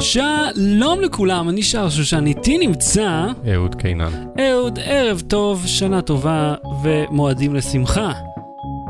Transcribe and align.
שלום 0.00 1.00
לכולם, 1.00 1.48
אני 1.48 1.62
שר 1.62 1.90
שושן, 1.90 2.26
איתי 2.26 2.58
נמצא 2.58 3.26
אהוד 3.52 3.74
קינן. 3.74 4.12
אהוד, 4.40 4.78
ערב 4.84 5.22
טוב, 5.28 5.66
שנה 5.66 6.02
טובה 6.02 6.54
ומועדים 6.82 7.54
לשמחה. 7.54 8.12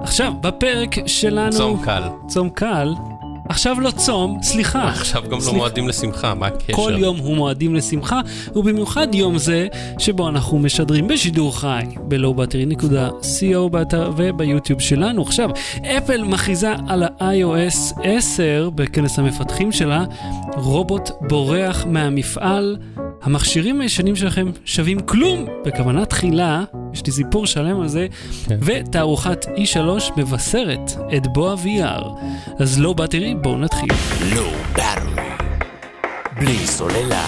עכשיו, 0.03 0.33
בפרק 0.41 1.07
שלנו... 1.07 1.53
צום 1.53 1.83
קל. 1.85 2.03
צום 2.29 2.51
קל. 2.51 2.95
עכשיו 3.51 3.81
לא 3.81 3.91
צום, 3.91 4.39
סליחה. 4.43 4.89
עכשיו 4.89 5.23
גם 5.23 5.31
לא 5.31 5.41
סליחה. 5.41 5.57
מועדים 5.57 5.89
לשמחה, 5.89 6.35
מה 6.35 6.47
הקשר? 6.47 6.73
כל 6.73 6.93
יום 6.99 7.17
הוא 7.17 7.37
מועדים 7.37 7.75
לשמחה, 7.75 8.21
ובמיוחד 8.57 9.15
יום 9.15 9.39
זה 9.39 9.69
שבו 9.99 10.29
אנחנו 10.29 10.59
משדרים 10.59 11.09
בשידור 11.09 11.59
חי 11.59 11.85
ב-lowbattery.co 12.09 13.69
באתר 13.71 14.13
וביוטיוב 14.17 14.81
שלנו. 14.81 15.23
עכשיו, 15.23 15.51
אפל 15.83 16.23
מכריזה 16.25 16.75
על 16.89 17.03
ה-iOS 17.03 18.01
10 18.05 18.71
בכנס 18.75 19.19
המפתחים 19.19 19.73
שלה, 19.73 20.05
רובוט 20.57 21.11
בורח 21.21 21.87
מהמפעל. 21.87 22.77
המכשירים 23.23 23.81
הישנים 23.81 24.17
שלכם 24.17 24.51
שווים 24.65 25.01
כלום, 25.01 25.47
בכוונה 25.65 26.07
תחילה, 26.07 26.65
יש 26.93 27.07
לי 27.07 27.13
סיפור 27.13 27.47
שלם 27.47 27.81
על 27.81 27.89
זה, 27.89 28.07
כן. 28.47 28.59
ותערוכת 28.63 29.45
E3 29.45 29.79
מבשרת 30.17 30.91
את 31.17 31.27
בוא 31.27 31.51
ה-VR. 31.53 32.05
אז 32.59 32.81
לא 32.81 32.93
באטרי, 32.93 33.35
בואו 33.35 33.59
נתחיל. 33.59 33.89
לואו 34.35 34.51
באטרי. 34.73 35.25
בלי 36.41 36.67
סוללה. 36.67 37.27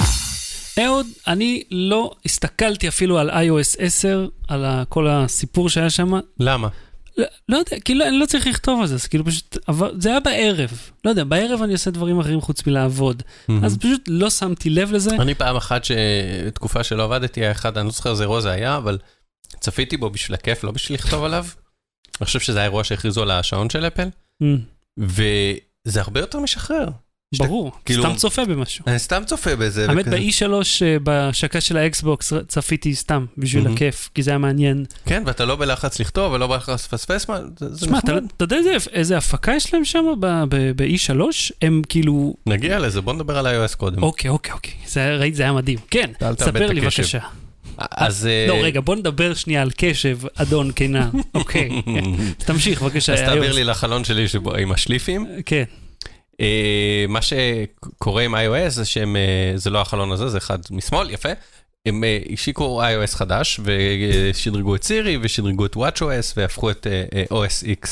אהוד, 0.85 1.07
אני 1.27 1.63
לא 1.71 2.11
הסתכלתי 2.27 2.89
אפילו 2.89 3.19
על 3.19 3.31
iOS 3.31 3.77
10, 3.79 4.29
על 4.49 4.65
כל 4.89 5.09
הסיפור 5.09 5.69
שהיה 5.69 5.91
שם. 5.91 6.13
למה? 6.41 6.69
לא, 7.19 7.25
לא 7.49 7.57
יודע, 7.57 7.81
כאילו, 7.85 8.07
אני 8.09 8.19
לא 8.19 8.27
צריך 8.27 8.47
לכתוב 8.47 8.81
על 8.81 8.87
זה, 8.87 8.95
אז 8.95 9.07
כאילו 9.07 9.25
פשוט, 9.25 9.57
עבר, 9.67 9.91
זה 9.99 10.09
היה 10.09 10.21
בערב. 10.21 10.71
לא 11.05 11.11
יודע, 11.11 11.25
בערב 11.25 11.63
אני 11.63 11.73
עושה 11.73 11.91
דברים 11.91 12.21
אחרים 12.21 12.41
חוץ 12.41 12.67
מלעבוד. 12.67 13.23
אז 13.65 13.79
פשוט 13.79 14.01
לא 14.09 14.31
שמתי 14.31 14.71
לב 14.71 14.93
לזה. 14.93 15.17
אני 15.17 15.35
פעם 15.35 15.57
אחת, 15.57 15.83
תקופה 16.55 16.85
שלא 16.85 17.05
עבדתי, 17.05 17.41
היה 17.41 17.51
אחד, 17.51 17.79
אני 17.79 17.87
לא 17.87 17.93
זוכר 17.93 18.11
איזה 18.11 18.23
אירוע 18.23 18.41
זה 18.41 18.51
היה, 18.51 18.77
אבל 18.77 18.99
צפיתי 19.61 19.97
בו 19.97 20.11
בשביל 20.11 20.35
הכיף, 20.35 20.65
לא 20.65 20.71
בשביל 20.71 20.99
לכתוב 20.99 21.25
עליו. 21.25 21.47
אני 22.21 22.27
חושב 22.27 22.41
שזה 22.41 22.61
האירוע 22.61 22.85
שהכריזו 22.85 23.23
על 23.23 23.31
השעון 23.31 23.71
של 23.71 23.87
אפל, 23.87 24.09
אמ, 24.43 24.59
וזה 24.99 26.01
הרבה 26.01 26.21
יותר 26.21 26.41
משחרר. 26.41 26.89
ברור, 27.39 27.73
כאילו- 27.85 28.03
סתם 28.05 28.15
צופה 28.15 28.45
במשהו. 28.45 28.85
אני 28.87 28.99
סתם 28.99 29.23
צופה 29.27 29.57
בזה. 29.57 29.87
האמת, 29.89 30.05
וכזה- 30.07 30.17
ב-E3 30.47 30.53
אה, 30.85 30.99
בהשקה 30.99 31.61
של 31.61 31.77
האקסבוקס 31.77 32.33
צפיתי 32.49 32.95
סתם 32.95 33.27
בשביל 33.39 33.63
מהמם. 33.63 33.75
הכיף, 33.75 34.11
כי 34.15 34.23
זה 34.23 34.31
היה 34.31 34.39
מעניין. 34.39 34.85
כן, 35.07 35.23
ואתה 35.27 35.45
לא 35.45 35.57
בלחץ 35.57 36.01
לכתוב 36.01 36.33
ולא 36.33 36.47
בלחץ 36.47 36.71
לפספס, 36.87 37.29
מה, 37.29 37.39
זה 37.59 37.75
זה 37.75 37.87
שמע, 37.87 37.99
אתה 37.99 38.13
נחמד. 38.13 38.29
אתה 38.37 38.45
יודע 38.45 38.57
איזה- 38.57 38.91
איזה 38.93 39.17
הפקה 39.19 39.53
יש 39.55 39.75
להם 39.75 39.85
שם 39.85 40.05
ב-E3? 40.19 41.21
הם 41.63 41.83
כאילו... 41.89 42.35
נגיע 42.47 42.79
לזה, 42.79 43.01
בוא 43.01 43.13
נדבר 43.13 43.39
על 43.39 43.47
iOS 43.47 43.77
קודם. 43.77 44.03
אוקיי, 44.03 44.31
אוקיי, 44.31 44.53
אוקיי. 44.53 44.73
זה 44.87 45.17
ראית, 45.17 45.35
זה 45.35 45.43
היה 45.43 45.53
מדהים. 45.53 45.79
כן, 45.91 46.11
ספר 46.41 46.67
לי. 46.73 46.81
בבקשה. 46.81 47.19
אז... 47.79 48.27
אה, 48.27 48.47
לא, 48.49 48.59
רגע, 48.63 48.81
בוא 48.81 48.97
נדבר 48.97 49.35
שנייה 49.35 49.63
על 49.63 49.71
קשב, 49.77 50.19
אדון 50.35 50.73
קינן. 50.73 51.11
אוקיי. 51.35 51.69
אז 52.41 52.45
תמשיך, 52.47 52.83
בבקשה. 52.83 53.13
אז 53.15 53.21
תעביר. 53.21 53.53
לי 53.53 53.65
לחלון 53.65 54.05
שלי 54.05 54.27
עם 54.59 54.73
השליפים. 54.73 55.27
כן. 55.47 55.65
אה, 56.41 57.05
מה 57.09 57.21
שקורה 57.23 58.23
עם 58.23 58.35
iOS 58.35 58.69
זה 58.69 58.85
שהם, 58.85 59.17
אה, 59.17 59.53
זה 59.57 59.71
לא 59.71 59.81
החלון 59.81 60.13
הזה, 60.13 60.29
זה 60.29 60.39
אחד 60.39 60.59
משמאל, 60.71 61.11
יפה. 61.11 61.29
הם 61.87 62.05
אה, 62.05 62.19
השיקו 62.33 62.83
iOS 62.83 63.17
חדש 63.17 63.61
ושדרגו 63.65 64.75
את 64.75 64.83
סירי 64.83 65.19
ושדרגו 65.23 65.67
את 65.67 65.77
WatchOS 65.77 66.33
והפכו 66.37 66.71
את 66.71 66.87
OS 67.31 67.67
X 67.83 67.89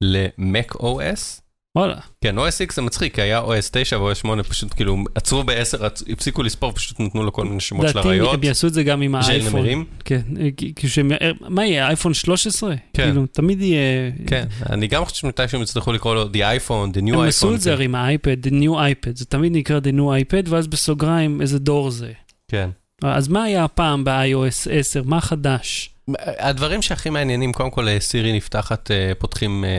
ל-Mac 0.00 0.76
OS. 0.76 1.43
וואלה. 1.76 1.96
כן, 2.24 2.38
OS 2.38 2.42
X 2.70 2.74
זה 2.74 2.82
מצחיק, 2.82 3.14
כי 3.14 3.22
היה 3.22 3.40
OS 3.42 3.68
9 3.72 4.00
ו-OS 4.00 4.14
8 4.14 4.42
פשוט 4.42 4.74
כאילו 4.74 4.96
עצרו 5.14 5.42
ב-10, 5.44 5.84
הפסיקו 6.12 6.42
לספור, 6.42 6.72
פשוט 6.72 7.00
נתנו 7.00 7.22
לו 7.24 7.32
כל 7.32 7.44
מיני 7.44 7.60
שמות 7.60 7.88
של 7.88 7.98
אריות. 7.98 8.34
הם 8.34 8.42
יעשו 8.44 8.66
את 8.66 8.72
זה 8.74 8.82
גם 8.82 9.02
עם 9.02 9.14
האייפון. 9.14 9.84
כן, 10.04 10.20
אה, 10.40 10.48
כי- 10.56 10.72
כי 10.76 10.88
שהם- 10.88 11.12
אה, 11.12 11.30
מה 11.40 11.66
יהיה, 11.66 11.86
אייפון 11.88 12.14
13? 12.14 12.74
כן. 12.92 13.02
כאילו, 13.04 13.26
תמיד 13.26 13.60
יהיה... 13.60 14.10
כן, 14.26 14.44
אני 14.70 14.86
גם 14.86 15.04
חושב 15.04 15.16
שמתישהו 15.16 15.62
יצטרכו 15.62 15.92
לקרוא 15.92 16.14
לו 16.14 16.24
The 16.24 16.36
iPhone, 16.36 16.96
The 16.96 17.00
New 17.00 17.14
iPhone. 17.14 17.18
הם 17.18 17.28
עשו 17.28 17.54
את 17.54 17.60
זה. 17.60 17.72
הרי 17.72 17.84
עם 17.84 17.94
האייפד, 17.94 18.46
The 18.46 18.50
New 18.50 18.70
iPad, 18.72 19.10
זה 19.14 19.24
תמיד 19.24 19.52
נקרא 19.56 19.78
The 19.80 19.92
New 19.96 19.98
iPad, 20.32 20.48
ואז 20.50 20.66
בסוגריים 20.66 21.40
איזה 21.40 21.58
דור 21.58 21.90
זה. 21.90 22.12
כן. 22.48 22.70
אז 23.02 23.28
מה 23.28 23.42
היה 23.44 23.64
הפעם 23.64 24.04
ב-iOS 24.04 24.68
10? 24.70 25.02
מה 25.04 25.20
חדש? 25.20 25.90
הדברים 26.18 26.82
שהכי 26.82 27.10
מעניינים, 27.10 27.52
קודם 27.52 27.70
כל 27.70 27.88
אה, 27.88 28.00
סירי 28.00 28.36
נפתחת, 28.36 28.90
אה, 28.90 29.12
פותחים 29.18 29.64
אה, 29.64 29.70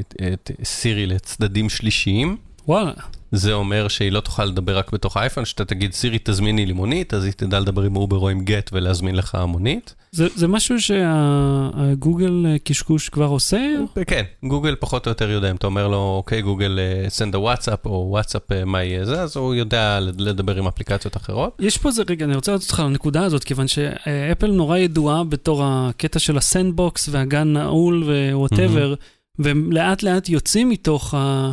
את- 0.00 0.14
את 0.32 0.50
סירי 0.64 1.06
לצדדים 1.06 1.68
שלישיים. 1.68 2.36
וואלה. 2.68 2.92
זה 3.32 3.52
אומר 3.52 3.88
שהיא 3.88 4.12
לא 4.12 4.20
תוכל 4.20 4.44
לדבר 4.44 4.78
רק 4.78 4.92
בתוך 4.92 5.16
האייפון, 5.16 5.44
שאתה 5.44 5.64
תגיד 5.64 5.92
סירי 5.92 6.18
תזמיני 6.24 6.66
לי 6.66 6.72
מונית, 6.72 7.14
אז 7.14 7.24
היא 7.24 7.32
תדע 7.32 7.60
לדבר 7.60 7.82
עם 7.82 7.96
אובר 7.96 8.18
או 8.18 8.28
עם 8.28 8.40
גט 8.40 8.70
ולהזמין 8.72 9.14
לך 9.14 9.38
מונית. 9.48 9.94
זה, 10.12 10.26
זה 10.34 10.48
משהו 10.48 10.80
שהגוגל 10.80 12.46
אה, 12.46 12.58
קשקוש 12.64 13.08
כבר 13.08 13.26
עושה? 13.26 13.74
כן, 14.06 14.24
גוגל 14.44 14.74
פחות 14.80 15.06
או 15.06 15.10
יותר 15.10 15.30
יודע, 15.30 15.50
אם 15.50 15.56
אתה 15.56 15.66
אומר 15.66 15.88
לו, 15.88 16.14
אוקיי 16.16 16.42
גוגל, 16.42 16.78
אה, 16.78 17.06
send 17.08 17.34
a 17.34 17.38
וואטסאפ 17.38 17.86
או 17.86 18.06
וואטסאפ, 18.10 18.52
אה, 18.52 18.64
מה 18.64 18.84
יהיה 18.84 19.04
זה, 19.04 19.22
אז 19.22 19.36
הוא 19.36 19.54
יודע 19.54 19.98
לדבר 20.00 20.56
עם 20.56 20.66
אפליקציות 20.66 21.16
אחרות. 21.16 21.56
יש 21.58 21.78
פה 21.78 21.88
איזה 21.88 22.02
רגע, 22.10 22.24
אני 22.24 22.34
רוצה 22.34 22.52
לעשות 22.52 22.70
אותך 22.70 22.80
לנקודה 22.80 23.24
הזאת, 23.24 23.44
כיוון 23.44 23.68
שאפל 23.68 24.50
נורא 24.50 24.78
ידועה 24.78 25.24
בתור 25.24 25.62
הקטע 25.64 26.18
של 26.18 26.36
ה 26.36 26.45
sandbox 26.45 27.08
והגן 27.12 27.52
נעול 27.52 28.04
ו 28.32 28.38
whatever, 28.38 28.94
והם 29.38 29.72
לאט 29.72 30.02
לאט 30.02 30.28
יוצאים 30.28 30.68
מתוך 30.68 31.14
ה... 31.14 31.52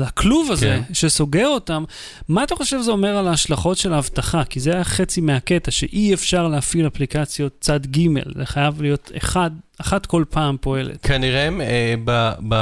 הכלוב 0.00 0.52
הזה 0.52 0.66
כן. 0.88 0.94
שסוגר 0.94 1.46
אותם, 1.46 1.84
מה 2.28 2.44
אתה 2.44 2.56
חושב 2.56 2.80
זה 2.80 2.90
אומר 2.90 3.16
על 3.16 3.28
ההשלכות 3.28 3.78
של 3.78 3.92
האבטחה? 3.92 4.44
כי 4.44 4.60
זה 4.60 4.74
היה 4.74 4.84
חצי 4.84 5.20
מהקטע, 5.20 5.70
שאי 5.70 6.14
אפשר 6.14 6.48
להפעיל 6.48 6.86
אפליקציות 6.86 7.56
צד 7.60 7.86
ג', 7.86 8.08
זה 8.38 8.46
חייב 8.46 8.82
להיות 8.82 9.12
אחד, 9.16 9.50
אחת 9.78 10.06
כל 10.06 10.24
פעם 10.30 10.56
פועלת. 10.60 11.02
כנראה, 11.02 11.48
אה, 11.60 11.94
ב, 12.04 12.30
ב, 12.48 12.54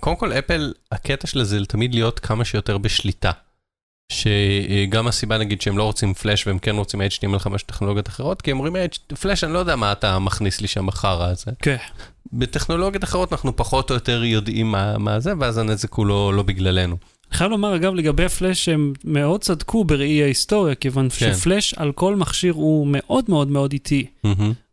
קודם 0.00 0.16
כל 0.16 0.32
אפל, 0.32 0.72
הקטע 0.92 1.26
של 1.26 1.42
זה 1.42 1.64
תמיד 1.64 1.94
להיות 1.94 2.18
כמה 2.18 2.44
שיותר 2.44 2.78
בשליטה. 2.78 3.30
שגם 4.12 5.06
הסיבה 5.06 5.38
נגיד 5.38 5.60
שהם 5.60 5.78
לא 5.78 5.82
רוצים 5.82 6.14
פלאש 6.14 6.46
והם 6.46 6.58
כן 6.58 6.76
רוצים 6.76 7.00
HTML5 7.00 7.58
טכנולוגיות 7.66 8.08
אחרות, 8.08 8.42
כי 8.42 8.50
הם 8.50 8.56
אומרים 8.56 8.76
פלאש 9.20 9.44
אני 9.44 9.52
לא 9.52 9.58
יודע 9.58 9.76
מה 9.76 9.92
אתה 9.92 10.18
מכניס 10.18 10.60
לי 10.60 10.68
שם 10.68 10.86
בחרא 10.86 11.26
הזה. 11.26 11.50
כן. 11.62 11.76
בטכנולוגיות 12.32 13.04
אחרות 13.04 13.32
אנחנו 13.32 13.56
פחות 13.56 13.90
או 13.90 13.94
יותר 13.94 14.24
יודעים 14.24 14.70
מה, 14.70 14.98
מה 14.98 15.20
זה, 15.20 15.32
ואז 15.40 15.58
הנזק 15.58 15.92
הוא 15.92 16.06
לא, 16.06 16.34
לא 16.34 16.42
בגללנו. 16.42 16.96
אני 17.30 17.38
חייב 17.38 17.50
לומר, 17.50 17.76
אגב, 17.76 17.94
לגבי 17.94 18.28
פלאש, 18.28 18.68
הם 18.68 18.92
מאוד 19.04 19.40
צדקו 19.40 19.84
בראי 19.84 20.22
ההיסטוריה, 20.22 20.74
כיוון 20.74 21.08
כן. 21.08 21.34
שפלאש 21.34 21.74
על 21.74 21.92
כל 21.92 22.16
מכשיר 22.16 22.52
הוא 22.52 22.86
מאוד 22.90 23.24
מאוד 23.28 23.50
מאוד 23.50 23.72
איטי. 23.72 24.06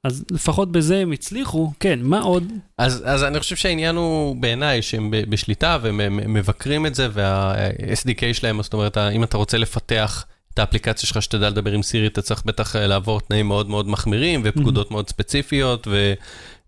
אז 0.03 0.25
לפחות 0.31 0.71
בזה 0.71 0.97
הם 0.97 1.11
הצליחו. 1.11 1.71
כן, 1.79 1.99
מה 2.01 2.19
עוד? 2.19 2.43
אז, 2.77 3.03
אז 3.05 3.23
אני 3.23 3.39
חושב 3.39 3.55
שהעניין 3.55 3.95
הוא 3.95 4.35
בעיניי 4.35 4.81
שהם 4.81 5.13
בשליטה 5.29 5.77
והם 5.81 5.99
הם 5.99 6.33
מבקרים 6.33 6.85
את 6.85 6.95
זה 6.95 7.07
וה-SDK 7.13 8.33
שלהם, 8.33 8.63
זאת 8.63 8.73
אומרת, 8.73 8.97
אם 8.97 9.23
אתה 9.23 9.37
רוצה 9.37 9.57
לפתח 9.57 10.25
את 10.53 10.59
האפליקציה 10.59 11.07
שלך 11.07 11.21
שתדע 11.21 11.49
לדבר 11.49 11.71
עם 11.71 11.83
סירי, 11.83 12.07
אתה 12.07 12.21
צריך 12.21 12.43
בטח 12.45 12.75
אה, 12.75 12.87
לעבור 12.87 13.21
תנאים 13.21 13.47
מאוד 13.47 13.69
מאוד 13.69 13.87
מחמירים 13.87 14.41
ופקודות 14.43 14.91
מאוד 14.91 15.09
ספציפיות, 15.09 15.87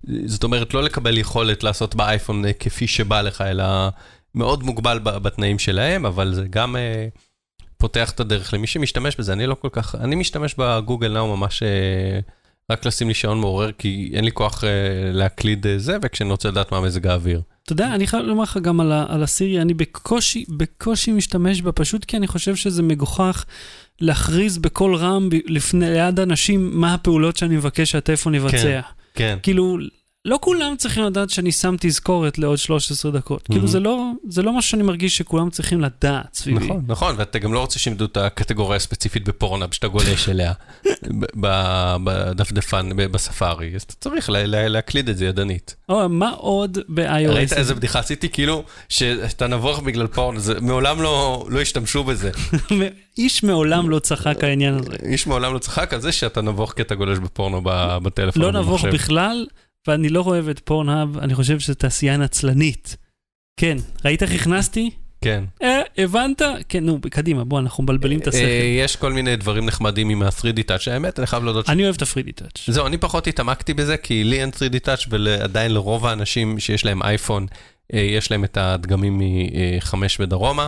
וזאת 0.03 0.43
אומרת, 0.43 0.73
לא 0.73 0.83
לקבל 0.83 1.17
יכולת 1.17 1.63
לעשות 1.63 1.95
באייפון 1.95 2.45
אה, 2.45 2.53
כפי 2.53 2.87
שבא 2.87 3.21
לך, 3.21 3.41
אלא 3.41 3.65
מאוד 4.35 4.63
מוגבל 4.63 4.99
בתנאים 4.99 5.59
שלהם, 5.59 6.05
אבל 6.05 6.33
זה 6.33 6.45
גם 6.49 6.75
אה, 6.75 7.07
פותח 7.77 8.11
את 8.11 8.19
הדרך 8.19 8.53
למי 8.53 8.67
שמשתמש 8.67 9.15
בזה. 9.15 9.33
אני 9.33 9.47
לא 9.47 9.55
כל 9.55 9.69
כך, 9.71 9.95
אני 9.95 10.15
משתמש 10.15 10.55
בגוגל 10.57 11.13
נאו 11.13 11.38
ממש... 11.38 11.63
אה, 11.63 12.19
רק 12.71 12.85
לשים 12.85 13.07
לי 13.07 13.13
שעון 13.13 13.39
מעורר, 13.39 13.71
כי 13.71 14.11
אין 14.13 14.25
לי 14.25 14.31
כוח 14.31 14.63
להקליד 15.13 15.65
זה, 15.77 15.97
וכשאני 16.01 16.31
רוצה 16.31 16.49
לדעת 16.49 16.71
מה 16.71 16.81
מזג 16.81 17.07
האוויר. 17.07 17.41
אתה 17.63 17.73
יודע, 17.73 17.95
אני 17.95 18.07
חייב 18.07 18.25
לומר 18.25 18.43
לך 18.43 18.57
גם 18.57 18.79
על, 18.79 18.91
על 18.91 19.23
הסירי, 19.23 19.61
אני 19.61 19.73
בקושי, 19.73 20.45
בקושי 20.49 21.12
משתמש 21.12 21.62
בה, 21.62 21.71
פשוט 21.71 22.06
כי 22.06 22.18
אני 22.18 22.27
חושב 22.27 22.56
שזה 22.56 22.83
מגוחך 22.83 23.45
להכריז 24.01 24.57
בקול 24.57 24.95
רם 24.95 25.29
לפני, 25.45 25.89
ליד 25.89 26.19
אנשים 26.19 26.71
מה 26.74 26.94
הפעולות 26.94 27.38
שאני 27.38 27.56
מבקש 27.56 27.91
שהטלפון 27.91 28.35
יבצע. 28.35 28.81
כן. 28.81 28.99
כאילו, 29.44 29.77
לא 30.25 30.38
כולם 30.42 30.75
צריכים 30.77 31.04
לדעת 31.04 31.30
שאני 31.30 31.51
שם 31.51 31.75
תזכורת 31.80 32.38
לעוד 32.38 32.57
13 32.57 33.12
דקות. 33.12 33.48
כאילו, 33.48 33.63
Mhm. 33.63 33.68
זה 33.68 33.80
לא, 33.80 34.04
זה 34.30 34.42
לא 34.42 34.54
משהו 34.57 34.71
שאני 34.71 34.83
מרגיש 34.83 35.18
שכולם 35.18 35.50
צריכים 35.50 35.81
לדעת 35.81 36.33
סביבי. 36.33 36.66
נכון, 36.66 36.83
נכון, 36.88 37.16
ואתה 37.18 37.39
גם 37.39 37.54
לא 37.54 37.60
רוצה 37.60 37.80
שימדו 37.80 38.06
את 38.06 38.18
הקטגוריה 38.18 38.75
הספציפית 38.75 39.24
בפורנאפ 39.24 39.74
שאתה 39.74 39.88
גולש 39.88 40.30
אליה 40.30 40.54
ב- 41.07 41.25
ב- 41.42 41.95
בדפדפן, 42.04 42.89
ב- 42.95 43.06
בספארי, 43.12 43.71
אז 43.75 43.81
אתה 43.81 43.94
צריך 44.00 44.30
לה- 44.30 44.45
לה- 44.45 44.68
להקליד 44.68 45.10
את 45.10 45.18
זה 45.18 45.25
ידנית. 45.25 45.75
או, 45.89 46.10
מה 46.10 46.30
עוד 46.30 46.77
ב-iOS? 46.89 47.30
ראית 47.30 47.54
איזה 47.54 47.75
בדיחה 47.75 48.00
עשיתי? 48.00 48.30
כאילו, 48.30 48.63
שאתה 48.89 49.48
נבוך 49.48 49.80
בגלל 49.80 50.07
פורנו, 50.07 50.39
זה 50.39 50.62
מעולם 50.62 51.01
לא 51.01 51.45
לא 51.50 51.62
השתמשו 51.62 52.04
בזה. 52.04 52.31
איש 53.18 53.44
מעולם 53.44 53.89
לא 53.89 54.00
צחק 54.00 54.44
העניין 54.44 54.74
הזה. 54.74 54.92
איש 55.06 55.27
מעולם 55.27 55.54
לא 55.54 55.60
צחק 55.60 55.94
על 55.94 56.01
זה 56.01 56.12
שאתה 56.12 56.42
נבוך 56.42 56.74
כי 56.74 56.81
אתה 56.81 56.95
גולש 56.95 57.18
בפורנו 57.19 57.62
בטלפון. 58.04 58.42
לא 58.42 58.51
נבוך. 58.51 58.86
בכלל, 58.86 59.45
ואני 59.87 60.09
לא 60.09 60.21
אוהב 60.21 60.49
את 60.49 60.59
פורנהאב, 60.59 61.17
אני 61.17 61.35
חושב 61.35 61.59
שזו 61.59 61.73
תעשייה 61.73 62.17
נצלנית. 62.17 62.97
כן, 63.59 63.77
ראית 64.05 64.23
איך 64.23 64.31
הכנסתי? 64.31 64.91
כן. 65.21 65.43
אה, 65.61 65.81
הבנת? 65.97 66.41
כן, 66.69 66.85
נו, 66.85 66.99
קדימה, 67.09 67.43
בוא, 67.43 67.59
אנחנו 67.59 67.83
מבלבלים 67.83 68.19
את 68.19 68.27
השכל. 68.27 68.43
אה, 68.43 68.75
יש 68.83 68.95
כל 68.95 69.13
מיני 69.13 69.35
דברים 69.35 69.65
נחמדים 69.65 70.09
עם 70.09 70.21
ה-3D 70.21 70.59
touch, 70.67 70.91
האמת, 70.91 71.19
אני 71.19 71.27
חייב 71.27 71.43
להודות 71.43 71.65
ש... 71.65 71.69
אני 71.69 71.83
אוהב 71.83 71.95
את 71.95 72.01
הפרידי 72.01 72.31
טאץ'. 72.31 72.63
זהו, 72.67 72.87
אני 72.87 72.97
פחות 72.97 73.27
התעמקתי 73.27 73.73
בזה, 73.73 73.97
כי 73.97 74.23
לי 74.23 74.41
אין 74.41 74.49
3D 74.49 74.85
touch, 74.85 75.07
ועדיין 75.09 75.73
לרוב 75.73 76.05
האנשים 76.05 76.59
שיש 76.59 76.85
להם 76.85 77.03
אייפון, 77.03 77.45
אה, 77.93 77.99
יש 77.99 78.31
להם 78.31 78.43
את 78.43 78.57
הדגמים 78.57 79.17
מ-5 79.17 79.93
ודרומה, 80.19 80.67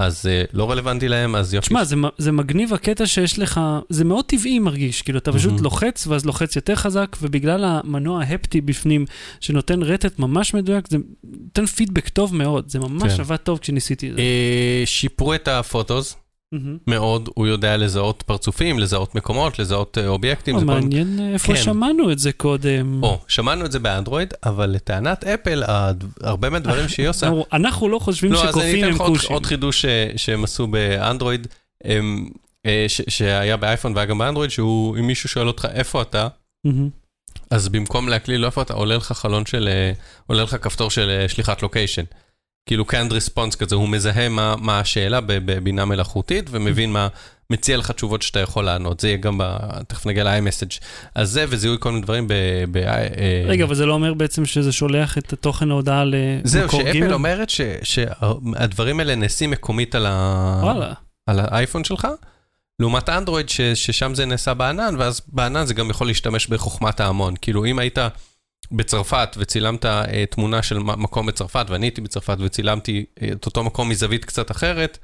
אז 0.00 0.26
אה, 0.26 0.44
לא 0.52 0.70
רלוונטי 0.70 1.08
להם, 1.08 1.36
אז 1.36 1.54
יופי. 1.54 1.66
תשמע, 1.66 1.84
זה, 1.84 1.96
זה 2.18 2.32
מגניב 2.32 2.74
הקטע 2.74 3.06
שיש 3.06 3.38
לך, 3.38 3.60
זה 3.88 4.04
מאוד 4.04 4.24
טבעי 4.24 4.58
מרגיש, 4.58 5.02
כאילו 5.02 5.18
אתה 5.18 5.32
פשוט 5.32 5.52
מהמם. 5.52 5.64
לוחץ 5.64 6.06
ואז 6.06 6.26
לוחץ 6.26 6.56
יותר 6.56 6.74
חזק, 6.74 7.16
ובגלל 7.22 7.64
המנוע 7.64 8.22
ההפטי 8.22 8.60
בפנים, 8.60 9.04
שנותן 9.40 9.82
רטט 9.82 10.18
ממש 10.18 10.54
מדויק, 10.54 10.88
זה 10.90 10.98
נותן 11.24 11.66
פידבק 11.66 12.08
טוב 12.08 12.34
מאוד, 12.34 12.68
זה 12.68 12.78
ממש 12.78 13.12
כן. 13.12 13.20
עבד 13.20 13.36
טוב 13.36 13.58
כשניסיתי 13.58 14.10
את 14.10 14.14
זה. 14.14 14.20
אה, 14.20 14.82
שיפרו 14.84 15.34
את 15.34 15.48
הפוטוס 15.48 16.16
מהמם. 16.52 16.78
מאוד, 16.86 17.28
הוא 17.34 17.46
יודע 17.46 17.76
לזהות 17.76 18.22
פרצופים, 18.26 18.78
לזהות 18.78 19.14
מקומות, 19.14 19.58
לזהות 19.58 19.98
אה, 19.98 20.06
אובייקטים. 20.08 20.54
או, 20.54 20.60
כל- 20.60 20.66
מעניין 20.66 21.20
אה, 21.20 21.32
איפה 21.32 21.54
כן. 21.54 21.62
שמענו 21.62 22.12
את 22.12 22.18
זה 22.18 22.32
קודם. 22.32 23.02
או, 23.02 23.20
שמענו 23.28 23.64
את 23.64 23.72
זה 23.72 23.78
באנדרואיד, 23.78 24.34
אבל 24.44 24.70
לטענת 24.70 25.24
אפל, 25.24 25.62
הד- 25.66 26.04
הרבה 26.22 26.50
מהדברים 26.50 26.88
שהיא 26.88 27.08
עושה... 27.08 27.30
אנחנו- 27.52 27.88
לא 27.88 27.98
חושבים 27.98 28.32
לא, 28.32 28.38
אז 28.38 28.44
אני 28.44 28.50
שקופים 28.52 28.78
אתן 28.78 28.88
הם 28.88 28.94
לך 28.94 29.00
עוד- 29.00 29.12
כושים. 29.12 29.44
חידוש 29.44 29.82
ש- 29.82 29.86
שהם 30.16 30.44
עשו 30.44 30.66
באנדרואיד, 30.66 31.46
הם, 31.84 32.28
אה, 32.66 32.84
ש- 32.88 33.02
שהיה 33.08 33.56
באייפון 33.56 33.92
והיה 33.94 34.06
גם 34.06 34.18
באנדרואיד, 34.18 34.50
שהוא, 34.50 34.96
אם 34.98 35.06
מישהו 35.06 35.28
שואל 35.28 35.48
אותך 35.48 35.68
איפה 35.72 36.02
אתה, 36.02 36.28
מהמם. 36.64 36.88
אז 37.50 37.68
במקום 37.68 38.08
להקליל 38.08 38.40
לא 38.40 38.46
איפה 38.46 38.62
אתה, 38.62 38.74
עולה 38.74 38.96
לך 38.96 39.12
חלון 39.12 39.46
של, 39.46 39.68
אה, 39.72 39.92
עולה 40.26 40.42
לך 40.42 40.56
כפתור 40.62 40.90
של 40.90 41.10
אה, 41.10 41.28
שליחת 41.28 41.62
לוקיישן. 41.62 42.02
כאילו 42.66 42.84
canned 42.90 43.12
response 43.12 43.56
כזה, 43.56 43.74
הוא 43.74 43.88
מזהה 43.88 44.28
מה, 44.28 44.54
מה 44.58 44.80
השאלה 44.80 45.20
בבינה 45.20 45.84
מלאכותית 45.84 46.46
ומבין 46.50 46.92
מה, 46.92 47.08
מציע 47.50 47.76
לך 47.76 47.90
תשובות 47.90 48.22
שאתה 48.22 48.40
יכול 48.40 48.64
לענות. 48.64 49.00
זה 49.00 49.08
יהיה 49.08 49.16
גם, 49.16 49.38
ב, 49.38 49.44
תכף 49.88 50.06
נגיע 50.06 50.24
ל-iMessage. 50.24 50.80
אז 51.14 51.30
זה 51.30 51.44
וזיהוי 51.48 51.76
כל 51.80 51.90
מיני 51.90 52.02
דברים 52.02 52.28
ב... 52.28 52.32
ב 52.70 52.76
אה, 52.76 53.42
רגע, 53.46 53.64
אבל 53.64 53.74
זה 53.74 53.86
לא 53.86 53.92
אומר 53.92 54.14
בעצם 54.14 54.46
שזה 54.46 54.72
שולח 54.72 55.18
את 55.18 55.34
תוכן 55.40 55.70
ההודעה 55.70 56.04
זהו, 56.44 56.62
למקור 56.62 56.82
ג'? 56.82 56.92
שאפל 56.92 57.12
אומרת 57.12 57.50
ש- 57.50 57.60
שהדברים 57.82 59.00
האלה 59.00 59.14
נעשים 59.14 59.50
מקומית 59.50 59.94
על, 59.94 60.06
ה... 60.08 60.60
וואלה. 60.62 60.92
על 61.26 61.40
האייפון 61.40 61.84
שלך, 61.84 62.08
לעומת 62.80 63.08
אנדרואיד 63.08 63.48
ש- 63.48 63.60
ששם 63.60 64.14
זה 64.14 64.26
נעשה 64.26 64.54
בענן, 64.54 64.94
ואז 64.98 65.20
בענן 65.28 65.66
זה 65.66 65.74
גם 65.74 65.90
יכול 65.90 66.06
להשתמש 66.06 66.46
בחוכמת 66.46 67.00
ההמון. 67.00 67.34
כאילו 67.42 67.64
אם 67.64 67.78
היית 67.78 67.98
בצרפת 68.72 69.36
וצילמת 69.38 69.84
אה, 69.84 70.24
תמונה 70.30 70.62
של 70.62 70.78
מקום 70.78 71.26
בצרפת, 71.26 71.66
ואני 71.68 71.86
הייתי 71.86 72.00
בצרפת 72.00 72.36
וצילמתי 72.40 73.04
אה, 73.22 73.28
את 73.32 73.46
אותו 73.46 73.64
מקום 73.64 73.88
מזווית 73.88 74.24
קצת 74.24 74.50
אחרת, 74.50 74.98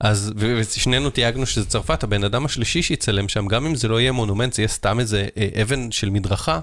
אז, 0.00 0.32
ושנינו 0.36 1.10
תייגנו 1.10 1.46
שזה 1.46 1.66
צרפת, 1.66 2.02
הבן 2.02 2.24
אדם 2.24 2.44
השלישי 2.44 2.82
שיצלם 2.82 3.28
שם, 3.28 3.46
גם 3.46 3.66
אם 3.66 3.74
זה 3.74 3.88
לא 3.88 4.00
יהיה 4.00 4.12
מונומנט, 4.12 4.52
זה 4.52 4.62
יהיה 4.62 4.68
סתם 4.68 5.00
איזה 5.00 5.28
אה, 5.36 5.62
אבן 5.62 5.90
של 5.90 6.10
מדרכה, 6.10 6.60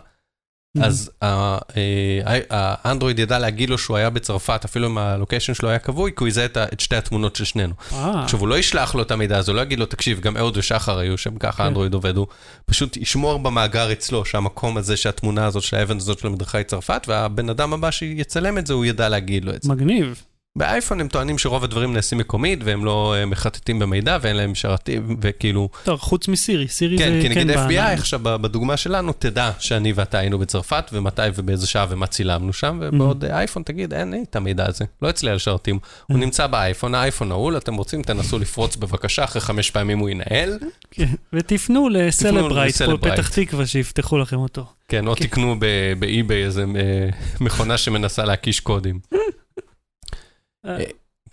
אז 0.82 1.12
ה- 1.22 1.58
אה, 1.78 2.40
האנדרואיד 2.50 3.20
ידע 3.20 3.40
להגיד 3.40 3.70
לו 3.70 3.78
שהוא 3.78 3.98
היה 3.98 4.10
בצרפת, 4.10 4.66
אפילו 4.66 4.88
אם 4.88 4.98
הלוקיישן 4.98 5.54
שלו 5.54 5.70
היה 5.70 5.80
כבוי, 5.80 6.12
כי 6.12 6.24
הוא 6.24 6.28
יזהה 6.28 6.46
את 6.46 6.80
שתי 6.80 6.96
התמונות 6.96 7.36
של 7.36 7.46
שנינו. 7.46 7.74
אה, 7.94 8.24
עכשיו, 8.24 8.40
הוא 8.40 8.48
לא 8.48 8.58
ישלח 8.58 8.96
לו 8.96 9.02
את 9.02 9.12
המידע 9.12 9.38
הזה, 9.38 9.52
הוא 9.52 9.58
לא 9.58 9.62
יגיד 9.62 9.80
לו, 9.80 9.86
תקשיב, 9.86 10.20
גם 10.20 10.38
אהוד 10.38 10.58
ושחר 10.58 10.98
היו 11.00 11.18
שם, 11.18 11.38
ככה 11.38 11.58
כן. 11.58 11.64
אנדרואיד 11.64 11.94
עובד, 11.94 12.18
הוא 12.18 12.28
פשוט 12.66 12.98
ישמור 12.98 13.40
במאגר 13.40 13.92
אצלו, 13.92 14.26
שהמקום 14.26 14.78
הזה, 14.78 14.98
שהתמונה 14.98 15.46
הזאת 15.46 15.64
של 15.64 15.78
האבן 15.78 15.98
הזאת 15.98 16.20
של 16.20 16.28
המדרכה 16.28 16.58
היא 16.58 16.66
צרפת, 16.66 17.06
והבן 17.08 17.50
אדם 17.50 17.74
הבא 17.74 17.92
שיצלם 17.92 18.58
את 18.58 18.68
זה, 18.68 18.74
הוא 18.74 18.86
ידע 18.86 19.10
להגיד 19.10 19.46
לו 19.46 19.54
את 19.54 19.64
זה. 19.64 19.70
מגניב. 19.70 20.22
באייפון 20.56 21.02
הם 21.02 21.08
טוענים 21.08 21.38
שרוב 21.38 21.64
הדברים 21.64 21.94
נעשים 21.94 22.18
מקומית, 22.18 22.60
והם 22.64 22.86
לא 22.86 23.16
אה, 23.18 23.26
מחטטים 23.26 23.80
במידע, 23.80 24.18
ואין 24.22 24.36
להם 24.36 24.56
שרתים, 24.56 25.18
וכאילו... 25.22 25.70
טוב, 25.84 26.00
חוץ 26.00 26.28
מסירי, 26.28 26.68
סירי 26.68 26.98
כן, 26.98 27.14
זה 27.14 27.22
כי 27.22 27.30
נגיד 27.30 27.48
בענן. 27.48 27.70
FBI 27.70 27.94
עכשיו 28.00 28.20
בדוגמה 28.24 28.78
שלנו, 28.78 29.14
תדע 29.20 29.52
שאני 29.60 29.94
ואתה 29.94 30.18
היינו 30.18 30.40
בצרפת, 30.40 30.90
ומתי 30.94 31.22
ובאיזה 31.36 31.68
שעה 31.68 31.86
ומה 31.90 32.08
צילמנו 32.08 32.54
שם, 32.54 32.80
ובעוד 32.82 33.26
אה, 33.26 33.38
אייפון 33.38 33.64
תגיד, 33.64 33.94
אין 33.94 34.12
לי 34.12 34.24
את 34.30 34.36
המידע 34.36 34.66
הזה, 34.68 34.86
לא 35.02 35.10
אצלי 35.10 35.32
על 35.32 35.38
שרתים. 35.38 35.80
הוא 36.08 36.18
נמצא 36.18 36.48
באייפון, 36.48 36.96
האייפון 36.96 37.30
נעול, 37.30 37.58
אתם 37.58 37.76
רוצים, 37.76 38.04
תנסו 38.04 38.40
לפרוץ 38.40 38.76
בבקשה, 38.76 39.24
אחרי 39.24 39.42
חמש 39.42 39.72
פעמים 39.72 40.00
הוא 40.00 40.10
ינהל. 40.10 40.60
כן, 40.92 41.10
ותפנו 41.34 41.90
לסלברייט, 41.90 42.82
פה. 42.82 42.98
פתח 42.98 43.30
תקווה, 43.30 43.66
שיפתחו 43.66 44.18
לכם 44.18 44.38
אותו. 44.38 44.66
כן, 44.88 45.08
או 45.08 45.16
כן. 45.16 45.26
תקנו 45.26 45.56
ב 46.00 46.09
eBay 46.09 46.46
איזה 46.46 46.66
אה, 46.76 47.10
מכונה 47.42 47.78
שמנסה 47.78 48.26
להקיש 48.26 48.60
קודים. 48.60 49.00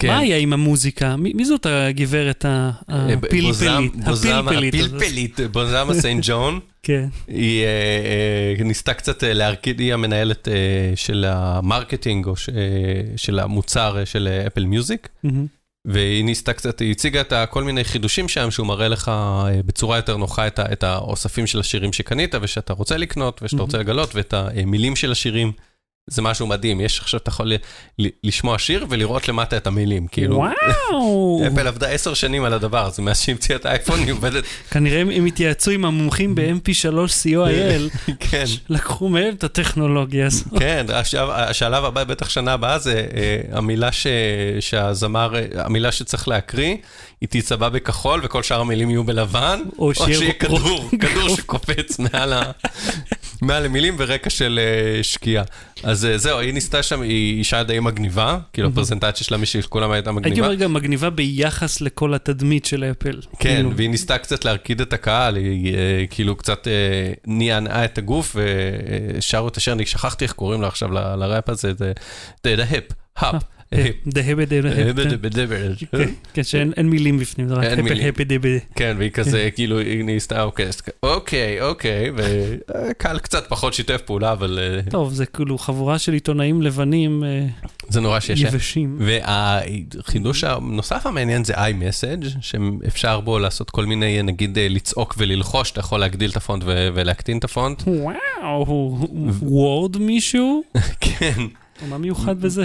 כן. 0.00 0.08
מה 0.08 0.18
היה 0.18 0.36
עם 0.36 0.52
המוזיקה? 0.52 1.16
מי 1.16 1.32
מי 1.34 1.44
זאת 1.44 1.66
הגברת 1.66 2.44
הפלפלית? 2.48 3.92
הפלפלית. 4.06 4.74
הפלפלית, 4.74 5.40
בוזמה 5.52 5.94
סיינט 5.94 6.24
ג'ון. 6.26 6.60
כן. 6.82 7.08
היא 7.28 7.64
אה, 7.64 8.56
אה, 8.58 8.64
ניסתה 8.64 8.94
קצת 8.94 9.24
אה, 9.24 9.32
להרקיד, 9.32 9.80
היא 9.80 9.94
המנהלת 9.94 10.48
של 10.94 11.24
ה 11.28 11.38
marketing 11.38 12.26
או 12.26 12.34
של 13.16 13.38
המוצר 13.38 14.04
של 14.04 14.28
אפל 14.46 14.64
מיוזיק. 14.64 15.08
והיא 15.84 16.24
ניסתה 16.24 16.52
קצת, 16.52 16.80
היא 16.80 16.90
הציגה 16.90 17.20
את 17.20 17.32
כל 17.50 17.64
מיני 17.64 17.84
חידושים 17.84 18.28
שם, 18.28 18.50
שהוא 18.50 18.66
מראה 18.66 18.88
לך 18.88 19.10
בצורה 19.66 19.96
יותר 19.96 20.16
נוחה 20.16 20.46
את 20.46 20.82
האוספים 20.82 21.46
של 21.46 21.60
השירים 21.60 21.92
שקנית 21.92 22.34
ושאתה 22.42 22.72
רוצה 22.72 22.96
לקנות 22.96 23.40
ושאתה 23.42 23.62
רוצה 23.62 23.78
לגלות, 23.78 24.14
ואת 24.14 24.34
המילים 24.34 24.96
של 24.96 25.12
השירים. 25.12 25.52
זה 26.10 26.22
משהו 26.22 26.46
מדהים, 26.46 26.80
יש 26.80 27.00
עכשיו, 27.00 27.20
אתה 27.20 27.28
יכול 27.28 27.52
לשמוע 28.24 28.58
שיר 28.58 28.86
ולראות 28.90 29.28
למטה 29.28 29.56
את 29.56 29.66
המילים, 29.66 30.06
כאילו. 30.06 30.36
וואו. 30.36 31.42
אפל 31.52 31.66
עבדה 31.66 31.88
עשר 31.88 32.14
שנים 32.14 32.44
על 32.44 32.52
הדבר 32.52 32.86
הזה, 32.86 33.02
מאז 33.02 33.20
שהמציאה 33.20 33.58
את 33.58 33.66
האייפון 33.66 33.98
היא 34.00 34.12
עובדת, 34.12 34.44
כנראה 34.70 35.00
הם- 35.00 35.26
התייעצו 35.26 35.70
עם 35.70 35.84
המומחים 35.84 36.34
ב-MP3 36.34 36.94
co.il, 36.94 38.10
כן. 38.30 38.44
לקחו 38.68 39.08
מהם 39.08 39.34
את 39.34 39.44
הטכנולוגיה 39.44 40.26
הזאת. 40.26 40.58
כן, 40.58 40.86
השלב, 41.32 41.84
הבא, 41.84 42.04
בטח 42.04 42.28
שנה 42.28 42.52
הבאה, 42.52 42.78
זה 42.78 43.06
אה, 43.16 43.40
המילה 43.58 43.88
שהזמר, 44.60 45.32
המילה 45.54 45.92
שצריך 45.92 46.28
להקריא, 46.28 46.76
היא 47.20 47.28
תצבע 47.28 47.68
בכחול 47.68 48.20
וכל 48.24 48.42
שאר 48.42 48.60
המילים 48.60 48.90
יהיו 48.90 49.04
בלבן, 49.04 49.60
או 49.78 49.94
שיהיה 49.94 50.32
כדור, 50.32 50.90
כדור 51.00 51.36
שקופץ 51.36 51.98
מעל, 51.98 52.32
ה, 52.32 52.42
מעל 53.42 53.64
המילים 53.64 53.94
ורקע 53.98 54.30
של 54.30 54.60
אה, 54.62 55.02
שקיעה. 55.02 55.44
אז 55.82 56.04
אה, 56.04 56.18
זהו, 56.18 56.38
היא 56.38 56.54
ניסתה 56.54 56.82
שם, 56.82 57.02
היא 57.02 57.38
אישה 57.38 57.62
די 57.62 57.80
מגניבה, 57.80 58.38
כאילו 58.52 58.68
הפרזנטציה 58.68 59.26
שלה, 59.26 59.36
מי 59.36 59.46
שכולם 59.46 59.90
הייתה 59.90 60.10
הייתי 60.10 60.20
מגניבה. 60.20 60.46
אומר 60.46 60.54
גם 60.54 60.72
מגניבה 60.72 61.10
ביחס 61.10 61.80
לכל 61.80 62.14
התדמית 62.14 62.64
של 62.64 62.84
אפל. 62.84 63.20
כן, 63.38 63.54
כאילו, 63.54 63.76
והיא 63.76 63.90
ניסתה 63.90 64.18
קצת 64.18 64.44
להרקיד 64.44 64.80
את 64.80 64.92
הקהל, 64.92 65.36
היא 65.36 65.74
אה, 65.74 66.04
כאילו 66.10 66.36
קצת 66.36 66.68
נענעה 67.26 67.84
את 67.84 67.98
הגוף 67.98 68.36
ושרו 69.18 69.48
את 69.48 69.56
השיר, 69.56 69.72
אני 69.72 69.86
שכחתי 69.86 70.24
איך 70.24 70.32
קוראים 70.32 70.62
לה 70.62 70.68
עכשיו 70.68 70.92
לראפ 70.92 71.48
הזה, 71.48 71.72
זה 71.74 71.92
The 72.44 72.72
Hip, 72.72 73.20
Hop, 73.22 73.24
דהבה 73.24 73.38
דהבה. 73.38 73.59
כן, 75.90 76.08
כן, 76.34 76.42
שאין 76.42 76.72
מילים 76.90 77.18
בפנים, 77.18 77.48
זה 77.48 77.54
רק. 77.54 77.64
הפל 78.08 78.22
דהבה. 78.24 78.48
כן, 78.74 78.94
והיא 78.98 79.10
כזה, 79.10 79.48
כאילו, 79.54 79.78
היא 79.78 80.04
ניסתה, 80.04 80.42
אוקיי, 80.42 80.66
אז 80.66 80.80
כ- 80.80 80.88
אוקיי, 81.02 81.60
אוקיי, 81.62 82.10
וקהל 82.16 83.18
קצת 83.18 83.44
פחות 83.48 83.74
שיתף 83.74 84.00
פעולה, 84.04 84.32
אבל 84.32 84.58
אה, 84.62 84.90
טוב, 84.90 85.12
זה 85.12 85.26
כאילו 85.26 85.58
חבורה 85.58 85.98
של 85.98 86.12
עיתונאים 86.12 86.62
לבנים 86.62 87.24
אה, 87.24 87.46
זה 87.88 88.00
נורא 88.00 88.20
שיש. 88.20 88.40
יבשים. 88.40 88.98
והחידוש 89.00 90.44
הנוסף 90.44 91.06
המעניין 91.06 91.44
זה 91.44 91.54
iMessage, 91.54 92.26
שאפשר 92.40 93.20
בו 93.20 93.38
לעשות 93.38 93.70
כל 93.70 93.86
מיני, 93.86 94.22
נגיד, 94.22 94.58
אה, 94.58 94.66
לצעוק 94.68 95.14
וללחוש, 95.18 95.70
אתה 95.70 95.80
יכול 95.80 96.00
להגדיל 96.00 96.30
את 96.30 96.36
הפונט 96.36 96.62
ולהקטין 96.66 97.38
את 97.38 97.44
הפונט. 97.44 97.82
וואו, 97.86 98.98
וורד 99.42 99.96
מישהו? 99.96 100.62
כן. 101.00 101.40
מה 101.88 101.98
מיוחד 101.98 102.40
בזה? 102.40 102.64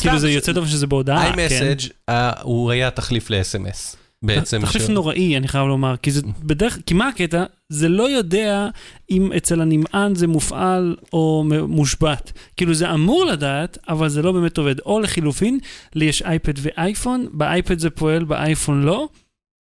כאילו 0.00 0.18
זה 0.18 0.30
יוצא 0.30 0.52
טוב 0.52 0.66
שזה 0.66 0.86
בהודעה, 0.86 1.32
כן. 1.32 1.38
iMessage, 1.48 1.88
אה, 2.08 2.32
הוא 2.42 2.70
היה 2.70 2.90
תחליף 2.90 3.30
ל-SMS. 3.30 3.96
בעצם. 4.22 4.60
תחליף 4.62 4.86
ש- 4.86 4.88
נוראי, 4.90 5.36
אני 5.36 5.48
חייב 5.48 5.66
לומר, 5.66 5.96
כי 5.96 6.10
זה 6.10 6.20
בדרך, 6.42 6.78
כי 6.86 6.94
מה 6.94 7.08
הקטע? 7.08 7.44
זה 7.68 7.88
לא 7.88 8.10
יודע 8.10 8.68
אם 9.10 9.32
אצל 9.36 9.60
הנמען 9.60 10.14
זה 10.14 10.26
מופעל 10.26 10.96
או 11.12 11.44
מושבת. 11.68 12.32
כאילו 12.56 12.74
זה 12.74 12.92
אמור 12.94 13.24
לדעת, 13.24 13.78
אבל 13.88 14.08
זה 14.08 14.22
לא 14.22 14.32
באמת 14.32 14.58
עובד. 14.58 14.80
או 14.80 15.00
לחילופין, 15.00 15.58
לי 15.94 16.04
יש 16.04 16.22
אייפד 16.22 16.52
ואייפון, 16.58 17.26
באייפד 17.32 17.78
זה 17.78 17.90
פועל, 17.90 18.24
באייפון 18.24 18.82
לא. 18.82 19.08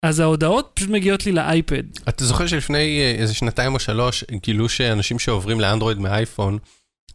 אז 0.03 0.21
ההודעות 0.21 0.71
פשוט 0.75 0.89
מגיעות 0.91 1.27
לי 1.27 1.33
לאייפד. 1.33 1.83
אתה 2.09 2.25
זוכר 2.25 2.47
שלפני 2.47 3.01
אה, 3.01 3.15
איזה 3.19 3.35
שנתיים 3.35 3.75
או 3.75 3.79
שלוש, 3.79 4.25
גילו 4.43 4.69
שאנשים 4.69 5.19
שעוברים 5.19 5.61
לאנדרואיד 5.61 5.99
מאייפון, 5.99 6.59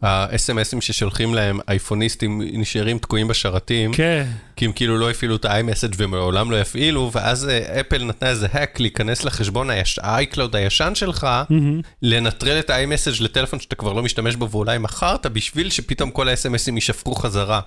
ה-SMSים 0.02 0.82
ששולחים 0.82 1.34
להם 1.34 1.60
אייפוניסטים 1.68 2.42
נשארים 2.54 2.98
תקועים 2.98 3.28
בשרתים, 3.28 3.94
כן. 3.94 4.26
כי 4.56 4.66
הם 4.66 4.72
כאילו 4.72 4.98
לא 4.98 5.10
הפעילו 5.10 5.36
את 5.36 5.46
ה-iMessage 5.46 5.96
ומעולם 5.98 6.52
לא 6.52 6.62
יפעילו, 6.62 7.12
ואז 7.14 7.50
אה, 7.50 7.80
אפל 7.80 8.04
נתנה 8.04 8.30
איזה 8.30 8.48
האק 8.52 8.80
להיכנס 8.80 9.24
לחשבון 9.24 9.70
ה-iCloud 9.70 10.58
הישן 10.58 10.96
שלך, 10.96 11.28
מהמם. 11.50 11.82
לנטרל 12.02 12.60
את 12.60 12.70
ה-iMessage 12.70 13.24
לטלפון 13.24 13.60
שאתה 13.60 13.76
כבר 13.76 13.94
לא 13.94 14.04
משתמש 14.04 14.36
בו 14.36 14.50
ואולי 14.52 14.78
מכרת, 14.78 15.26
בשביל 15.26 15.70
שפתאום 15.70 16.12
כל 16.12 16.30
ה-SMSים 16.30 16.74
יישפכו 16.76 17.16
חזרה. 17.16 17.60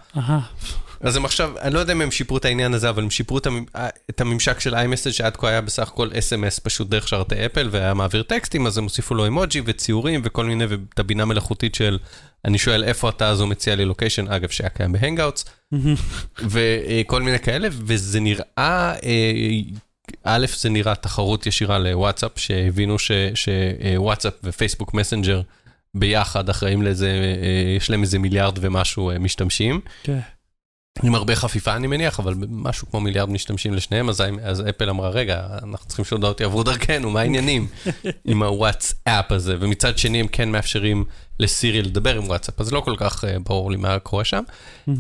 אז 1.05 1.17
הם 1.17 1.25
עכשיו, 1.25 1.53
אני 1.61 1.75
לא 1.75 1.79
יודע 1.79 1.93
אם 1.93 2.01
הם 2.01 2.11
שיפרו 2.11 2.37
את 2.37 2.45
העניין 2.45 2.75
הזה, 2.75 2.89
אבל 2.89 3.03
הם 3.03 3.11
שיפרו 3.11 3.39
את, 3.39 3.47
המ... 3.47 3.65
את 4.11 4.21
הממשק 4.21 4.61
של 4.61 4.75
iMessage, 4.75 5.13
שעד 5.13 5.37
כה 5.37 5.49
היה 5.49 5.61
בסך 5.61 5.89
הכל 5.89 6.11
SMS 6.11 6.61
פשוט 6.63 6.89
דרך 6.89 7.09
שרתי 7.09 7.47
אפל, 7.47 7.69
והיה 7.71 7.95
מעביר 7.95 8.23
טקסטים, 8.23 8.67
אז 8.67 8.79
הם 8.79 8.85
הוסיפו 8.85 9.15
לו 9.15 9.27
אמוג'י 9.27 9.63
וציורים 9.65 10.21
וכל 10.25 10.45
מיני, 10.45 10.65
ואת 10.67 10.99
הבינה 10.99 11.25
מלאכותית 11.25 11.75
של, 11.75 11.99
אני 12.45 12.59
שואל 12.59 12.85
איפה 12.85 13.09
אתה, 13.09 13.29
אז 13.29 13.41
הוא 13.41 13.49
מציע 13.49 13.75
לי 13.75 13.85
location, 13.85 14.29
אגב, 14.29 14.49
שהיה 14.49 14.71
קיים 14.71 14.93
בהנגאוטס, 14.93 15.45
וכל 16.39 17.23
מיני 17.23 17.39
כאלה, 17.39 17.69
וזה 17.73 18.21
נראה, 18.21 18.45
אה, 18.59 19.33
א', 20.25 20.47
זה 20.57 20.71
נראה 20.71 20.95
תחרות 20.95 21.47
ישירה 21.47 21.79
לוואטסאפ, 21.79 22.33
שהבינו 22.37 22.97
שוואטסאפ 23.35 24.35
ופייסבוק 24.45 24.95
מסנג'ר 24.95 25.41
ביחד 25.95 26.49
אחראים 26.49 26.83
לזה, 26.83 27.09
אה, 27.43 27.77
יש 27.77 27.91
להם 27.91 28.03
איזה 28.03 28.19
מיליארד 28.19 28.59
ומשהו 28.61 29.11
אה, 29.11 29.19
משתמשים. 29.19 29.81
כן. 30.03 30.19
עם 31.03 31.15
הרבה 31.15 31.37
חפיפה 31.37 31.77
אני 31.77 31.87
מניח, 31.87 32.21
אבל 32.21 32.35
משהו 32.49 32.91
כמו 32.91 33.01
מיליארד 33.01 33.31
משתמשים 33.31 33.75
לשניהם, 33.75 34.09
אז, 34.09 34.23
אז 34.43 34.63
אפל 34.69 34.91
אמרה, 34.91 35.09
רגע, 35.09 35.47
אנחנו 35.63 35.87
צריכים 35.87 36.05
שהודעות 36.05 36.41
יעברו 36.41 36.63
דרכנו, 36.63 37.11
מה 37.11 37.21
העניינים 37.21 37.67
עם 38.25 38.43
הוואטסאפ 38.43 39.33
הזה? 39.33 39.57
ומצד 39.61 39.99
שני 39.99 40.21
הם 40.21 40.27
כן 40.27 40.49
מאפשרים 40.49 41.05
לסירי 41.41 41.83
לדבר 41.83 42.17
עם 42.17 42.25
וואטסאפ, 42.25 42.61
אז 42.61 42.73
לא 42.73 42.81
כל 42.81 42.95
כך 42.97 43.25
uh, 43.25 43.27
ברור 43.39 43.71
לי 43.71 43.77
מה 43.77 43.99
קורה 43.99 44.25
שם, 44.25 44.43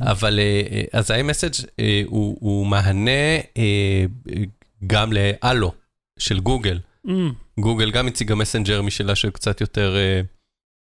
אבל 0.00 0.38
uh, 0.38 0.88
אז 0.92 1.10
ה-iMessage 1.10 1.62
uh, 1.62 1.66
הוא, 2.06 2.36
הוא 2.40 2.66
מהנה 2.66 3.38
uh, 3.40 4.30
גם 4.86 5.12
לאלו 5.12 5.72
של 6.18 6.40
גוגל. 6.40 6.78
גוגל 7.60 7.90
גם 7.90 8.06
הציגה 8.06 8.34
מסנג'ר 8.34 8.82
משלה 8.82 9.14
של 9.14 9.30
קצת 9.30 9.60
יותר 9.60 9.94
uh, 9.94 10.26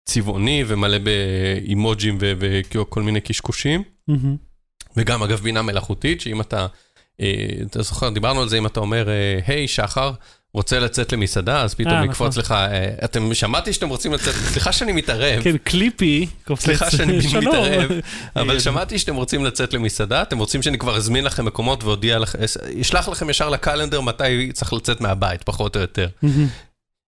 צבעוני 0.06 0.64
ומלא 0.68 0.98
באימוג'ים 0.98 2.18
וכל 2.20 3.04
מיני 3.04 3.22
קשקושים. 3.22 3.84
וגם 4.98 5.24
אגב 5.24 5.40
בינה 5.40 5.62
מלאכותית, 5.62 6.22
שאם 6.22 6.42
אתה, 6.42 6.68
אה, 7.22 7.46
אתה 7.72 7.82
זוכר, 7.82 8.10
דיברנו 8.10 8.42
על 8.42 8.50
זה, 8.50 8.58
אם 8.58 8.66
אתה 8.66 8.80
אומר, 8.80 9.10
אה, 9.10 9.40
היי 9.48 9.68
שחר, 9.68 10.12
רוצה 10.54 10.80
לצאת 10.80 11.14
למסעדה, 11.14 11.62
אז 11.62 11.74
פתאום 11.74 11.94
אה, 11.94 12.06
יקפוץ 12.06 12.38
נכון. 12.38 12.44
לך, 12.44 12.52
אה, 12.52 12.90
אתם 13.04 13.34
שמעתי 13.34 13.74
שאתם 13.74 13.90
רוצים 13.90 14.14
לצאת, 14.14 14.34
סליחה 14.52 14.72
שאני 14.72 14.92
מתערב, 14.92 15.44
כן, 15.44 15.58
קליפי. 15.58 16.28
קופץ. 16.46 16.64
סליחה 16.64 16.92
שאני. 16.92 17.18
מתערב, 17.38 17.92
אבל 18.36 18.56
אה, 18.56 18.60
שמעתי 18.60 19.00
שאתם 19.00 19.16
רוצים 19.16 19.46
לצאת 19.46 19.74
למסעדה, 19.74 20.22
אתם 20.22 20.38
רוצים 20.38 20.62
שאני 20.62 20.78
כבר 20.78 20.98
אזמין 20.98 21.24
לכם 21.24 21.46
מקומות 21.46 21.84
ואודיע 21.84 22.20
לכם, 22.20 22.40
אשלח 22.82 23.10
לכם 23.10 23.30
ישר 23.30 23.50
לקלנדר 23.50 24.02
מתי 24.02 24.52
צריך 24.54 24.74
לצאת 24.74 25.02
מהבית, 25.02 25.44
פחות 25.44 25.76
או 25.76 25.82
יותר. 25.82 26.08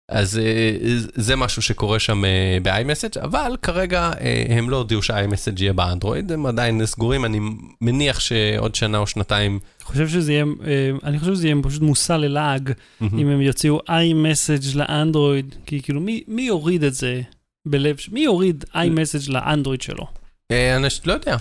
אז 0.10 0.38
אה, 0.38 0.76
זה 1.16 1.36
משהו 1.36 1.62
שקורה 1.62 2.00
שם 2.00 2.26
אה, 2.26 2.58
ב-iMessage, 2.64 3.22
אבל 3.24 3.56
כרגע 3.62 4.12
אה, 4.22 4.46
הם 4.50 4.70
לא 4.70 4.78
הודיעו 4.78 5.02
שה-iMessage 5.02 5.62
יהיה 5.62 5.74
באנדרואיד, 5.74 6.32
הם 6.32 6.46
עדיין 6.46 6.86
סגורים, 6.86 7.26
אני 7.26 7.40
מניח 7.82 8.20
שעוד 8.20 8.76
שנה 8.76 8.98
או 8.98 9.08
שנתיים, 9.08 9.60
אני 9.80 9.86
חושב 9.86 10.08
שזה 10.08 10.34
יהיה, 10.34 10.46
אה, 10.66 10.92
אני 11.04 11.20
חושב 11.20 11.34
שזה 11.34 11.48
יהיה 11.48 11.56
פשוט 11.64 11.82
מושא 11.82 12.14
ללעג, 12.14 12.72
אם 13.02 13.28
הם 13.28 13.42
יוציאו 13.42 13.80
iMessage 13.80 14.76
לאנדרואיד, 14.78 15.56
כי 15.66 15.82
כאילו 15.82 16.02
מי, 16.02 16.24
מי 16.28 16.42
יוריד 16.42 16.84
את 16.84 16.94
זה 16.94 17.22
בלב, 17.68 17.98
מי 18.12 18.20
יוריד 18.20 18.66
iMessage 18.74 19.32
לאנדרואיד 19.32 19.82
שלו? 19.82 20.08
אה, 20.52 20.76
אנש, 20.76 21.02
לא 21.06 21.14
יודע, 21.14 21.38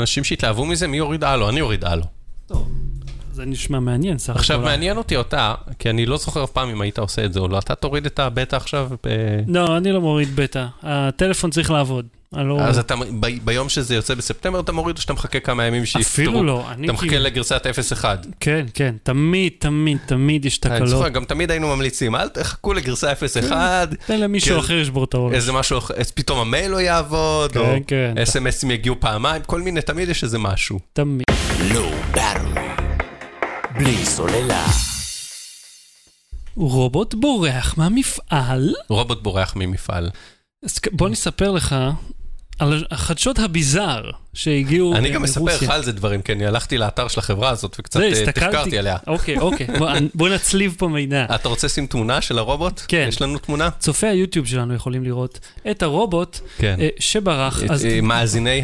אנשים 0.00 0.24
שהתלהבו 0.24 0.66
מזה, 0.66 0.88
מי 0.88 0.96
יוריד 0.96 1.24
הלו? 1.24 1.48
אני 1.48 1.60
אוריד 1.60 1.84
הלו. 1.84 2.04
זה 3.32 3.44
נשמע 3.44 3.80
מעניין, 3.80 4.18
סך 4.18 4.36
עכשיו 4.36 4.56
הכל. 4.56 4.64
מעניין 4.64 4.96
אותי 4.96 5.16
אותה, 5.16 5.54
כי 5.78 5.90
אני 5.90 6.06
לא 6.06 6.16
זוכר 6.16 6.44
אף 6.44 6.50
פעם 6.50 6.68
אם 6.68 6.80
היית 6.80 6.98
עושה 6.98 7.24
את 7.24 7.32
זה 7.32 7.40
או 7.40 7.48
לא, 7.48 7.58
אתה 7.58 7.74
תוריד 7.74 8.06
את 8.06 8.18
הבטא 8.18 8.56
עכשיו, 8.56 8.88
ב... 9.06 9.08
לא, 9.48 9.76
אני 9.76 9.92
לא 9.92 10.00
מוריד 10.00 10.36
בטא, 10.36 10.66
הטלפון 10.82 11.50
צריך 11.50 11.70
לעבוד. 11.70 12.06
אני 12.36 12.48
לא... 12.48 12.60
אז 12.60 12.78
אתה, 12.78 12.94
ב, 13.20 13.26
ביום 13.44 13.68
שזה 13.68 13.94
יוצא 13.94 14.14
בספטמבר 14.14 14.60
אתה 14.60 14.72
מוריד 14.72 14.96
או 14.96 15.02
שאתה 15.02 15.12
מחכה 15.12 15.40
כמה 15.40 15.64
ימים 15.64 15.84
שיפתרו? 15.86 16.02
אפילו 16.24 16.42
לא, 16.42 16.64
אני 16.70 16.84
אתה 16.86 16.92
מחכה 16.92 17.08
כאילו... 17.08 17.24
לגרסת 17.24 17.66
0.1. 18.00 18.04
כן, 18.40 18.66
כן, 18.74 18.94
תמיד, 19.02 19.52
תמיד, 19.58 19.98
תמיד 20.06 20.44
יש 20.44 20.60
אני 20.64 20.74
תקלות. 20.74 20.88
זוכר, 20.88 21.08
גם 21.08 21.24
תמיד 21.24 21.50
היינו 21.50 21.76
ממליצים, 21.76 22.14
אל 22.14 22.28
תחכו 22.28 22.72
לגרסה 22.72 23.12
0.1, 23.12 23.52
תן 24.06 24.20
למישהו 24.20 24.54
כן. 24.54 24.60
אחר 24.60 24.80
לשבור 24.80 25.04
את 25.04 25.14
הראש. 25.14 25.34
איזה 25.34 25.52
משהו, 25.52 25.78
אחר, 25.78 25.94
אז 25.96 26.10
פתאום 26.10 26.38
המייל 26.38 26.70
לא 26.70 26.80
יעבוד, 26.80 27.56
או 27.56 27.64
כן, 27.64 27.82
כן, 27.86 28.14
אס.אם.אסים 28.22 28.70
יגיעו 28.70 28.96
פעמיים, 29.00 29.42
כל 29.46 29.60
מיני, 29.60 29.82
תמיד 29.82 30.08
יש 30.08 30.24
איזה 30.24 30.38
משהו. 30.38 30.78
תמיד. 30.92 31.24
בלי 33.74 34.06
סוללה. 34.06 34.66
רובוט 36.56 37.14
בורח 37.14 37.78
מהמפעל. 37.78 38.74
רובוט 38.88 39.22
בורח 39.22 39.56
ממפעל. 39.56 40.10
אז 40.64 40.80
בוא 40.92 41.08
נספר 41.08 41.50
לך 41.50 41.76
על 42.58 42.84
החדשות 42.90 43.38
הביזאר 43.38 44.02
שהגיעו 44.34 44.94
אני 44.96 45.08
אה, 45.08 45.14
גם 45.14 45.22
מספר 45.22 45.40
מרוסיה. 45.40 45.68
לך 45.68 45.74
על 45.74 45.84
זה 45.84 45.92
דברים, 45.92 46.22
כי 46.22 46.32
אני 46.32 46.46
הלכתי 46.46 46.78
לאתר 46.78 47.08
של 47.08 47.20
החברה 47.20 47.50
הזאת 47.50 47.76
וקצת 47.78 48.00
זה, 48.00 48.24
אה. 48.26 48.32
תחקרתי 48.32 48.78
עליה. 48.78 48.96
אוקיי, 49.06 49.38
אוקיי, 49.38 49.66
בוא- 50.14 50.28
נצליב 50.28 50.74
פה 50.78 50.88
מידע. 50.88 51.26
אתה 51.34 51.48
רוצה 51.48 51.66
לשים 51.66 51.86
תמונה 51.86 52.20
של 52.20 52.38
הרובוט? 52.38 52.80
כן. 52.88 53.04
יש 53.08 53.22
לנו 53.22 53.38
תמונה? 53.38 53.68
צופי 53.78 54.06
היוטיוב 54.06 54.46
שלנו 54.46 54.74
יכולים 54.74 55.04
לראות 55.04 55.38
את 55.70 55.82
הרובוט 55.82 56.38
כן. 56.58 56.76
אה, 56.80 56.88
שברח. 56.98 57.62
אז 57.62 57.84
אה, 57.84 58.00
מאזיני 58.00 58.62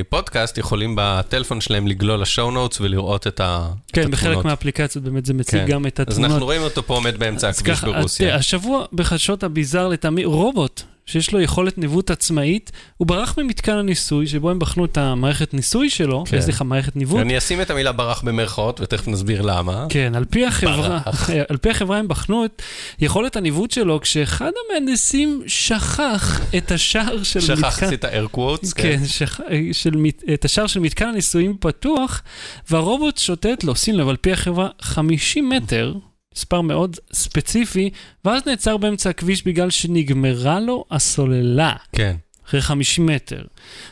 הפודקאסט 0.00 0.58
יכולים 0.58 0.94
בטלפון 0.98 1.60
שלהם 1.60 1.86
לגלול 1.86 2.22
לשואו 2.22 2.50
נוטס 2.50 2.80
ולראות 2.80 3.26
את 3.26 3.40
ה- 3.40 3.68
את 3.86 3.90
כן, 3.92 4.10
בחלק 4.10 4.22
התמונות. 4.26 4.44
מהאפליקציות 4.44 5.04
באמת 5.04 5.26
זה 5.26 5.34
מציג 5.34 5.60
כן. 5.60 5.66
גם 5.66 5.86
את 5.86 6.00
אז 6.00 6.06
התמונות. 6.08 6.30
אנחנו 6.30 6.44
רואים 6.44 6.62
אותו 6.62 6.82
פה 6.82 6.94
עומד 6.94 7.18
באמצע 7.18 7.48
אז 7.48 7.58
הכביש 7.58 7.78
אז 7.78 7.84
ברוסיה. 7.84 8.34
השבוע 8.36 8.84
בחדשות 8.92 9.42
הביזאר 9.44 9.88
לטעמי 9.88 10.24
רובוט 10.24 10.82
שיש 11.06 11.32
לו 11.32 11.40
יכולת 11.40 11.78
ניווט 11.78 12.10
עצמאית, 12.10 12.72
הוא 12.96 13.08
ברח 13.08 13.38
ממתקן 13.38 13.76
הניסוי 13.76 14.26
שבו 14.26 14.50
הם 14.50 14.58
בחנו 14.58 14.84
את 14.84 14.98
המערכת 14.98 15.54
ניסוי 15.54 15.90
שלו, 15.90 16.24
כן. 16.26 16.40
סליחה, 16.40 16.64
מערכת 16.64 16.96
ניווט. 16.96 17.20
אני 17.20 17.38
אשים 17.38 17.60
את 17.60 17.70
המילה 17.70 17.92
ברח 17.92 18.22
במרכאות, 18.22 18.80
ותכף 18.80 19.08
נסביר 19.08 19.42
למה. 19.42 19.86
כן, 19.88 20.12
על 20.14 20.24
פי 20.24 20.46
החברה. 20.46 21.00
על 21.48 21.56
פי 21.56 21.70
החברה 21.70 21.98
הם 21.98 22.08
בחנו 22.08 22.44
את 22.44 22.62
יכולת 23.00 23.36
הניווט 23.36 23.70
שלו, 23.70 24.00
כשאחד 24.00 24.50
המהנדסים 24.68 25.42
שכח 25.46 26.40
את 26.56 26.72
השער 26.72 27.22
של 27.22 27.40
מתקן... 27.40 27.56
שכח, 27.56 27.82
עשית 27.82 28.04
air 28.04 28.36
quotes, 28.36 28.74
כן. 28.74 28.82
כן, 28.82 29.06
שכ... 29.06 29.40
של... 29.72 29.94
את 30.34 30.44
השער 30.44 30.66
של 30.66 30.80
מתקן 30.80 31.08
הניסויים 31.08 31.56
פתוח, 31.60 32.22
והרובוט 32.70 33.18
שוטט 33.18 33.64
לו, 33.64 33.76
שים 33.76 33.98
לב, 33.98 34.08
על 34.08 34.16
פי 34.16 34.32
החברה, 34.32 34.68
50 34.80 35.48
מטר, 35.48 35.94
מספר 36.36 36.60
מאוד 36.60 36.96
ספציפי, 37.12 37.90
ואז 38.24 38.42
נעצר 38.46 38.76
באמצע 38.76 39.10
הכביש 39.10 39.46
בגלל 39.46 39.70
שנגמרה 39.70 40.60
לו 40.60 40.84
הסוללה. 40.90 41.72
כן. 41.92 42.16
אחרי 42.52 42.62
50 42.62 43.06
מטר. 43.06 43.42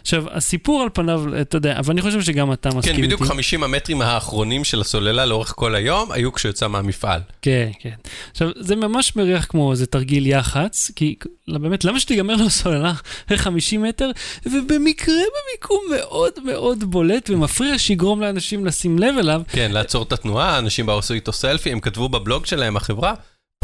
עכשיו, 0.01 0.25
הסיפור 0.31 0.83
על 0.83 0.89
פניו, 0.93 1.41
אתה 1.41 1.57
יודע, 1.57 1.79
אבל 1.79 1.93
אני 1.93 2.03
חושב 2.03 2.23
שגם 2.23 2.53
אתה 2.53 2.69
מסכים 2.69 2.83
כן, 2.83 2.91
איתי. 2.91 3.03
בדיוק 3.03 3.23
50 3.23 3.63
המטרים 3.63 4.03
האחרונים 4.03 4.65
של 4.65 4.81
הסוללה 4.81 5.27
לאורך 5.27 5.53
כל 5.57 5.75
היום 5.75 6.13
היו 6.13 6.33
כשהוא 6.33 6.51
יצא 6.51 6.69
מהמפעל. 6.69 7.21
כן, 7.43 7.71
כן. 7.81 7.95
עכשיו, 8.31 8.51
זה 8.57 8.77
ממש 8.77 9.17
מריח 9.17 9.47
כמו 9.49 9.73
איזה 9.73 9.87
תרגיל 9.87 10.27
יח"צ, 10.27 10.91
כי 10.97 11.15
לא, 11.49 11.59
באמת, 11.59 11.85
למה 11.85 12.01
שתיגמר 12.01 12.37
לו 12.37 12.51
סוללה 12.51 12.93
אחרי 13.27 13.39
50 13.39 13.83
מטר, 13.83 14.11
ובמקרה 14.47 15.15
במיקום 15.15 15.85
מאוד 15.97 16.33
מאוד 16.45 16.85
בולט 16.85 17.31
ומפריע 17.31 17.79
שיגרום 17.79 18.21
לאנשים 18.21 18.67
לשים 18.67 18.99
לב 18.99 19.15
אליו. 19.19 19.43
כן, 19.49 19.71
לעצור 19.73 20.03
את 20.03 20.13
התנועה, 20.13 20.59
אנשים 20.59 20.87
באו 20.87 20.99
עשו 20.99 21.15
איתו 21.15 21.33
סלפי, 21.33 21.73
הם 21.73 21.81
כתבו 21.81 22.09
בבלוג 22.09 22.47
שלהם, 22.47 22.77
החברה, 22.77 23.15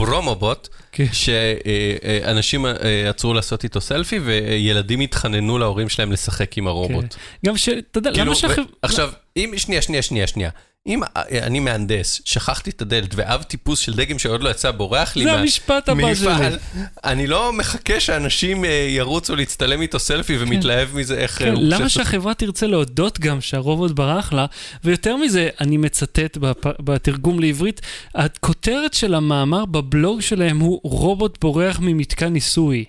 פרומובוט, 0.00 0.68
כן. 0.92 1.04
שאנשים 1.12 2.66
עצרו 3.08 3.34
לעשות 3.34 3.64
איתו 3.64 3.80
סלפי, 3.80 4.18
וילדים 4.18 5.00
התחננו 5.00 5.58
להורים 5.58 5.88
שלהם 5.88 6.12
לשחק 6.12 6.58
עם 6.58 6.66
הרובוט. 6.66 7.14
גם 7.46 7.56
ש... 7.56 7.68
אתה 7.68 7.98
יודע, 7.98 8.10
כאילו, 8.10 8.24
למה 8.26 8.34
שהחברה... 8.34 8.64
ו- 8.64 8.76
עכשיו, 8.82 9.10
אם, 9.36 9.52
שנייה, 9.56 9.82
שנייה, 9.82 10.02
שנייה, 10.02 10.26
שנייה. 10.26 10.50
אם 10.86 11.02
אה, 11.02 11.08
אני 11.46 11.60
מהנדס, 11.60 12.20
שכחתי 12.24 12.70
את 12.70 12.82
הדלת, 12.82 13.14
ואב 13.16 13.42
טיפוס 13.42 13.78
של 13.78 13.92
דגם 13.94 14.18
שעוד 14.18 14.42
לא 14.42 14.48
יצא 14.50 14.70
בורח 14.70 15.16
לי 15.16 15.24
זה 15.24 15.32
מה- 15.32 15.38
המשפט 15.38 15.88
הבא 15.88 16.14
שלי. 16.14 16.56
אני 17.04 17.26
לא 17.26 17.52
מחכה 17.52 18.00
שאנשים 18.00 18.64
אה, 18.64 18.70
ירוצו 18.90 19.36
להצטלם 19.36 19.82
איתו 19.82 19.98
סלפי 19.98 20.36
ומתלהב 20.40 20.94
מזה 20.94 21.18
איך... 21.18 21.42
אה, 21.42 21.46
כן, 21.46 21.54
למה 21.58 21.88
שהחברה 21.88 22.34
תרצה 22.34 22.66
להודות 22.66 23.20
גם 23.20 23.40
שהרובוט 23.40 23.90
ברח 23.92 24.32
לה? 24.32 24.46
ויותר 24.84 25.16
מזה, 25.16 25.48
אני 25.60 25.76
מצטט 25.76 26.38
בתרגום 26.80 27.40
לעברית, 27.40 27.80
הכותרת 28.14 28.94
של 28.94 29.14
המאמר 29.14 29.64
בבלוג 29.64 30.20
שלהם 30.20 30.58
הוא 30.58 30.80
רובוט 30.82 31.38
בורח 31.40 31.78
ממתקן 31.80 32.28
ניסוי. 32.32 32.84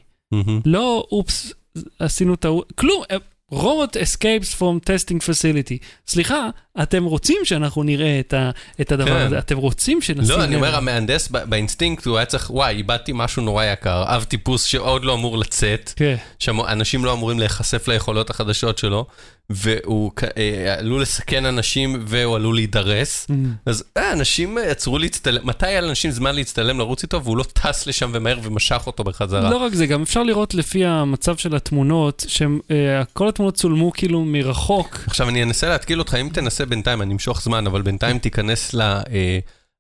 לא, 0.65 1.07
אופס, 1.11 1.53
עשינו 1.99 2.35
טעות, 2.35 2.73
כלום, 2.75 3.03
robot 3.51 3.97
escapes 3.97 4.59
from 4.59 4.89
testing 4.89 5.19
facility. 5.19 5.85
סליחה, 6.07 6.49
אתם 6.81 7.03
רוצים 7.03 7.37
שאנחנו 7.43 7.83
נראה 7.83 8.19
את, 8.19 8.33
ה, 8.33 8.51
את 8.81 8.91
הדבר 8.91 9.19
כן. 9.19 9.25
הזה, 9.25 9.39
אתם 9.39 9.57
רוצים 9.57 10.01
שנשים 10.01 10.37
לא, 10.37 10.43
אני. 10.43 10.55
אומר, 10.55 10.75
המהנדס 10.75 11.27
ב- 11.31 11.37
באינסטינקט, 11.37 12.05
הוא 12.05 12.17
היה 12.17 12.25
צריך, 12.25 12.49
וואי, 12.49 12.75
איבדתי 12.75 13.11
משהו 13.15 13.41
נורא 13.43 13.65
יקר, 13.65 14.03
אב 14.07 14.23
טיפוס 14.23 14.63
שעוד 14.63 15.05
לא 15.05 15.13
אמור 15.13 15.37
לצאת, 15.37 15.93
כן, 15.95 16.15
שאנשים 16.39 17.05
לא 17.05 17.13
אמורים 17.13 17.39
להיחשף 17.39 17.87
ליכולות 17.87 18.29
החדשות 18.29 18.77
שלו, 18.77 19.05
והוא 19.49 20.11
אה, 20.37 20.75
עלול 20.77 21.01
לסכן 21.01 21.45
אנשים 21.45 22.03
והוא 22.07 22.35
עלול 22.35 22.55
להידרס. 22.55 23.27
אז 23.65 23.83
אה, 23.97 24.13
אנשים 24.13 24.57
עצרו 24.57 24.97
להצטלם, 24.97 25.47
מתי 25.47 25.67
היה 25.67 25.81
לאנשים 25.81 26.11
זמן 26.11 26.35
להצטלם 26.35 26.79
לרוץ 26.79 27.03
איתו 27.03 27.23
והוא 27.23 27.37
לא 27.37 27.43
טס 27.43 27.87
לשם 27.87 28.11
ומהר 28.13 28.39
ומשך 28.43 28.83
אותו 28.87 29.03
בחזרה? 29.03 29.49
לא 29.49 29.57
רק 29.57 29.73
זה, 29.73 29.85
גם 29.85 30.01
אפשר 30.01 30.23
לראות 30.23 30.53
לפי 30.53 30.85
המצב 30.85 31.37
של 31.37 31.55
התמונות, 31.55 32.25
שכל 32.27 33.29
התמונות 33.29 33.55
צולמו 33.55 33.91
כאילו 33.91 34.25
מרחוק. 34.25 34.99
עכשיו 35.07 35.29
אני 35.29 35.43
אנסה 35.43 35.69
להתקיל 35.69 35.99
אותך, 35.99 36.15
אם 36.21 36.29
תנסה 36.33 36.65
בינתיים, 36.65 37.01
אני 37.01 37.13
אמשוך 37.13 37.41
זמן, 37.41 37.67
אבל 37.67 37.81
בינתיים 37.81 38.19
תיכנס 38.19 38.75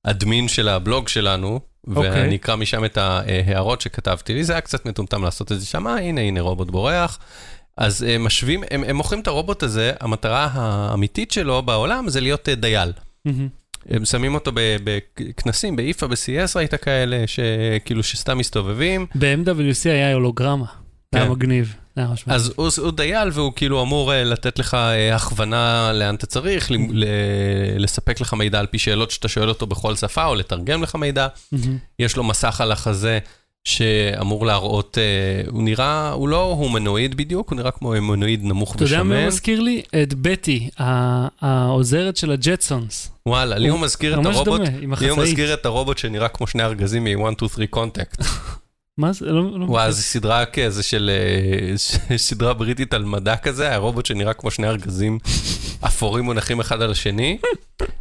לאדמין 0.05 0.47
של 0.47 0.67
הבלוג 0.67 1.07
שלנו, 1.07 1.59
אוקיי. 1.95 2.09
ואני 2.11 2.35
אקרא 2.35 2.55
משם 2.55 2.85
את 2.85 2.97
ההערות 2.97 3.81
שכתבתי 3.81 4.33
לי, 4.33 4.43
זה 4.43 4.53
היה 4.53 4.61
קצת 4.61 4.85
מטומטם 4.85 5.23
לעשות 5.23 5.51
את 5.51 5.59
זה 5.59 5.65
שם, 5.65 5.87
אה, 5.87 5.99
הנה, 5.99 6.21
הנה 6.21 6.41
רובוט 6.41 6.71
בורח. 6.71 7.19
אז 7.77 8.01
הם 8.01 8.23
משווים, 8.23 8.63
הם, 8.71 8.83
הם 8.87 8.95
מוכרים 8.95 9.21
את 9.21 9.27
הרובוט 9.27 9.63
הזה, 9.63 9.91
המטרה 9.99 10.49
האמיתית 10.53 11.31
שלו 11.31 11.61
בעולם 11.61 12.09
זה 12.09 12.21
להיות 12.21 12.49
אה, 12.49 12.55
דייל. 12.55 12.91
מהמם. 13.25 13.47
הם 13.89 14.05
שמים 14.05 14.35
אותו 14.35 14.51
בכנסים, 14.83 15.75
באיפה, 15.75 16.07
ב-CS 16.07 16.51
ראית 16.55 16.75
כאלה, 16.75 17.23
שכאילו 17.27 18.03
שסתם 18.03 18.37
מסתובבים. 18.37 19.05
ב-MWC 19.15 19.89
היה 19.89 20.13
הולוגרמה, 20.13 20.65
כן. 21.11 21.17
היה 21.17 21.29
מגניב. 21.29 21.75
אז 22.27 22.53
הוא, 22.55 22.69
הוא 22.77 22.91
דייל 22.91 23.29
והוא 23.33 23.53
כאילו 23.55 23.81
אמור 23.83 24.13
אה, 24.13 24.23
לתת 24.23 24.59
לך 24.59 24.73
אה, 24.73 25.15
הכוונה 25.15 25.91
לאן 25.93 26.15
אתה 26.15 26.25
צריך, 26.25 26.71
ל- 26.71 27.03
לספק 27.77 28.21
לך 28.21 28.33
מידע 28.33 28.59
על 28.59 28.65
פי 28.65 28.79
שאלות 28.79 29.11
שאתה 29.11 29.27
שואל 29.27 29.49
אותו 29.49 29.67
בכל 29.67 29.95
שפה, 29.95 30.25
או 30.25 30.35
לתרגם 30.35 30.83
לך 30.83 30.95
מידע. 30.95 31.27
מהמם. 31.51 31.77
יש 31.99 32.17
לו 32.17 32.23
מסך 32.23 32.61
על 32.61 32.71
החזה 32.71 33.19
שאמור 33.67 34.45
להראות, 34.45 34.97
אה, 34.97 35.03
הוא 35.51 35.63
נראה, 35.63 36.11
הוא 36.11 36.27
לא 36.29 36.43
הומנואיד 36.43 37.17
בדיוק, 37.17 37.49
הוא 37.49 37.57
נראה 37.57 37.71
כמו 37.71 37.93
הומנואיד 37.95 38.43
נמוך 38.43 38.75
אתה 38.75 38.83
יודע 38.83 39.03
מה 39.03 39.15
הוא 39.15 39.19
ושמן. 39.19 39.27
מזכיר 39.27 39.59
לי? 39.59 39.81
את 40.03 40.13
בטי, 40.13 40.69
העוזרת 41.41 42.17
של 42.17 42.31
הג'טסונס. 42.31 43.11
וואלה, 43.25 43.57
לי 43.57 43.67
הוא 43.69 43.79
מזכיר 43.79 44.19
את 44.21 44.25
הרובוט, 44.25 44.61
לי 45.01 45.09
הוא. 45.09 45.19
מזכיר 45.19 45.53
את 45.53 45.65
הרובוט 45.65 45.97
שנראה 45.97 46.27
כמו 46.27 46.47
שני 46.47 46.63
ארגזים 46.63 47.03
מ-1, 47.03 47.33
2, 47.33 47.49
3 47.49 47.65
Contact. 47.69 48.23
מה 48.97 49.13
זה? 49.13 49.25
לא... 49.25 49.59
לא- 49.59 49.65
וואי, 49.65 49.91
זו 49.91 50.01
סדרה 50.01 50.45
כזה 50.45 50.83
של, 50.83 51.11
אה, 51.13 51.77
סדרה 52.17 52.53
בריטית 52.53 52.93
על 52.93 53.05
מדע 53.05 53.35
כזה, 53.35 53.67
היה 53.67 53.77
רובוט 53.77 54.05
שנראה 54.05 54.33
כמו 54.33 54.51
שני 54.51 54.67
ארגזים 54.67 55.19
אפורים 55.85 56.25
מונחים 56.25 56.59
אחד 56.59 56.81
על 56.81 56.91
השני, 56.91 57.37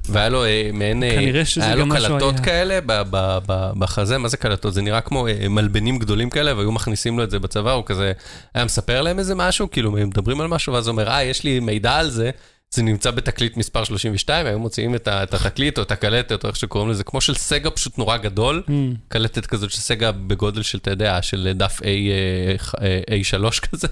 והיה 0.09 0.29
לו 0.29 0.45
אה, 0.45 0.71
מעין, 0.73 1.03
אה, 1.03 1.11
כנראה 1.11 1.45
שזה 1.45 1.65
היה 1.65 1.73
גם 1.73 1.79
לו 1.79 1.87
מה 1.87 2.01
שהוא 2.01 2.09
קלטות 2.09 2.35
היה. 2.35 2.45
כאלה 2.45 2.79
ב- 2.87 3.03
ב- 3.11 3.39
ב- 3.47 3.73
בחזה, 3.79 4.19
מה 4.19 4.29
זה 4.29 4.37
קלטות? 4.37 4.75
זה 4.75 4.83
נראה 4.83 5.01
כמו 5.01 5.27
מלבנים 5.51 5.99
גדולים 5.99 6.31
כאלה, 6.31 6.57
והיו 6.57 6.73
מכניסים 6.73 7.19
לו 7.19 7.25
את 7.25 7.31
זה 7.31 7.39
בצבא, 7.39 7.73
הוא 7.73 7.83
כזה 7.87 8.13
היה 8.55 8.65
מספר 8.65 9.03
להם 9.03 9.19
איזה 9.19 9.35
משהו, 9.35 9.71
כאילו 9.71 9.93
מדברים 9.93 10.41
על 10.41 10.47
משהו, 10.49 10.73
ואז 10.73 10.87
הוא 10.87 10.93
אומר, 10.93 11.09
אה, 11.09 11.23
יש 11.25 11.45
לי 11.45 11.61
מידע 11.61 11.93
על 11.95 12.11
זה. 12.11 12.31
זה 12.71 12.83
נמצא 12.83 13.11
בתקליט 13.11 13.57
מספר 13.57 13.85
32, 13.85 14.47
היו 14.47 14.59
מוציאים 14.59 14.95
את 14.95 15.09
ה- 15.09 15.23
את 15.23 15.35
התקליט 15.35 15.79
או 15.79 15.83
את 15.83 15.91
הקלטת, 15.91 16.45
או 16.45 16.49
איך 16.49 16.57
שקוראים 16.57 16.91
לזה, 16.91 17.05
כמו 17.05 17.21
של 17.21 17.35
סגה 17.35 17.71
פשוט 17.71 17.99
נורא 17.99 18.17
גדול, 18.17 18.63
מהמם. 18.69 18.95
קלטת 19.09 19.47
כזאת 19.47 19.71
של 19.71 19.81
סגה 19.81 20.13
בגודל 20.13 20.63
של, 20.63 20.79
אתה 20.79 20.91
יודע, 20.91 21.23
של 21.23 21.53
דף 21.55 21.81
A, 21.83 21.85
אה, 21.85 23.01
A3 23.11 23.61
כזה. 23.71 23.89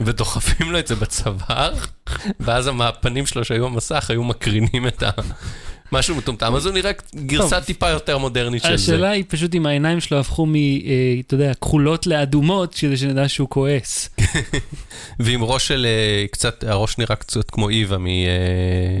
ודוחפים 0.00 0.72
לו 0.72 0.78
את 0.78 0.86
זה 0.86 0.94
בצוואר, 0.94 1.74
ואז 2.40 2.70
הפנים 2.80 3.26
שלו 3.26 3.44
שהיו 3.44 3.66
המסך 3.66 4.10
היו 4.10 4.24
מקרינים 4.24 4.86
את 4.86 5.02
ה... 5.02 5.10
משהו 5.92 6.16
מטומטם, 6.16 6.54
אז 6.54 6.66
הוא 6.66 6.74
נראה 6.74 6.90
גרסה. 7.14 7.60
טיפה 7.60 7.88
יותר 7.88 8.18
מודרנית 8.18 8.62
של 8.62 8.68
זה. 8.68 8.74
השאלה 8.74 9.10
היא 9.10 9.24
פשוט 9.28 9.54
אם 9.54 9.66
העיניים 9.66 10.00
שלו 10.00 10.20
הפכו 10.20 10.46
מ... 10.46 10.54
אה, 10.54 10.60
אתה 11.26 11.34
יודע, 11.34 11.54
כחולות 11.54 12.06
לאדומות, 12.06 12.74
כדי 12.74 12.96
שנדע 12.96 13.28
שהוא 13.28 13.48
כועס. 13.48 14.08
ועם 15.20 15.44
ראש 15.44 15.68
של, 15.68 15.86
אה, 15.86 16.26
קצת, 16.30 16.64
הראש 16.64 16.98
נראה 16.98 17.16
קצת 17.16 17.50
כמו 17.50 17.68
איווה 17.68 17.98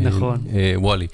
נכון. 0.02 0.44
מוולי. 0.78 1.06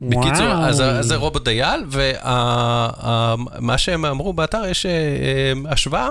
בקיצור, 0.00 0.46
אז 0.46 0.82
זה 1.00 1.16
רובוט 1.16 1.44
דייל, 1.44 1.84
ומה 1.90 3.78
שהם 3.78 4.04
אמרו 4.04 4.32
באתר, 4.32 4.66
יש 4.70 4.86
אה, 4.86 4.92
אה, 4.92 5.72
השוואה 5.72 6.08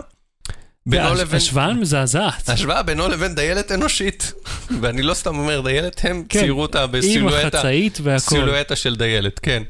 בינו 0.86 1.14
לבין... 1.14 1.38
השוואה 1.38 1.74
מזעזעת. 1.74 2.50
השוואה 2.50 2.84
בינו 2.84 3.08
לבין 3.08 3.36
דיילת 3.36 3.72
אנושית. 3.72 4.34
ואני 4.82 5.02
לא 5.02 5.14
סתם 5.14 5.38
אומר 5.38 5.62
דיילת, 5.62 6.02
הם 6.04 6.24
כן, 6.30 6.40
ציירו 6.40 6.62
אותה 6.62 6.84
עם 6.84 6.92
בסילואטה, 6.92 7.58
החצאית 7.58 8.00
והכל. 8.04 8.20
סילואטה 8.20 8.76
של 8.76 8.96
דיילת, 8.96 9.40
כן. 9.40 9.64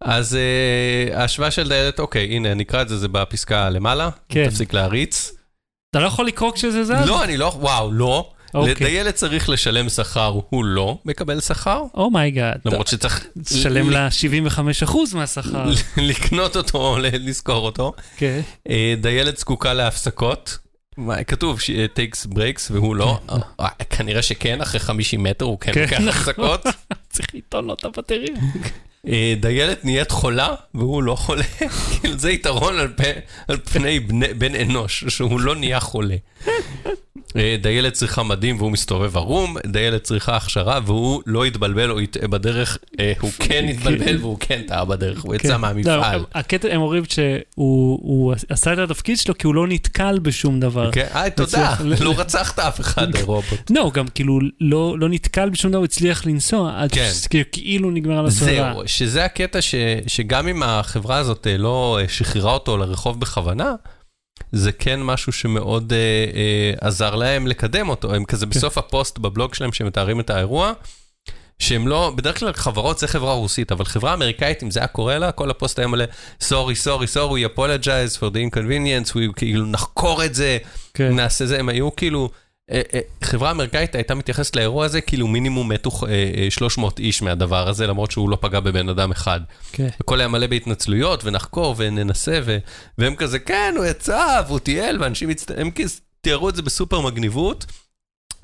אז 0.00 0.38
אה, 0.38 1.16
ההשוואה 1.16 1.50
של 1.50 1.68
דיילת, 1.68 1.98
אוקיי, 1.98 2.36
הנה, 2.36 2.54
נקרא 2.54 2.82
את 2.82 2.88
זה, 2.88 2.98
זה 2.98 3.08
בפסקה 3.08 3.70
למעלה. 3.70 4.10
כן. 4.28 4.48
תפסיק 4.48 4.72
להריץ. 4.72 5.32
אתה 5.90 6.00
לא 6.00 6.06
יכול 6.06 6.26
לקרוא 6.26 6.52
כשזה 6.52 6.84
זז? 6.84 6.90
לא, 7.06 7.24
אני 7.24 7.36
לא, 7.36 7.52
וואו, 7.56 7.92
לא. 7.92 8.32
אוקיי. 8.54 8.74
לדיילת 8.74 9.14
צריך 9.14 9.48
לשלם 9.48 9.88
שכר, 9.88 10.40
הוא 10.50 10.64
לא 10.64 10.98
מקבל 11.04 11.40
שכר, 11.40 11.82
oh 11.94 12.10
my 12.10 12.26
god. 12.26 12.58
למרות 12.64 12.86
שצריך 12.86 13.26
תשלם 13.44 13.90
ל- 13.90 13.92
לה 13.92 14.08
75% 14.10 15.14
מהשכר. 15.14 15.64
לקנות 15.96 16.56
אותו, 16.56 16.96
ל- 16.98 17.28
לשכור 17.28 17.64
אותו. 17.66 17.92
כן. 18.16 18.40
אה, 18.70 18.94
דיילת 19.00 19.36
זקוקה 19.38 19.72
להפסקות. 19.74 20.58
כתוב 21.26 21.60
ש- 21.60 21.70
takes 21.70 22.26
breaks 22.34 22.62
והוא 22.70 22.96
לא, 22.96 23.18
אה, 23.60 23.68
כנראה 23.90 24.22
שכן, 24.22 24.60
אחרי 24.60 24.80
50 24.80 25.22
מטר 25.22 25.44
הוא 25.44 25.58
כן 25.60 25.72
כן, 25.72 25.82
לוקח. 26.02 26.18
הפסקות. 26.18 26.62
צריך 27.12 27.26
לטעון 27.34 27.66
לו 27.66 27.74
את 27.74 27.84
הבטריה. 27.84 28.34
אה, 29.08 29.34
דיילת 29.40 29.84
נהיית 29.84 30.10
חולה 30.10 30.48
והוא 30.74 31.02
לא 31.02 31.14
חולה, 31.14 31.44
כאילו 32.00 32.18
זה 32.18 32.30
יתרון 32.30 32.74
על 33.48 33.56
פני 33.72 34.00
בן 34.38 34.54
אנוש, 34.54 35.04
שהוא 35.08 35.40
לא 35.40 35.56
נהיה 35.56 35.80
חולה. 35.80 36.16
אה, 37.36 37.56
דיילת 37.62 37.92
צריכה 37.92 38.22
מדים 38.22 38.56
והוא 38.56 38.70
מסתובב 38.70 39.16
ערום, 39.16 39.56
דיילת 39.66 40.02
צריכה 40.02 40.36
הכשרה 40.36 40.80
והוא 40.86 41.22
לא 41.26 41.46
יתבלבל 41.46 41.90
או 41.90 42.00
יטעה 42.00 42.28
בדרך, 42.28 42.78
אה, 43.00 43.12
הוא 43.20 43.30
כן 43.48 43.64
יתבלבל 43.68 44.16
והוא 44.16 44.36
כן 44.40 44.62
טעה 44.66 44.84
בדרך, 44.84 45.22
הוא 45.22 45.34
יצא 45.34 45.48
כן. 45.48 45.56
מהמפעל. 45.56 46.18
לא, 46.18 46.26
הקטע, 46.34 46.68
הם 46.72 46.80
אומרים 46.80 47.02
שהוא 47.04 47.98
הוא 48.02 48.34
עשה 48.48 48.72
את 48.72 48.78
התפקיד 48.78 49.18
שלו 49.18 49.38
כי 49.38 49.46
הוא 49.46 49.54
לא 49.54 49.66
נתקל 49.66 50.18
בשום 50.18 50.60
דבר. 50.60 50.90
כן, 50.92 51.06
היי, 51.14 51.30
תודה, 51.30 51.74
לא 52.00 52.14
רצחת 52.16 52.58
אף 52.58 52.80
אחד, 52.80 53.16
הרובוט. 53.16 53.70
לא, 53.70 53.90
גם 53.94 54.08
כאילו 54.08 54.38
לא 54.60 54.98
לא 54.98 55.08
נתקל 55.08 55.50
בשום 55.50 55.70
דבר, 55.70 55.78
הוא 55.78 55.84
הצליח 55.84 56.26
לנסוע 56.26 56.72
עד 56.76 56.92
כן. 56.92 57.10
שכאילו 57.12 57.90
נגמר 57.90 58.18
על 58.18 58.26
הסביבה. 58.26 58.72
זהו, 58.74 58.82
שזה 58.86 59.24
הקטע 59.24 59.58
שגם 60.06 60.48
אם 60.48 60.62
החברה 60.62 61.16
הזאת 61.16 61.46
אה, 61.46 61.56
לא 61.56 61.98
אה, 62.00 62.08
שחררה 62.08 62.52
אותו 62.52 62.76
לרחוב 62.76 63.20
בכוונה, 63.20 63.74
זה 64.52 64.72
כן 64.72 65.02
משהו 65.02 65.32
שמאוד 65.32 65.92
אה, 65.92 65.98
אה, 66.34 66.88
עזר 66.88 67.14
להם 67.14 67.46
לקדם 67.46 67.88
אותו. 67.88 68.14
הם 68.14 68.24
כזה 68.24 68.46
בסוף 68.46 68.78
הפוסט 68.78 69.18
בבלוג 69.18 69.54
שלהם 69.54 69.72
שמתארים 69.72 70.20
את 70.20 70.30
האירוע, 70.30 70.72
שהם 71.58 71.88
לא, 71.88 72.12
בדרך 72.16 72.38
כלל 72.38 72.52
חברות 72.52 72.98
זה 72.98 73.08
חברה 73.08 73.32
רוסית, 73.32 73.72
אבל 73.72 73.84
חברה 73.84 74.14
אמריקאית, 74.14 74.62
אם 74.62 74.70
זה 74.70 74.80
היה 74.80 74.86
קורה 74.86 75.18
לה, 75.18 75.32
כל 75.32 75.50
הפוסט 75.50 75.78
היה 75.78 75.88
מלא, 75.88 76.04
sorry, 76.42 76.76
sorry, 76.84 77.14
sorry, 77.14 77.30
we 77.32 77.56
apologize 77.56 78.18
for 78.20 78.34
the 78.34 78.54
inconvenience, 78.54 79.10
we 79.12 79.32
כאילו 79.36 79.66
נחקור 79.66 80.24
את 80.24 80.34
זה, 80.34 80.58
כן. 80.94 81.16
נעשה 81.16 81.46
זה, 81.46 81.58
הם 81.58 81.68
היו 81.68 81.96
כאילו, 81.96 82.30
חברה 83.22 83.50
אמריקאית 83.50 83.94
הייתה 83.94 84.14
מתייחסת 84.14 84.56
לאירוע 84.56 84.84
הזה 84.84 85.00
כאילו 85.00 85.26
מינימום 85.26 85.68
מתו 85.68 85.90
אה, 86.06 86.30
אה, 86.36 86.50
300 86.50 86.98
איש 86.98 87.22
מהדבר 87.22 87.68
הזה, 87.68 87.86
למרות 87.86 88.10
שהוא 88.10 88.30
לא 88.30 88.38
פגע 88.40 88.60
בבן 88.60 88.88
אדם 88.88 89.10
אחד. 89.10 89.40
כן. 89.72 89.88
הכל 90.00 90.20
היה 90.20 90.28
מלא 90.28 90.46
בהתנצלויות, 90.46 91.24
ונחקור 91.24 91.74
וננסה, 91.78 92.40
ו... 92.44 92.58
והם 92.98 93.14
כזה, 93.14 93.38
כן, 93.38 93.74
הוא 93.76 93.84
יצא, 93.84 94.42
והוא 94.46 94.58
טייל, 94.58 95.02
ואנשים 95.02 95.28
הצט... 95.28 95.50
הם 95.56 95.70
כאילו 95.70 95.90
תיארו 96.20 96.48
את 96.48 96.56
זה 96.56 96.62
בסופר 96.62 97.00
מגניבות. 97.00 97.66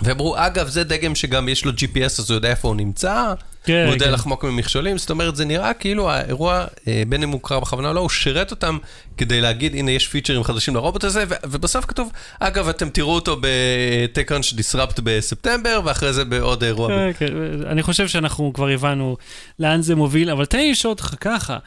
ואמרו, 0.02 0.34
אגב, 0.38 0.68
זה 0.68 0.84
דגם 0.84 1.14
שגם 1.14 1.48
יש 1.48 1.64
לו 1.64 1.72
GPS, 1.72 2.04
אז 2.18 2.30
הוא 2.30 2.36
יודע 2.36 2.50
איפה 2.50 2.68
הוא 2.68 2.76
נמצא, 2.76 3.34
כן, 3.64 3.84
הוא 3.86 3.94
יודע 3.94 4.06
כן. 4.06 4.12
לחמוק 4.12 4.44
ממכשולים, 4.44 4.98
זאת 4.98 5.10
אומרת, 5.10 5.36
זה 5.36 5.44
נראה 5.44 5.74
כאילו 5.74 6.10
האירוע, 6.10 6.64
אה, 6.88 7.02
בין 7.08 7.22
אם 7.22 7.28
הוא 7.28 7.40
קרא 7.42 7.60
בכוונה 7.60 7.88
או 7.88 7.94
לא, 7.94 8.00
הוא 8.00 8.08
שירת 8.08 8.50
אותם 8.50 8.78
כדי 9.16 9.40
להגיד, 9.40 9.74
הנה, 9.74 9.90
יש 9.90 10.08
פיצ'רים 10.08 10.44
חדשים 10.44 10.74
לרובוט 10.74 11.04
הזה, 11.04 11.24
ו- 11.28 11.34
ובסוף 11.44 11.84
כתוב, 11.84 12.12
אגב, 12.40 12.68
אתם 12.68 12.88
תראו 12.88 13.14
אותו 13.14 13.36
ב-TechCrunch 13.40 14.54
Disrupt 14.54 15.00
בספטמבר, 15.02 15.80
ואחרי 15.84 16.12
זה 16.12 16.24
בעוד 16.24 16.64
אירוע. 16.64 16.88
כן, 16.88 17.10
כן, 17.18 17.32
אני 17.66 17.82
חושב 17.82 18.08
שאנחנו 18.08 18.52
כבר 18.52 18.68
הבנו 18.68 19.16
לאן 19.58 19.82
זה 19.82 19.94
מוביל, 19.94 20.30
אבל 20.30 20.44
תן 20.44 20.58
לי 20.58 20.70
לשאול 20.70 20.90
אותך 20.90 21.14
ככה, 21.20 21.58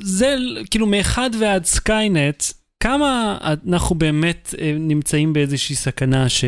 זה 0.00 0.36
כאילו 0.70 0.86
מאחד 0.86 1.30
ועד 1.40 1.64
Skynet, 1.64 2.44
כמה 2.80 3.38
אנחנו 3.68 3.94
באמת 3.94 4.54
אה, 4.60 4.72
נמצאים 4.78 5.32
באיזושהי 5.32 5.76
סכנה 5.76 6.28
ש, 6.28 6.44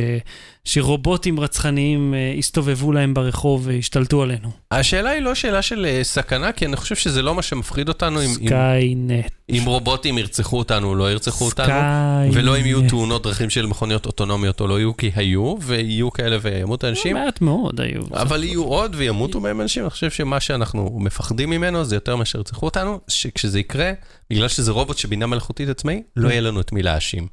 שרובוטים 0.64 1.40
רצחניים 1.40 2.14
אה, 2.14 2.32
יסתובבו 2.36 2.92
להם 2.92 3.14
ברחוב 3.14 3.62
וישתלטו 3.66 4.22
עלינו? 4.22 4.50
השאלה 4.70 5.10
היא 5.10 5.22
לא 5.22 5.34
שאלה 5.34 5.62
של 5.62 5.86
אה, 5.86 6.00
סכנה, 6.04 6.52
כי 6.52 6.66
אני 6.66 6.76
חושב 6.76 6.94
שזה 6.96 7.22
לא 7.22 7.34
מה 7.34 7.42
שמפחיד 7.42 7.88
אותנו, 7.88 8.20
אם- 8.20 8.28
אם- 8.40 8.46
Skynet. 8.46 9.26
אם 9.50 9.62
רובוטים 9.66 10.18
ירצחו 10.18 10.58
אותנו 10.58 10.88
או 10.88 10.94
לא 10.94 11.12
ירצחו 11.12 11.44
אותנו. 11.44 11.66
Skynet. 11.66 12.34
ולא 12.36 12.56
אם 12.58 12.66
יהיו 12.66 12.88
תאונות 12.88 13.22
דרכים 13.22 13.50
של 13.50 13.66
מכוניות 13.66 14.06
אוטונומיות 14.06 14.60
או 14.60 14.66
לא 14.66 14.78
יהיו, 14.78 14.96
כי 14.96 15.10
היו, 15.14 15.54
ויהיו 15.60 16.10
כאלה 16.10 16.36
וימותו 16.42 16.88
אנשים. 16.88 17.16
מעט 17.16 17.40
מאוד 17.40 17.80
היו. 17.80 18.02
אבל 18.12 18.44
יהיו 18.44 18.64
עוד 18.64 18.94
וימותו 18.98 19.40
מהם 19.40 19.60
אנשים, 19.60 19.82
אני 19.82 19.90
חושב 19.90 20.10
שמה 20.10 20.40
שאנחנו 20.40 20.98
מפחדים 21.00 21.50
ממנו 21.50 21.84
זה 21.84 21.96
יותר 21.96 22.16
מאשר 22.16 22.38
ירצחו 22.38 22.66
אותנו, 22.66 23.00
שכשזה 23.08 23.58
יקרה, 23.60 23.92
בגלל 24.32 24.48
שזה 24.48 24.72
רובוט 24.72 24.98
שבינה 24.98 25.26
מלאכותית 25.26 25.68
עצמאי, 25.68 26.02
לא 26.16 26.28
יהיה 26.28 26.40
לנו 26.40 26.60
את 26.60 26.72
מי 26.72 26.82
להאשים. 26.82 27.26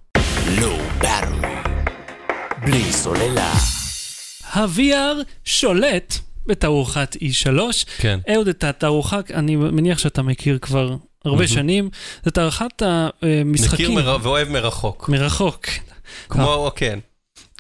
בלי 2.62 2.92
סוללה. 2.92 3.54
ה-VR 4.54 5.24
שולט 5.46 6.16
בתערוכת 6.46 7.16
E3. 7.16 7.60
כן. 7.98 8.20
אהוד, 8.34 8.48
את 8.48 8.64
התערוכה, 8.64 9.20
אני 9.34 9.56
מניח 9.56 9.98
שאתה 9.98 10.22
מכיר 10.22 10.58
כבר 10.62 10.96
הרבה. 11.26 11.48
שנים, 11.48 11.90
זו 12.26 12.32
תערוכת 12.32 12.82
המשחקים. 12.82 13.92
מכיר 13.92 13.92
מר... 13.92 14.18
ואוהב 14.22 14.50
מרחוק. 14.50 15.10
מרחוק. 15.10 15.66
כמו, 16.30 16.72
כן. 16.76 17.00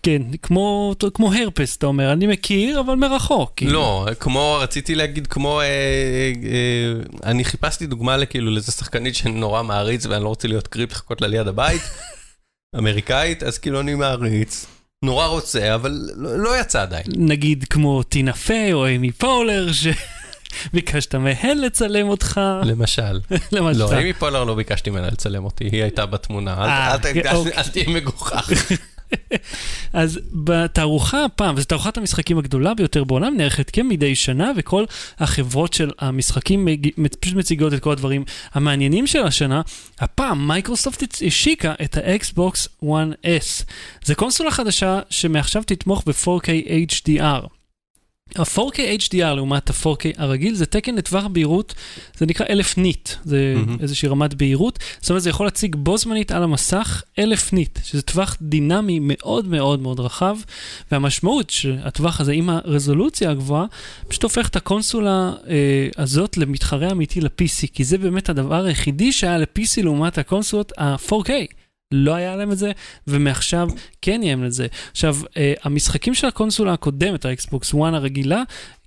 כן, 0.03 0.21
כמו, 0.41 0.95
כמו 1.13 1.33
הרפס, 1.33 1.77
אתה 1.77 1.85
אומר, 1.87 2.11
אני 2.11 2.27
מכיר, 2.27 2.79
אבל 2.79 2.95
מרחוק. 2.95 3.51
כאילו. 3.55 3.71
לא, 3.71 4.07
כמו, 4.19 4.57
רציתי 4.61 4.95
להגיד, 4.95 5.27
כמו, 5.27 5.61
אה, 5.61 5.65
אה, 5.65 6.93
אני 7.29 7.43
חיפשתי 7.43 7.85
דוגמה 7.85 8.17
לכאילו 8.17 8.51
לאיזה 8.51 8.71
שחקנית 8.71 9.15
שנורא 9.15 9.63
מעריץ 9.63 10.05
ואני 10.05 10.23
לא 10.23 10.29
רוצה 10.29 10.47
להיות 10.47 10.67
קריפ 10.67 10.91
לחכות 10.91 11.21
לה 11.21 11.27
ליד 11.27 11.47
הבית, 11.47 11.81
אמריקאית, 12.77 13.43
אז 13.43 13.57
כאילו 13.57 13.79
אני 13.79 13.95
מעריץ, 13.95 14.65
נורא 15.05 15.25
רוצה, 15.25 15.75
אבל 15.75 16.09
לא, 16.15 16.37
לא 16.39 16.59
יצא 16.61 16.81
עדיין. 16.81 17.03
נגיד 17.17 17.65
כמו 17.69 18.03
טינה 18.03 18.33
פיי 18.33 18.73
או 18.73 18.87
אמי 18.95 19.11
פולר, 19.11 19.67
שביקשת 20.71 21.15
מהן 21.25 21.57
לצלם 21.57 22.09
אותך, 22.09 22.41
למשל. 22.63 23.19
למשל. 23.51 23.79
לא, 23.79 23.97
אימי 23.97 24.13
פולר 24.13 24.43
לא 24.43 24.55
ביקשתי 24.55 24.89
ממנה 24.89 25.07
לצלם 25.07 25.45
אותי, 25.45 25.63
היא 25.71 25.81
הייתה 25.81 26.05
בתמונה, 26.05 26.53
אל- 26.53 26.69
אה, 26.69 26.91
אל 26.91 26.97
אוקיי. 26.97 27.21
אל- 27.31 27.51
אל 27.57 27.63
תהיה 27.63 27.89
מגוחך. 27.89 28.51
אז 29.93 30.19
בתערוכה 30.33 31.25
הפעם, 31.25 31.55
וזו 31.57 31.65
תערוכת 31.65 31.97
המשחקים 31.97 32.37
הגדולה 32.37 32.73
ביותר 32.73 33.03
בעולם, 33.03 33.37
נערכת 33.37 33.69
כמדי 33.69 34.15
שנה, 34.15 34.51
וכל 34.57 34.85
החברות 35.19 35.73
של 35.73 35.91
המשחקים 35.99 36.65
מג- 36.65 36.89
פשוט 37.19 37.35
מציגות 37.35 37.73
את 37.73 37.79
כל 37.79 37.91
הדברים 37.91 38.23
המעניינים 38.53 39.07
של 39.07 39.23
השנה. 39.23 39.61
הפעם 39.99 40.47
מייקרוסופט 40.47 41.15
השיקה 41.27 41.73
את 41.83 41.97
ה 41.97 42.11
Xbox 42.11 42.67
1S. 42.83 43.63
זו 44.03 44.15
קונסולה 44.15 44.51
חדשה 44.51 44.99
שמעכשיו 45.09 45.63
תתמוך 45.65 46.03
ב-4K 46.05 46.47
HDR. 46.91 47.58
ה-4K 48.35 48.77
HDR 49.01 49.33
לעומת 49.35 49.69
ה-4K 49.69 50.03
הרגיל 50.17 50.55
זה 50.55 50.65
תקן 50.65 50.95
לטווח 50.95 51.25
בהירות, 51.25 51.73
זה 52.17 52.25
נקרא 52.25 52.45
1000 52.49 52.77
nit, 52.77 53.09
זה 53.25 53.53
מהמם. 53.55 53.77
איזושהי 53.81 54.09
רמת 54.09 54.33
בהירות, 54.33 54.79
זאת 55.01 55.09
אומרת 55.09 55.23
זה 55.23 55.29
יכול 55.29 55.45
להציג 55.45 55.75
בו 55.75 55.97
זמנית 55.97 56.31
על 56.31 56.43
המסך 56.43 57.03
1000 57.19 57.53
nit, 57.53 57.79
שזה 57.83 58.01
טווח 58.01 58.37
דינמי 58.41 58.99
מאוד 59.01 59.47
מאוד 59.47 59.79
מאוד 59.79 59.99
רחב, 59.99 60.37
והמשמעות 60.91 61.49
שהטווח 61.49 62.21
הזה 62.21 62.31
עם 62.31 62.49
הרזולוציה 62.49 63.31
הגבוהה, 63.31 63.65
פשוט 64.07 64.23
הופך 64.23 64.47
את 64.47 64.55
הקונסולה 64.55 65.33
אה, 65.47 65.87
הזאת 65.97 66.37
למתחרה 66.37 66.91
אמיתי 66.91 67.21
ל-PC, 67.21 67.67
כי 67.73 67.83
זה 67.83 67.97
באמת 67.97 68.29
הדבר 68.29 68.65
היחידי 68.65 69.11
שהיה 69.11 69.37
ל-PC 69.37 69.83
לעומת 69.83 70.17
הקונסולות 70.17 70.71
ה-4K. 70.77 71.58
לא 71.91 72.15
היה 72.15 72.35
להם 72.35 72.51
את 72.51 72.57
זה, 72.57 72.71
ומעכשיו 73.07 73.69
כן 74.01 74.23
יהיה 74.23 74.35
להם 74.35 74.45
את 74.45 74.51
זה. 74.51 74.67
עכשיו, 74.91 75.15
אה, 75.37 75.53
המשחקים 75.63 76.13
של 76.13 76.27
הקונסולה 76.27 76.73
הקודמת, 76.73 77.25
ה 77.25 77.35
Xbox 77.35 77.73
1 77.73 77.79
הרגילה, 77.93 78.43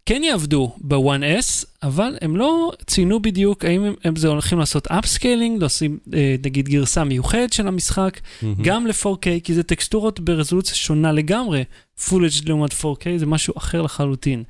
כן 0.07 0.23
יעבדו 0.25 0.73
ב-1S, 0.81 1.65
אבל 1.83 2.17
הם 2.21 2.37
לא 2.37 2.73
ציינו 2.87 3.23
בדיוק 3.23 3.65
האם 3.65 3.85
הם, 3.85 3.95
הם 4.05 4.17
זה 4.17 4.29
הולכים 4.29 4.59
לעשות 4.59 4.87
upscaling, 4.87 5.61
לעושים 5.61 5.99
אה, 6.15 6.37
נגיד 6.45 6.69
גרסה 6.69 7.05
מיוחדת 7.05 7.53
של 7.53 7.69
המשחק, 7.69 8.21
גם 8.62 8.87
ל-4K, 8.87 9.27
כי 9.45 9.55
זה 9.55 9.62
טקסטורות 9.62 10.21
ברזולוציה 10.21 10.75
שונה 10.75 11.12
לגמרי. 11.12 11.65
Full 11.99 12.41
HD 12.41 12.49
לעומת 12.49 12.73
4K 12.73 13.05
זה 13.17 13.27
משהו 13.27 13.55
אחר 13.57 13.83
לחלוטין. 13.83 14.43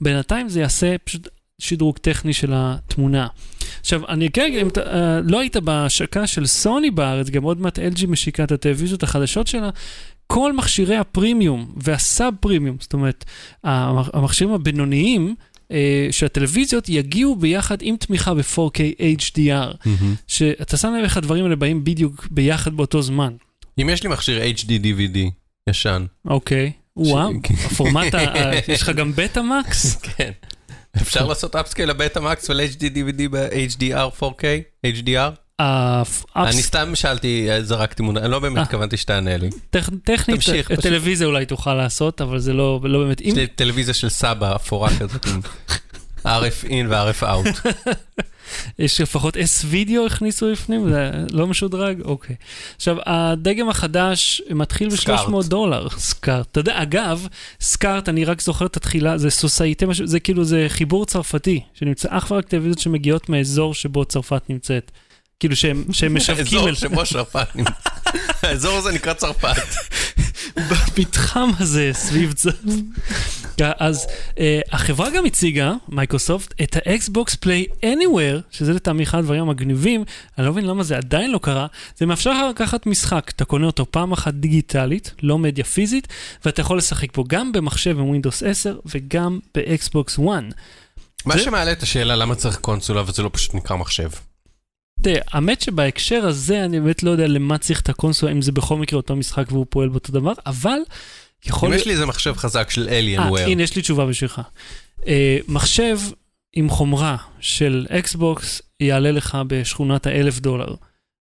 בינתיים 0.00 0.48
זה 0.48 0.60
יעשה 0.60 0.98
פשוט 1.04 1.28
שדרוג 1.58 1.98
טכני 1.98 2.32
של 2.32 2.50
התמונה. 2.54 3.26
עכשיו, 3.80 4.00
אני 4.08 4.30
כן 4.30 4.52
אם 4.60 4.68
אתה 4.68 4.80
אה, 4.80 5.20
לא 5.24 5.40
היית 5.40 5.56
בהשקה 5.56 6.26
של 6.26 6.46
סוני 6.46 6.90
בארץ, 6.90 7.30
גם 7.30 7.42
עוד 7.42 7.60
מעט 7.60 7.78
LG 7.78 8.06
משיקה 8.08 8.44
את 8.44 8.52
הטלוויזיות 8.52 9.02
החדשות 9.02 9.46
שלה, 9.46 9.70
כל 10.26 10.52
מכשירי 10.52 10.96
הפרימיום 10.96 11.72
והסאב 11.76 12.34
פרימיום, 12.40 12.76
זאת 12.80 12.92
אומרת, 12.92 13.24
המ- 13.64 14.10
המכשירים 14.12 14.54
הבינוניים 14.54 15.34
אה, 15.72 16.08
של 16.10 16.26
הטלוויזיות 16.26 16.88
יגיעו 16.88 17.36
ביחד 17.36 17.76
עם 17.80 17.96
תמיכה 17.96 18.34
ב-4K 18.34 18.78
HDR, 19.18 19.76
מהמם. 19.86 20.14
שאתה 20.26 20.76
שם 20.76 20.94
לב 20.98 21.04
איך 21.04 21.16
הדברים 21.16 21.44
האלה 21.44 21.56
באים 21.56 21.84
בדיוק 21.84 22.28
ביחד 22.30 22.74
באותו 22.74 23.02
זמן. 23.02 23.32
אם 23.82 23.88
יש 23.92 24.02
לי 24.02 24.08
מכשיר 24.08 24.42
HD 24.42 24.68
DVD 24.68 25.18
ישן, 25.70 26.06
אוקיי, 26.24 26.72
וואו, 26.96 27.30
כן. 27.42 27.54
הפורמט, 27.54 28.14
יש 28.68 28.82
לך 28.82 28.90
גם 28.90 29.12
בטא 29.16 29.40
מקס? 29.40 29.96
כן. 29.96 30.30
אפשר 31.02 31.26
לעשות 31.26 31.56
אפסקייל 31.56 31.90
לבטה 31.90 32.20
מקס 32.20 32.50
ול-HD 32.50 32.82
DVD 32.82 33.22
ב-HDR 33.30 34.20
4K? 34.20 34.42
HDR? 34.86 35.30
אני 36.36 36.62
סתם 36.62 36.94
שאלתי, 36.94 37.50
אה, 37.50 37.62
זרקתי 37.62 38.02
מונה, 38.02 38.20
אני 38.20 38.30
לא 38.30 38.38
באמת 38.38 38.56
אה. 38.56 38.62
התכוונתי 38.62 38.96
שתענה 38.96 39.36
לי. 39.36 39.50
טכנית, 39.70 40.38
פשוט. 40.38 40.80
טלוויזיה 40.82 41.26
אולי 41.26 41.46
תוכל 41.46 41.74
לעשות, 41.74 42.20
אבל 42.20 42.38
זה 42.38 42.52
לא 42.52 42.80
לא 42.82 42.98
באמת. 42.98 43.20
יש 43.20 43.34
לי 43.34 43.46
טלוויזיה 43.46 43.94
של 43.94 44.08
סבא 44.08 44.56
אפורה 44.56 44.90
כזאת 44.98 45.26
RF 46.26 46.64
in 46.68 46.86
ו-RF 46.88 47.22
out. 47.22 47.68
יש 48.78 49.00
לפחות 49.00 49.36
אס 49.36 49.64
וידאו 49.68 50.06
הכניסו 50.06 50.52
בפנים, 50.52 50.88
זה 50.90 51.10
לא 51.32 51.46
משודרג? 51.46 52.00
אוקיי. 52.02 52.36
עכשיו, 52.76 52.96
הדגם 53.06 53.68
החדש 53.68 54.42
מתחיל 54.50 54.90
סקארט. 54.90 55.28
ב-300 55.28 55.48
דולר. 55.48 55.88
סקארט. 55.90 56.46
אתה 56.52 56.60
יודע, 56.60 56.82
אגב, 56.82 57.26
סקארט, 57.60 58.08
אני 58.08 58.24
רק 58.24 58.40
זוכר 58.40 58.66
את 58.66 58.76
התחילה, 58.76 59.18
זה 59.18 59.30
סוסייטי, 59.30 59.84
משהו- 59.86 60.06
זה 60.06 60.20
כאילו, 60.20 60.44
זה 60.44 60.64
חיבור 60.68 61.06
צרפתי, 61.06 61.60
שנמצא 61.74 62.08
אך 62.10 62.30
ורק 62.30 62.48
טלוויזיות 62.48 62.78
שמגיעות 62.78 63.28
מאזור 63.28 63.74
שבו 63.74 64.04
צרפת 64.04 64.42
נמצאת. 64.48 64.90
כאילו 65.40 65.56
שהם, 65.56 65.84
שהם 65.92 66.14
משווקים 66.16 66.58
האזור. 66.58 66.74
שבו 66.74 67.04
צרפת 67.04 67.48
נמצא. 67.56 67.70
האזור 68.42 68.76
הזה 68.78 68.92
נקרא 68.92 69.12
צרפת. 69.12 69.56
במתחם 70.56 71.48
הזה 71.58 71.90
סביב 71.92 72.34
זה. 72.36 72.50
אז 73.78 74.06
אה, 74.30 74.38
החברה 74.72 75.10
גם 75.10 75.24
הציגה, 75.26 75.72
מייקרוסופט, 75.88 76.54
את 76.62 76.76
ה 76.76 76.88
Xbox 76.88 77.34
Play 77.34 77.66
Anywhere, 77.82 78.40
שזה 78.50 78.72
לטעמי 78.72 79.02
אחד 79.02 79.18
הדברים 79.18 79.42
המגניבים, 79.42 80.04
אני 80.38 80.46
לא 80.46 80.52
מבין 80.52 80.66
למה 80.66 80.82
זה 80.82 80.96
עדיין 80.96 81.30
לא 81.32 81.38
קרה, 81.38 81.66
זה 81.98 82.06
מאפשר 82.06 82.30
לך 82.30 82.38
לקחת 82.50 82.86
משחק, 82.86 83.30
אתה 83.36 83.44
קונה 83.44 83.66
אותו 83.66 83.86
פעם 83.90 84.12
אחת 84.12 84.34
דיגיטלית, 84.34 85.14
לא 85.22 85.38
מדיה 85.38 85.64
פיזית, 85.64 86.08
ואתה 86.44 86.60
יכול 86.60 86.78
לשחק 86.78 87.16
בו 87.16 87.24
גם 87.24 87.52
במחשב 87.52 87.98
עם 87.98 88.14
Windows 88.14 88.46
10 88.46 88.76
וגם 88.86 89.38
ב 89.54 89.66
Xbox 89.66 90.14
1. 90.18 90.22
מה 91.26 91.36
זה- 91.36 91.42
שמעלה 91.44 91.72
את 91.72 91.82
השאלה 91.82 92.16
למה 92.16 92.34
צריך 92.34 92.56
קונסולה 92.56 93.02
וזה 93.06 93.22
לא 93.22 93.30
פשוט 93.32 93.54
נקרא 93.54 93.76
מחשב. 93.76 94.08
תראה, 95.02 95.20
האמת 95.32 95.60
שבהקשר 95.60 96.26
הזה 96.26 96.64
אני 96.64 96.80
באמת 96.80 97.02
לא 97.02 97.10
יודע 97.10 97.26
למה 97.26 97.58
צריך 97.58 97.80
את 97.80 97.88
הקונסולה, 97.88 98.32
אם 98.32 98.42
זה 98.42 98.52
בכל 98.52 98.76
מקרה 98.76 98.96
אותו 98.96 99.16
משחק 99.16 99.52
והוא 99.52 99.66
פועל 99.68 99.88
באותו 99.88 100.12
דבר, 100.12 100.32
אבל 100.46 100.78
יכול 101.46 101.68
אם. 101.68 101.74
יש 101.74 101.86
לי 101.86 101.92
איזה 101.92 102.06
מחשב 102.06 102.36
חזק 102.36 102.70
של 102.70 102.88
אה, 102.88 103.00
Alienware, 103.00 103.40
הנה, 103.40 103.62
יש 103.62 103.76
לי 103.76 103.82
תשובה 103.82 104.06
בשבילך. 104.06 104.40
אה, 105.06 105.38
מחשב 105.48 105.98
עם 106.52 106.70
חומרה 106.70 107.16
של 107.40 107.86
Xbox 107.90 108.62
יעלה 108.80 109.10
לך 109.10 109.38
בשכונת 109.46 110.06
האלף 110.06 110.40
דולר. 110.40 110.74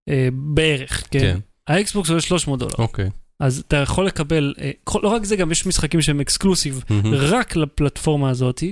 אה, 0.09 0.29
בערך, 0.33 1.07
כן? 1.11 1.21
כן. 1.21 1.39
ה 1.67 1.75
Xbox 1.75 2.09
עולה 2.09 2.21
300 2.21 2.59
דולר. 2.59 2.75
אוקיי. 2.79 3.11
אז 3.41 3.65
אתה 3.69 3.77
יכול 3.77 4.07
לקבל, 4.07 4.55
אה, 4.61 4.71
לא 5.03 5.09
רק 5.09 5.25
זה, 5.25 5.37
גם 5.37 5.53
יש 5.53 5.67
משחקים 5.67 6.03
שהם 6.03 6.21
exclusive 6.21 6.85
מהמם. 6.91 7.15
רק 7.15 7.57
לפלטפורמה 7.57 8.31
הזאת. 8.31 8.63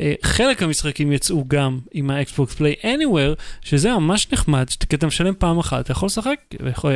אה, 0.00 0.14
חלק 0.22 0.62
מהמשחקים 0.62 1.12
יצאו 1.12 1.44
גם 1.48 1.78
עם 1.92 2.10
ה 2.10 2.19
Xbox 2.19 2.54
Play 2.54 2.74
Anywhere, 2.82 3.40
שזה 3.60 3.92
ממש 3.92 4.32
נחמד, 4.32 4.66
כי 4.88 4.96
אתה 4.96 5.06
משלם 5.06 5.34
פעם 5.38 5.58
אחת, 5.58 5.84
אתה 5.84 5.92
יכול 5.92 6.06
לשחק 6.06 6.38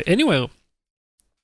Anywhere. 0.09 0.47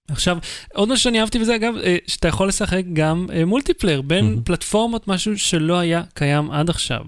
עכשיו, 0.08 0.38
עוד 0.74 0.88
מה 0.88 0.96
שאני 0.96 1.20
אהבתי 1.20 1.38
בזה, 1.38 1.54
אגב, 1.54 1.74
אה, 1.84 1.96
שאתה 2.06 2.28
יכול 2.28 2.48
לשחק 2.48 2.82
גם 2.92 3.26
multiplayer 3.46 4.02
בין 4.02 4.24
מהמם. 4.24 4.42
פלטפורמות, 4.42 5.08
משהו 5.08 5.38
שלא 5.38 5.78
היה 5.78 6.02
קיים 6.14 6.50
עד 6.50 6.70
עכשיו. 6.70 7.00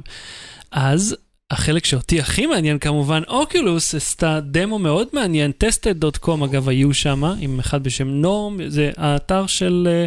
אז 0.71 1.17
החלק 1.51 1.85
שאותי 1.85 2.21
הכי 2.21 2.47
מעניין 2.47 2.79
כמובן, 2.79 3.23
Oculus 3.29 3.95
עשתה 3.95 4.41
דמו 4.41 4.79
מאוד 4.79 5.09
מעניין, 5.13 5.53
tested.com 5.65 6.45
אגב 6.45 6.69
היו 6.69 6.95
שם, 6.95 7.25
עם 7.41 7.59
אחד 7.61 7.83
בשם 7.83 8.09
Norm, 8.09 8.69
זה 8.69 8.91
האתר 8.97 9.47
של... 9.47 9.89
ג'- 9.89 10.07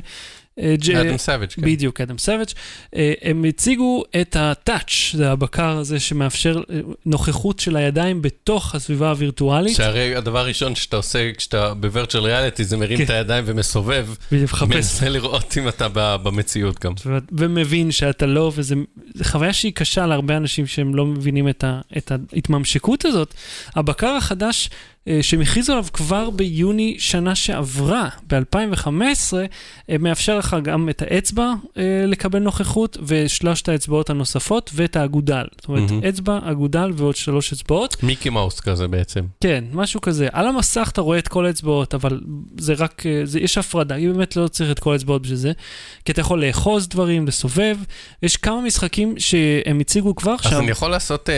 Adam 1.02 1.18
Savage, 1.18 1.50
כן. 1.50 1.62
בדיוק, 1.62 2.02
Adam 2.02 2.18
Savage. 2.18 2.48
אה, 2.96 3.14
הם 3.22 3.46
הציגו 3.50 4.04
את 4.22 4.36
ה-touch, 4.36 5.18
זה 5.18 5.32
הבקר 5.32 5.78
הזה 5.78 6.00
שמאפשר 6.00 6.62
אה, 6.72 6.80
נוכחות 7.06 7.60
של 7.60 7.76
הידיים 7.76 8.22
בתוך 8.22 8.76
הסביבה 8.76 9.10
הווירטואלית. 9.10 9.76
שהרי 9.76 10.16
הדבר 10.16 10.40
הראשון 10.40 10.76
שאתה 10.76 10.96
עושה 10.96 11.32
כשאתה 11.38 11.74
ב-virtual 11.74 12.22
reality 12.22 12.64
זה 12.64 12.78
מרים 12.78 12.98
כן. 12.98 13.04
את 13.04 13.10
הידיים 13.10 13.44
ומסובב, 13.48 14.08
ולחפש, 14.32 14.76
מנסה 14.76 15.10
לראות 15.10 15.58
אם 15.58 15.68
אתה 15.68 15.88
במציאות 16.18 16.80
גם. 16.80 16.94
ו- 17.06 17.18
ומבין 17.32 17.92
שאתה 17.92 18.26
לא, 18.26 18.52
וזו 18.56 18.76
חוויה 19.24 19.54
שהיא 19.54 19.74
קשה 19.74 20.06
להרבה 20.06 20.38
אנשים 20.38 20.68
שהם 20.68 20.96
לא 20.96 21.06
מבינים 21.06 21.50
את, 21.50 21.64
ה, 21.64 21.82
את 21.98 22.12
ההתממשקות 22.12 23.06
הזאת. 23.06 23.34
הבקר 23.76 24.08
החדש 24.08 24.70
אה, 24.70 24.74
שהם 25.22 25.42
הכריזו 25.42 25.74
עליו 25.74 25.86
כבר 25.94 26.30
ביוני 26.30 26.96
שנה 27.00 27.36
שעברה, 27.36 28.10
ב-2015, 28.28 28.90
אה, 29.90 29.96
מאפשר 30.00 30.38
לך 30.38 30.58
גם 30.64 30.90
את 30.90 31.02
האצבע 31.02 31.54
אה, 31.78 31.84
לקבל 32.08 32.40
נוכחות, 32.40 32.98
ושלושת 33.06 33.70
האצבעות 33.70 34.10
הנוספות, 34.10 34.72
ואת 34.74 34.96
האגודל. 34.96 35.46
זאת 35.56 35.68
אומרת, 35.68 35.92
מהמם. 35.92 36.04
אצבע, 36.04 36.40
אגודל 36.44 36.92
ועוד 36.96 37.16
שלוש 37.16 37.54
אצבעות. 37.54 38.04
מיקי 38.04 38.30
מאוס 38.30 38.60
כזה 38.60 38.88
בעצם. 38.88 39.26
כן, 39.44 39.64
משהו 39.74 40.02
כזה. 40.02 40.28
על 40.32 40.48
המסך 40.48 40.90
אתה 40.94 41.02
רואה 41.02 41.18
את 41.18 41.28
כל 41.28 41.46
האצבעות, 41.46 41.94
אבל 41.94 42.22
זה 42.60 42.74
רק, 42.78 43.06
אה, 43.06 43.22
זה, 43.24 43.40
יש 43.40 43.58
הפרדה, 43.58 43.96
היא 43.96 44.10
באמת 44.10 44.36
לא 44.36 44.48
צריך 44.48 44.72
את 44.72 44.80
כל 44.80 44.94
האצבעות 44.94 45.22
בשביל 45.22 45.38
זה, 45.38 45.52
כי 46.06 46.12
אתה 46.12 46.22
יכול 46.22 46.46
לאחוז 46.46 46.88
דברים, 46.88 47.28
לסובב. 47.28 47.78
יש 48.24 48.38
כמה 48.38 48.62
משחקים 48.62 49.16
שהם 49.18 49.80
הציגו 49.80 50.16
כבר 50.16 50.34
אז 50.34 50.40
עכשיו. 50.40 50.60
אני 50.60 50.72
יכול 50.72 50.92
לעשות 50.92 51.30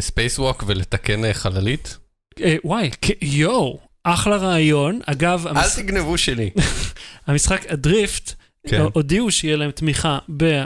space 0.00 0.38
walk 0.38 0.64
ולתקן 0.66 1.24
אה, 1.24 1.34
חללית? 1.34 1.98
אה, 2.40 2.56
וואי, 2.64 2.90
יואו, 3.22 3.78
אחלה 4.04 4.36
רעיון. 4.36 5.00
אגב, 5.06 5.46
אל 5.46 5.56
המש... 5.56 5.74
תגנבו 5.76 6.18
שלי. 6.18 6.50
המשחק 7.26 7.70
Adrift, 7.70 8.32
כן. 8.66 8.82
הודיעו 8.92 9.30
שיהיה 9.30 9.56
להם 9.56 9.70
תמיכה 9.70 10.18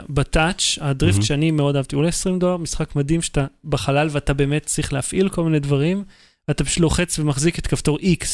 ב 0.09 0.19
Touch, 0.19 0.77
Adrift 0.81 1.15
מהמם. 1.15 1.25
שאני 1.25 1.51
מאוד 1.51 1.75
אהבתי, 1.75 1.95
הוא 1.95 1.99
עולה 1.99 2.09
20 2.09 2.39
דולר, 2.39 2.57
משחק 2.57 2.95
מדהים 2.95 3.21
שאתה 3.21 3.45
בחלל 3.63 4.07
ואתה 4.11 4.33
באמת 4.33 4.65
צריך 4.65 4.93
להפעיל 4.93 5.29
כל 5.29 5.43
מיני 5.43 5.59
דברים, 5.59 6.03
ואתה 6.47 6.63
פשוט 6.63 6.79
לוחץ 6.79 7.19
ומחזיק 7.19 7.59
את 7.59 7.67
כפתור 7.67 7.97
X, 7.99 8.25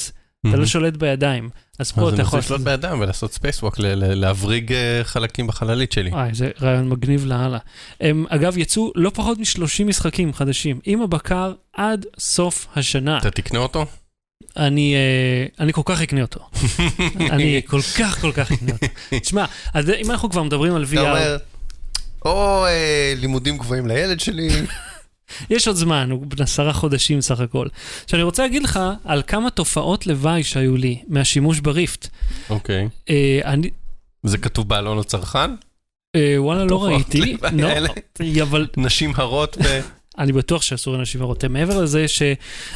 אתה 0.50 0.58
לא 0.58 0.66
שולט 0.66 0.98
בידיים. 0.98 1.50
אז 1.80 1.92
פה 1.92 2.02
אז 2.02 2.08
אתה 2.08 2.16
אני 2.16 2.22
יכול... 2.22 2.40
רוצה 2.40 2.54
לשלוט 2.54 2.62
בידיים 2.62 3.00
ולעשות 3.00 3.34
space 3.34 3.64
walk, 3.64 3.76
להבריג 3.80 4.74
אה, 4.74 5.02
חלקים 5.04 5.48
בחללית 5.48 5.92
שלי. 5.92 6.10
וואי, 6.10 6.30
זה 6.34 6.50
רעיון 6.62 6.90
מגניב 6.90 7.26
לאללה. 7.26 7.58
הם, 8.02 8.26
אגב, 8.30 8.58
יצאו 8.58 8.92
לא 8.96 9.12
פחות 9.14 9.38
מ-30 9.38 9.84
משחקים 9.86 10.34
חדשים, 10.34 10.80
עם 10.84 11.02
הבקר 11.02 11.54
עד 11.74 12.06
סוף 12.20 12.68
השנה. 12.76 13.18
אתה 13.18 13.32
תקנה 13.32 13.60
אותו? 13.60 13.86
אני, 14.58 14.96
אה, 14.96 15.46
אני 15.66 15.74
כל 15.74 15.82
כך 15.86 16.02
אקנה 16.02 16.22
אותו. 16.22 16.40
אני 17.34 17.62
כל 17.66 17.82
כך 18.00 18.22
כל 18.22 18.32
כך 18.32 18.52
אקנה 18.52 18.72
אותו. 18.72 18.86
תשמע, 19.10 19.46
אז 19.74 19.90
אם 19.90 20.12
אנחנו 20.12 20.30
כבר 20.30 20.44
מדברים 20.44 20.76
על 20.76 20.84
אתה 20.84 20.94
VR, 20.94 21.00
אומר, 21.00 21.38
או 22.26 22.66
אה, 22.66 23.14
לימודים 23.18 23.58
גבוהים 23.58 23.88
לילד 23.88 24.20
שלי, 24.20 24.50
יש 25.50 25.68
עוד 25.68 25.78
זמן, 25.78 26.12
הוא 26.12 26.26
בן 26.26 26.44
עשרה 26.44 26.74
חודשים 26.74 27.22
סך 27.22 27.40
הכל. 27.40 27.68
עכשיו, 28.04 28.18
אני 28.18 28.24
רוצה 28.24 28.44
להגיד 28.44 28.64
לך 28.64 28.80
על 29.06 29.22
כמה 29.28 29.50
תופעות 29.50 30.08
לוואי 30.08 30.44
שהיו 30.44 30.78
לי 30.78 31.02
מהשימוש 31.08 31.60
בריפט. 31.60 32.08
אוקיי. 32.50 32.90
אה, 33.10 33.40
אני, 33.46 33.70
זה 34.24 34.38
כתוב 34.38 34.70
בעלון 34.70 35.00
הצרכן? 35.00 35.52
אה, 36.16 36.36
וואלה, 36.38 36.66
לא 36.66 36.86
ראיתי. 36.86 37.38
לא. 37.52 37.68
אבל 38.42 38.68
נשים 38.78 39.12
הרות 39.16 39.58
ו... 39.64 39.80
אני 40.20 40.32
בטוח 40.32 40.62
שאסור 40.62 40.98
לנשים 40.98 41.22
לראות. 41.22 41.46
מעבר 41.46 41.82
לזה 41.82 42.08
ש... 42.08 42.22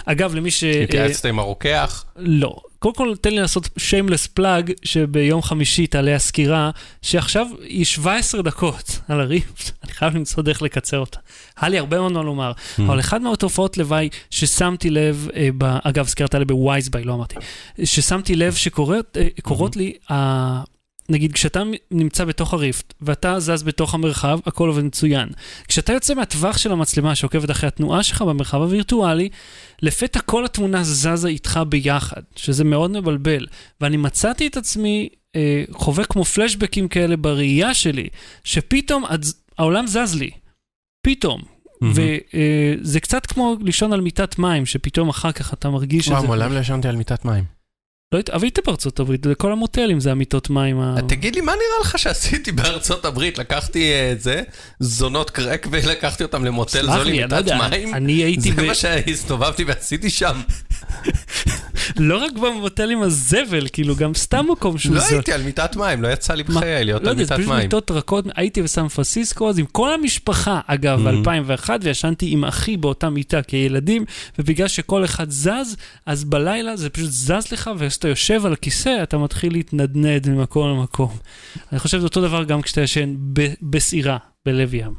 אגב, 0.06 0.36
למי 0.36 0.52
ש... 0.52 0.64
התייעצת 0.64 1.26
עם 1.26 1.40
הרוקח? 1.40 2.06
לא. 2.16 2.56
קודם 2.80 2.96
כל, 2.96 3.14
תן 3.22 3.30
לי 3.30 3.40
לעשות 3.40 3.70
שיימלס 3.78 4.28
פלאג, 4.28 4.72
שביום 4.84 5.42
חמישי 5.42 5.88
תעלה 5.88 6.16
הסקירה, 6.16 6.72
שעכשיו 7.02 7.48
היא 7.62 7.86
17 7.86 8.42
דקות 8.42 9.00
על 9.08 9.22
הריפט, 9.22 9.72
אני 9.84 9.92
חייב 9.94 10.16
למצוא 10.16 10.44
דרך 10.44 10.62
לקצר 10.62 11.00
אותה. 11.00 11.20
היה 11.58 11.70
לי 11.70 11.78
הרבה 11.78 12.00
מאוד 12.00 12.12
מה 12.12 12.24
לומר, 12.24 12.52
Mm. 12.78 12.82
אבל 12.82 13.00
אחד 13.00 13.22
מהתופעות 13.22 13.78
לוואי 13.78 14.10
ששמתי 14.30 14.90
לב, 14.90 15.28
אה, 15.36 15.50
ב, 15.58 15.78
אגב, 15.84 16.08
סקירת 16.08 16.36
עליה 16.36 16.46
בווייזביי, 16.46 17.04
לא 17.04 17.14
אמרתי, 17.14 17.36
ששמתי 17.84 18.36
לב 18.36 18.54
שקורות 18.54 19.18
אה, 19.18 19.28
קורות 19.42 19.76
לי, 19.76 19.94
ה... 20.12 20.77
נגיד, 21.10 21.34
כשאתה 21.34 21.64
נמצא 21.92 22.26
בתוך 22.26 22.54
הריפט, 22.54 22.94
ואתה 23.02 23.40
זז 23.40 23.64
בתוך 23.64 23.94
המרחב, 23.94 24.40
הכל 24.46 24.68
עובד 24.68 24.84
מצוין. 24.84 25.30
כשאתה 25.68 25.94
יוצא 25.94 26.14
מהטווח 26.14 26.58
של 26.58 26.72
המצלמה 26.72 27.16
שעוקבת 27.16 27.52
אחרי 27.52 27.68
התנועה 27.68 28.04
שלך 28.04 28.22
במרחב 28.22 28.58
הווירטואלי, 28.62 29.30
לפתע 29.82 30.20
כל 30.20 30.46
התמונה 30.46 30.84
זזה 30.84 31.28
איתך 31.28 31.60
ביחד, 31.70 32.22
שזה 32.36 32.64
מאוד 32.64 32.92
מבלבל. 32.92 33.48
ואני 33.82 33.98
מצאתי 33.98 34.48
את 34.48 34.58
עצמי 34.58 35.10
אה, 35.36 35.64
חווה 35.72 36.06
כמו 36.06 36.26
פלשבקים 36.26 36.88
כאלה 36.88 37.18
בראייה 37.18 37.74
שלי, 37.74 38.08
שפתאום 38.44 39.06
הדז- 39.06 39.34
העולם 39.58 39.88
זז 39.88 40.16
לי. 40.16 40.30
פתאום. 41.02 41.42
וזה 41.94 43.00
קצת 43.00 43.26
כמו 43.26 43.56
לישון 43.62 43.94
על 43.94 44.02
מיטת 44.02 44.40
מים, 44.40 44.66
שפתאום 44.66 45.10
אחר 45.10 45.32
כך 45.32 45.54
אתה 45.54 45.70
מרגיש 45.70 46.08
את 46.08 46.12
וואו, 46.12 46.22
זה. 46.22 46.28
מעולם 46.28 46.54
לא 46.54 46.60
ישנתי 46.60 46.88
על 46.88 46.96
מיטת 46.96 47.26
מים. 47.26 47.57
לא 48.14 48.18
היית- 48.18 48.30
אבל 48.30 48.44
היית 48.44 48.60
בארצות 48.66 49.00
הברית, 49.00 49.26
לכל 49.26 49.52
המוטלים 49.52 50.00
זה 50.00 50.12
המיטות 50.12 50.50
מים. 50.50 50.80
ה- 50.80 50.96
תגיד 51.08 51.36
לי, 51.36 51.42
מה 51.42 51.52
נראה 51.52 51.82
לך 51.82 52.00
שעשיתי 52.00 52.52
בארצות 52.52 53.06
הברית? 53.06 53.38
לקחתי 53.38 53.92
אה, 53.92 54.12
את 54.12 54.22
זה, 54.22 54.42
זונות 54.80 55.30
קרק, 55.30 55.68
ולקחתי 55.72 56.24
אותם 56.24 56.46
למוטל 56.46 56.86
זול 56.86 57.08
עם 57.08 57.14
לא 57.16 57.22
מיטת 57.22 57.38
יודע, 57.38 57.58
מים? 57.70 57.94
אני 57.94 58.14
הייתי, 58.14 58.52
זה 58.52 58.62
מה 58.68 58.76
שהסתובבתי 58.76 59.64
ועשיתי 59.64 60.10
שם. 60.10 60.42
לא 61.98 62.18
רק 62.24 62.32
במוטל 62.34 62.92
עם 62.92 63.02
הזבל, 63.02 63.68
כאילו 63.74 63.96
גם 63.96 64.14
סתם 64.14 64.46
מקום 64.52 64.78
שהוא 64.78 64.96
לא 64.96 65.02
זול. 65.02 65.14
הייתי 65.14 65.34
על 65.34 65.42
מיטת 65.44 65.76
מים, 65.76 66.02
לא 66.04 66.08
יצא 66.08 66.34
לי? 66.34 66.44
בחיי 66.44 66.84
להיות 66.86 67.04
לא 67.04 67.10
על 67.10 67.20
יודע, 67.20 67.26
זה 67.26 67.34
מיטת 67.34 67.44
פשוט 67.44 67.54
מים. 67.56 67.64
מיטות 67.64 67.92
רכות, 67.92 68.26
הייתי 68.36 68.62
בסן 68.62 68.88
פרנסיסקו 68.88 69.50
אז 69.50 69.60
עם 69.60 69.66
כל 69.66 69.94
המשפחה, 69.94 70.60
אגב, 70.68 71.00
Mhm. 71.08 71.28
ב-2001, 71.28 71.70
וישנתי 71.84 72.30
עם 72.32 72.46
אחי 72.46 72.78
באותה 72.78 73.10
מיטה 73.10 73.42
כילדים, 73.42 74.06
ובגלל 74.40 74.68
שכל 74.68 75.06
אחד 75.06 75.30
זז, 75.32 75.76
אז 76.06 76.24
בלילה 76.24 76.76
זה 76.78 76.90
פשוט 76.90 77.10
זז 77.12 77.52
לך, 77.52 77.70
וכשאתה 77.98 78.08
יושב 78.08 78.46
על 78.46 78.54
הכיסא, 78.54 79.04
אתה 79.04 79.18
מתחיל 79.18 79.54
להתנדנד 79.54 80.30
ממקום 80.30 80.70
למקום. 80.70 81.18
אני 81.72 81.80
חושב 81.80 81.98
שזה 81.98 82.06
אותו 82.08 82.22
דבר 82.22 82.44
גם 82.44 82.62
כשאתה 82.62 82.82
ישן 82.82 83.16
בסירה, 83.62 84.18
בלב 84.46 84.74
ים, 84.74 84.94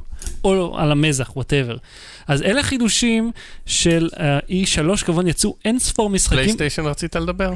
או 0.45 0.79
על 0.79 0.93
המזח, 0.93 1.33
whatever. 1.37 1.77
אז 2.29 2.43
אלה 2.43 2.63
חידושים 2.63 3.31
של 3.67 4.09
ה-E3, 4.17 5.05
כמובן 5.05 5.27
יצאו 5.27 5.57
אין 5.65 5.79
ספור 5.79 6.11
משחקים. 6.11 6.39
PlayStation 6.39 6.87
רצית 6.87 7.17
לדבר? 7.17 7.53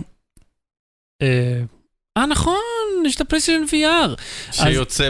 אה, 1.23 1.61
אה, 2.17 2.27
נכון, 2.27 2.57
יש 3.07 3.17
את 3.17 3.21
ה 3.21 3.24
PlayStation 3.24 3.65
VR. 3.71 4.21
שיוצא 4.53 5.09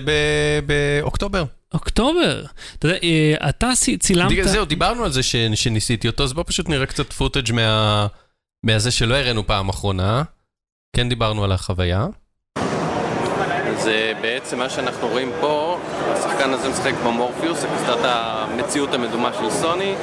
באוקטובר. 0.67 1.45
אוקטובר. 1.75 2.45
אתה 2.79 2.89
יודע, 2.89 2.99
אה, 3.03 3.49
אתה 3.49 3.71
צי- 3.75 3.99
צילמת... 3.99 4.33
זהו, 4.45 4.65
דיברנו 4.65 5.05
על 5.05 5.13
זה 5.13 5.23
שניסיתי 5.55 6.09
אותו, 6.09 6.25
אז 6.25 6.33
בוא 6.33 6.45
פשוט 6.47 6.69
נראה 6.69 6.87
קצת 6.87 7.13
פוטאג' 7.13 7.53
מה... 7.53 8.07
מהזה 8.67 8.91
שלא 8.91 9.15
הראינו 9.15 9.47
פעם 9.47 9.69
אחרונה. 9.69 10.23
כן 10.97 11.09
דיברנו 11.09 11.45
על 11.45 11.53
החוויה. 11.53 12.07
זה 13.77 14.13
בעצם 14.21 14.59
מה 14.59 14.69
שאנחנו 14.69 15.09
רואים 15.09 15.33
פה, 15.41 15.79
השחקן 16.13 16.51
הזה 16.51 16.69
משחק 16.69 16.93
במורפיוס, 17.07 17.65
הקסדת 17.65 17.99
המציאות 18.05 18.95
המדומה 18.95 19.33
של 19.33 19.51
סוני, 19.51 19.95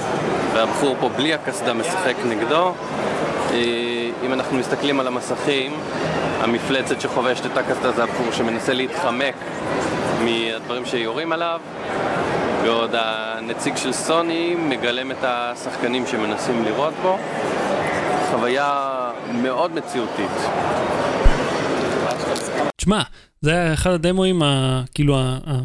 והבחור 0.53 0.95
פה 0.99 1.09
בלי 1.09 1.33
הקסדה 1.33 1.73
משחק 1.73 2.15
נגדו. 2.25 2.73
אה, 3.51 4.09
אם 4.25 4.33
אנחנו 4.33 4.57
מסתכלים 4.57 4.99
על 4.99 5.07
המסכים, 5.07 5.73
המפלצת 6.39 7.01
שחובשת 7.01 7.45
את 7.45 7.57
הקסדה 7.57 7.91
זה 7.91 8.03
הבחור 8.03 8.31
שמנסה 8.31 8.73
להתחמק 8.73 9.35
מהדברים 10.23 10.85
שיורים 10.85 11.31
עליו, 11.31 11.61
בעוד 12.63 12.91
הנציג 12.93 13.75
של 13.75 13.93
סוני 13.93 14.55
מגלם 14.55 15.11
את 15.11 15.23
השחקנים 15.23 16.07
שמנסים 16.07 16.63
לירות 16.63 16.93
בו. 17.01 17.17
חוויה 18.31 18.89
מאוד 19.43 19.71
מציאותית. 19.71 20.31
תשמע, 22.77 23.01
זה 23.41 23.51
היה 23.51 23.73
אחד 23.73 23.91
הדמוים, 23.91 24.43
ה- 24.43 24.83
כאילו, 24.95 25.19
ה- 25.19 25.39
ה- 25.45 25.59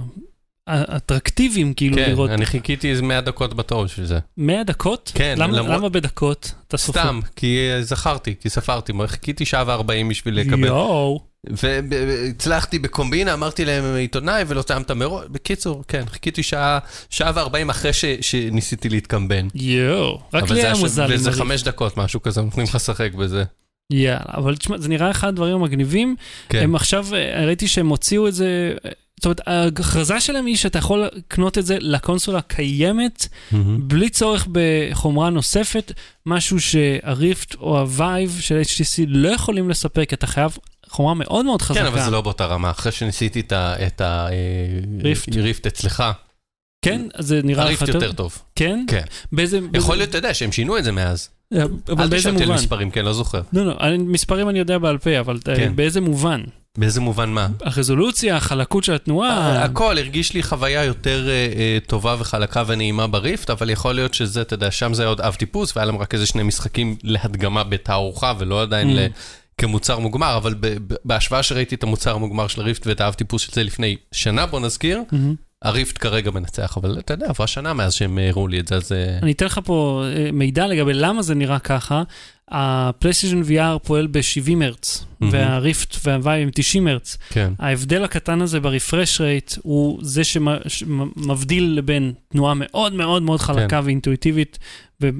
האטרקטיביים, 0.66 1.74
כאילו, 1.74 1.96
כן, 1.96 2.10
לראות. 2.10 2.30
אני 2.30 2.46
חיכיתי 2.46 2.90
איזה 2.90 3.02
100 3.02 3.20
דקות 3.20 3.54
בתור 3.54 3.84
בשביל 3.84 4.06
זה. 4.06 4.18
100 4.36 4.64
דקות? 4.64 5.12
כן, 5.14 5.34
למה, 5.38 5.56
למרות- 5.56 5.78
למה 5.78 5.88
בדקות? 5.88 6.52
אתה 6.68 6.76
סופר. 6.76 7.00
סתם, 7.00 7.20
כי 7.36 7.58
אה, 7.72 7.82
זכרתי, 7.82 8.34
כי 8.40 8.50
ספרתי, 8.50 8.92
חיכיתי 9.06 9.44
שעה 9.44 9.64
וארבעים 9.66 10.08
בשביל 10.08 10.40
לקבל. 10.40 10.64
יואו. 10.66 11.20
והצלחתי 11.50 12.78
בקומבינה, 12.78 13.34
אמרתי 13.34 13.64
להם 13.64 13.94
עיתונאי 13.94 14.44
ולא 14.46 14.62
טעמת 14.62 14.90
מראש. 14.90 15.26
בקיצור, 15.30 15.84
כן, 15.88 16.02
חיכיתי 16.06 16.42
שעה, 16.42 16.78
שעה 17.10 17.32
וארבעים 17.34 17.70
אחרי 17.70 17.92
ש, 17.92 18.04
שניסיתי 18.20 18.88
להתקמבן. 18.88 19.48
יואו. 19.54 20.20
רק 20.34 20.50
לי 20.50 20.60
היה. 20.60 20.70
עם 20.70 20.84
וזה 20.84 21.02
הריף. 21.02 21.28
חמש 21.30 21.62
דקות, 21.62 21.96
משהו 21.96 22.22
כזה, 22.22 22.40
נותנים 22.40 22.66
לך 22.66 22.74
לשחק 22.74 23.14
בזה. 23.14 23.44
יאללה, 23.90 24.20
אבל 24.26 24.56
תשמע, 24.56 24.78
זה 24.78 24.88
נראה 24.88 25.10
אחד 25.10 25.28
הדברים 25.28 25.54
המגניבים. 25.54 26.16
כן. 26.48 26.62
הם 26.62 26.74
עכשיו, 26.74 27.06
אה, 27.14 27.46
ראיתי 27.46 27.68
שהם 27.68 27.88
הוציאו 27.88 28.28
את 28.28 28.34
זה, 28.34 28.74
אה, 28.84 28.90
זאת 29.16 29.24
אומרת, 29.24 29.40
ההכרזה 29.48 30.20
שלהם 30.20 30.46
היא 30.46 30.56
שאתה 30.56 30.78
יכול 30.78 31.04
לקנות 31.14 31.58
את 31.58 31.66
זה 31.66 31.76
לקונסולה 31.80 32.38
הקיימת, 32.38 33.28
בלי 33.78 34.08
צורך 34.10 34.48
בחומרה 34.52 35.30
נוספת, 35.30 35.92
משהו 36.26 36.60
שה 36.60 37.00
Rift 37.00 37.54
או 37.54 37.78
ה 37.80 37.91
Vive 37.91 38.36
של 38.40 38.60
HTC 38.64 39.02
לא 39.06 39.28
יכולים 39.28 39.70
לספק, 39.70 40.12
אתה 40.12 40.26
חייב 40.26 40.58
חומרה 40.88 41.14
מאוד 41.14 41.44
מאוד 41.44 41.62
חזקה. 41.62 41.80
כן, 41.80 41.86
אבל 41.86 42.00
זה 42.04 42.10
לא 42.10 42.20
באותה 42.20 42.46
רמה. 42.46 42.70
אחרי 42.70 42.92
שניסיתי 42.92 43.40
את 43.40 43.52
ה- 43.52 43.86
את 43.86 44.00
ה... 44.00 44.26
אה, 45.04 45.12
אצלך, 45.66 46.04
כן, 46.84 47.02
אז 47.14 47.26
זה 47.26 47.40
נראה 47.44 47.64
לך 47.64 47.68
הריפט 47.82 47.88
יותר 47.94 48.12
טוב. 48.12 48.38
כן? 48.56 48.84
כן. 48.88 49.02
באיזה... 49.32 49.56
יכול 49.56 49.70
באיזה- 49.72 49.92
להיות, 49.94 50.08
אתה 50.10 50.18
יודע, 50.18 50.34
שהם 50.34 50.52
שינו 50.52 50.78
את 50.78 50.84
זה 50.84 50.92
מאז. 50.92 51.28
אבל 51.52 51.60
אל 51.88 52.08
באיזה 52.08 52.16
תשאל 52.16 52.32
אותי 52.32 52.42
על 52.42 52.48
מובן? 52.48 52.60
מספרים, 52.62 52.90
כן, 52.90 53.04
לא 53.04 53.12
זוכר. 53.12 53.40
לא, 53.52 53.66
לא, 53.66 53.74
מספרים 53.98 54.48
אני 54.48 54.58
יודע 54.58 54.78
בעל 54.78 54.98
פה, 54.98 55.20
אבל 55.20 55.38
אה, 55.48 55.56
כן. 55.56 55.76
באיזה 55.76 56.00
מובן? 56.00 56.40
באיזה 56.78 57.00
מובן 57.00 57.30
מה? 57.30 57.48
הרזולוציה, 57.64 58.36
החלקות 58.36 58.84
של 58.84 58.94
התנועה. 58.94 59.64
הכל 59.64 59.98
הרגיש 59.98 60.32
לי 60.32 60.42
חוויה 60.42 60.84
יותר 60.84 61.28
אה, 61.28 61.32
אה, 61.56 61.78
טובה 61.86 62.16
וחלקה 62.18 62.62
ונעימה 62.66 63.06
בריפט, 63.06 63.50
אבל 63.50 63.70
יכול 63.70 63.94
להיות 63.94 64.14
שזה, 64.14 64.42
אתה 64.42 64.54
יודע, 64.54 64.70
שם 64.70 64.94
זה 64.94 65.02
היה 65.02 65.08
עוד 65.08 65.20
אב 65.20 65.34
טיפוס, 65.34 65.76
והיה 65.76 65.86
להם 65.86 65.98
רק 65.98 66.14
איזה 66.14 66.26
שני 66.26 66.42
משחקים 66.42 66.96
להדגמה 67.02 67.64
בתערוכה, 67.64 68.32
ולא 68.38 68.62
עדיין 68.62 68.98
Mm. 68.98 69.00
כמוצר 69.58 69.98
מוגמר, 69.98 70.36
אבל 70.36 70.54
בהשוואה 71.04 71.42
שראיתי 71.42 71.74
את 71.74 71.82
המוצר 71.82 72.14
המוגמר 72.14 72.48
של 72.48 72.60
ה 72.60 72.65
Rift 72.65 72.86
ואת 72.86 73.00
האב 73.00 73.14
טיפוס 73.14 73.42
של 73.42 73.52
זה 73.52 73.62
לפני 73.62 73.96
שנה, 74.12 74.46
בוא 74.46 74.60
נזכיר, 74.60 75.02
מהמם. 75.12 75.34
ה 75.62 75.69
Rift 75.69 75.98
כרגע 75.98 76.30
מנצח, 76.30 76.76
אבל 76.76 76.98
אתה 76.98 77.14
יודע, 77.14 77.26
עברה 77.28 77.46
שנה 77.46 77.72
מאז 77.72 77.94
שהם 77.94 78.18
הראו 78.18 78.48
לי 78.48 78.60
את 78.60 78.68
זה, 78.68 78.74
אז... 78.74 78.92
אה, 78.92 79.18
אני 79.22 79.32
אתן 79.32 79.46
לך 79.46 79.60
פה 79.64 80.04
אה, 80.06 80.30
מידע 80.32 80.66
לגבי 80.66 80.94
למה 80.94 81.22
זה 81.22 81.34
נראה 81.34 81.58
ככה. 81.58 82.02
ה 82.50 82.58
PlayStation 82.58 83.42
VR 83.42 83.78
פועל 83.78 84.06
ב-70 84.06 84.64
הרץ, 84.64 85.04
מהמם. 85.20 85.32
וה 85.32 85.53
Rift 85.53 85.96
וה 86.04 86.17
Vive 86.17 86.42
עם 86.42 86.50
90 86.54 86.86
הרץ. 86.88 87.16
כן. 87.30 87.52
ההבדל 87.58 88.04
הקטן 88.04 88.42
הזה 88.42 88.60
ב 88.60 88.68
refresh 88.68 89.20
rate 89.20 89.54
הוא 89.62 89.98
זה 90.02 90.22
שמבדיל 90.24 91.64
לבין 91.64 92.12
תנועה 92.28 92.54
מאוד 92.56 92.94
מאוד 92.94 93.22
מאוד 93.22 93.40
חלקה 93.40 93.80
ואינטואיטיבית, 93.84 94.58
ואתה 95.00 95.14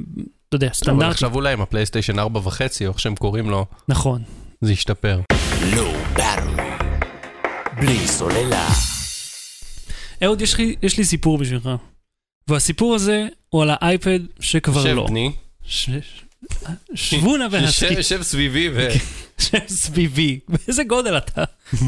יודע, 0.52 0.66
אבל 0.66 0.74
סטנדרטית. 0.74 1.12
עכשיו 1.12 1.34
אולי 1.34 1.52
עם 1.52 1.60
הפלייסטיישן 1.60 2.18
4 2.18 2.40
וחצי, 2.44 2.86
או 2.86 2.90
איך 2.92 3.00
שהם 3.00 3.14
קוראים 3.16 3.50
לו, 3.50 3.66
נכון. 3.88 4.22
זה 4.60 4.72
ישתפר. 4.72 5.20
בלי 7.80 7.98
סוללה. 8.06 8.68
אהוד, 10.24 10.40
יש 10.42 10.58
לי, 10.58 10.74
יש 10.82 10.98
לי 10.98 11.04
סיפור 11.04 11.38
בשבילך. 11.38 11.68
והסיפור 12.48 12.94
הזה 12.94 13.26
הוא 13.48 13.62
על 13.62 13.70
האייפד 13.72 14.20
שכבר 14.40 14.82
שב 14.82 14.88
לא. 14.88 15.06
בני, 15.08 15.32
ש- 15.66 15.88
שבו 16.94 17.36
נא 17.36 17.46
והסכית. 17.50 17.98
שב- 18.04 18.22
סביבי 18.22 18.68
ו... 18.74 18.88
שב 19.38 19.58
סביבי. 19.68 20.38
באיזה 20.48 20.84
גודל 20.84 21.16
אתה? 21.16 21.44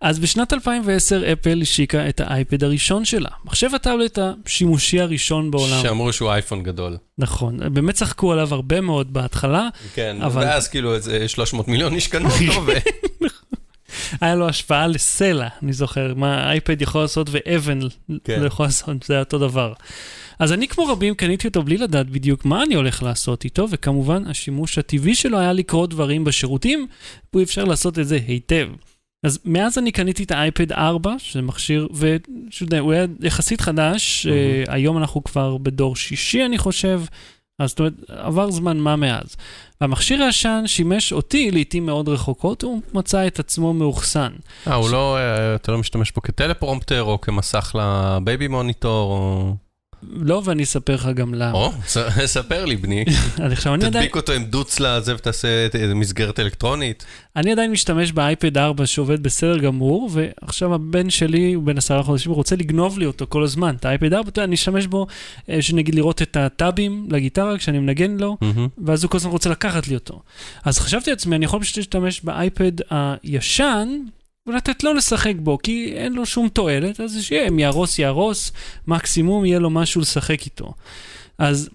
אז 0.00 0.18
בשנת 0.18 0.52
2010 0.52 1.32
אפל 1.32 1.58
השיקה 1.62 2.08
את 2.08 2.20
האייפד 2.20 2.64
הראשון 2.64 3.04
שלה. 3.04 3.28
מחשב 3.44 3.68
הטאבלט 3.74 4.18
השימושי 4.46 5.00
הראשון 5.00 5.50
בעולם. 5.50 5.82
שאמרו 5.82 6.12
שהוא 6.12 6.30
אייפון 6.30 6.62
גדול. 6.62 6.96
נכון. 7.18 7.74
באמת 7.74 7.94
צחקו 7.94 8.32
עליו 8.32 8.54
הרבה 8.54 8.80
מאוד 8.80 9.12
בהתחלה. 9.12 9.68
כן, 9.94 10.16
אבל- 10.22 10.42
ואז 10.44 10.68
כאילו 10.68 10.94
איזה 10.94 11.28
300 11.28 11.68
מיליון 11.68 11.94
איש 11.94 12.08
קנו 12.08 12.28
אותו, 12.28 12.66
ו... 12.66 12.72
היה 14.20 14.34
לו 14.34 14.48
השפעה 14.48 14.86
לסלע, 14.86 15.48
אני 15.62 15.72
זוכר, 15.72 16.14
מה 16.16 16.34
האייפד 16.46 16.82
יכול 16.82 17.00
לעשות 17.00 17.26
ואבן 17.30 17.78
כן. 18.24 18.40
לא 18.40 18.46
יכול 18.46 18.66
לעשות, 18.66 19.02
זה 19.06 19.14
היה 19.14 19.22
אותו 19.22 19.38
דבר. 19.38 19.72
אז 20.42 20.52
אני 20.52 20.68
כמו 20.68 20.86
רבים 20.86 21.14
קניתי 21.14 21.48
אותו 21.48 21.62
בלי 21.62 21.78
לדעת 21.78 22.10
בדיוק 22.10 22.44
מה 22.44 22.62
אני 22.62 22.74
הולך 22.74 23.02
לעשות 23.02 23.44
איתו, 23.44 23.66
וכמובן 23.70 24.26
השימוש 24.26 24.78
הטבעי 24.78 25.14
שלו 25.14 25.38
היה 25.38 25.52
לקרוא 25.52 25.86
דברים 25.86 26.24
בשירותים, 26.24 26.86
והוא 27.32 27.42
אפשר 27.42 27.64
לעשות 27.64 27.98
את 27.98 28.08
זה 28.08 28.18
היטב. 28.26 28.68
אז 29.26 29.38
מאז 29.44 29.78
אני 29.78 29.92
קניתי 29.92 30.22
את 30.22 30.30
האייפד 30.30 30.72
4, 30.72 31.14
שזה 31.18 31.42
מכשיר, 31.42 31.88
והוא 32.70 32.92
היה 32.92 33.06
יחסית 33.20 33.60
חדש, 33.60 34.26
מהמם. 34.26 34.38
אה, 34.38 34.64
היום 34.68 34.98
אנחנו 34.98 35.24
כבר 35.24 35.58
בדור 35.58 35.96
שישי 35.96 36.44
אני 36.44 36.58
חושב, 36.58 37.02
אז 37.58 37.70
זאת 37.70 37.78
אומרת, 37.78 37.92
עבר 38.08 38.50
זמן 38.50 38.78
מה 38.78 38.96
מאז. 38.96 39.36
והמכשיר 39.80 40.22
הישן 40.22 40.62
שימש 40.66 41.12
אותי 41.12 41.50
לעיתים 41.50 41.86
מאוד 41.86 42.08
רחוקות, 42.08 42.62
הוא 42.62 42.80
מצא 42.94 43.26
את 43.26 43.38
עצמו 43.38 43.72
מאוחסן. 43.72 44.32
אה, 44.66 44.74
הוא 44.74 44.90
לא, 44.90 45.16
אה, 45.16 45.54
אתה 45.54 45.72
לא 45.72 45.78
משתמש 45.78 46.12
בו 46.12 46.22
כטלפרומפטר, 46.22 47.02
או 47.02 47.20
כמסך 47.20 47.76
לבייבי 47.78 48.48
מוניטור, 48.48 49.12
או... 49.12 49.54
לא, 50.10 50.42
ואני 50.44 50.62
אספר 50.62 50.94
לך 50.94 51.08
גם 51.14 51.34
למה. 51.34 51.52
או, 51.52 51.72
ספר 52.26 52.64
לי, 52.64 52.76
בני. 52.76 53.04
אז 53.44 53.52
עכשיו, 53.52 53.74
אני 53.74 53.84
עדיין, 53.84 54.04
תדביק 54.04 54.16
אותו 54.16 54.32
עם 54.32 54.44
דוץ 54.44 54.80
לזה 54.80 55.14
ותעשה 55.14 55.66
איזה 55.74 55.94
מסגרת 55.94 56.40
אלקטרונית. 56.40 57.04
אני 57.36 57.52
עדיין 57.52 57.70
משתמש 57.70 58.12
באייפד 58.12 58.58
4 58.58 58.86
שעובד 58.86 59.22
בסדר 59.22 59.58
גמור, 59.58 60.10
ועכשיו 60.12 60.74
הבן 60.74 61.10
שלי, 61.10 61.52
הוא 61.52 61.64
בן 61.64 61.78
עשרה 61.78 62.02
חודשים, 62.02 62.30
הוא 62.30 62.36
רוצה 62.36 62.56
לגנוב 62.56 62.98
לי 62.98 63.06
אותו 63.06 63.26
כל 63.28 63.42
הזמן, 63.42 63.74
את 63.74 63.84
האייפד 63.84 64.12
4, 64.12 64.28
אתה 64.28 64.38
יודע, 64.38 64.44
אני 64.44 64.54
אשתמש 64.54 64.86
בו, 64.86 65.06
אה, 65.50 65.62
שנגיד 65.62 65.94
לראות 65.94 66.22
את 66.22 66.36
הטאבים 66.36 67.06
לגיטרה 67.10 67.58
כשאני 67.58 67.78
מנגן 67.78 68.16
לו. 68.20 68.36
ואז 68.84 69.04
הוא 69.04 69.10
כל 69.10 69.16
הזמן 69.16 69.30
רוצה 69.30 69.50
לקחת 69.50 69.88
לי 69.88 69.94
אותו. 69.94 70.22
אז 70.64 70.78
חשבתי 70.78 71.10
לעצמי, 71.10 71.36
אני 71.36 71.44
יכול 71.44 71.60
פשוט 71.60 71.76
להשתמש 71.76 72.20
באייפד 72.20 72.72
הישן, 72.90 73.88
ולתת 74.46 74.84
לו 74.84 74.94
לשחק 74.94 75.34
בו, 75.38 75.58
כי 75.58 75.92
אין 75.96 76.12
לו 76.12 76.26
שום 76.26 76.48
תועלת, 76.48 77.00
אז 77.00 77.22
שיהיה, 77.22 77.48
אם 77.48 77.58
יהרוס 77.58 77.98
יהרוס, 77.98 78.52
מקסימום 78.86 79.44
יהיה 79.44 79.58
לו 79.58 79.70
משהו 79.70 80.00
לשחק 80.00 80.42
איתו. 80.44 80.74
אז 81.38 81.70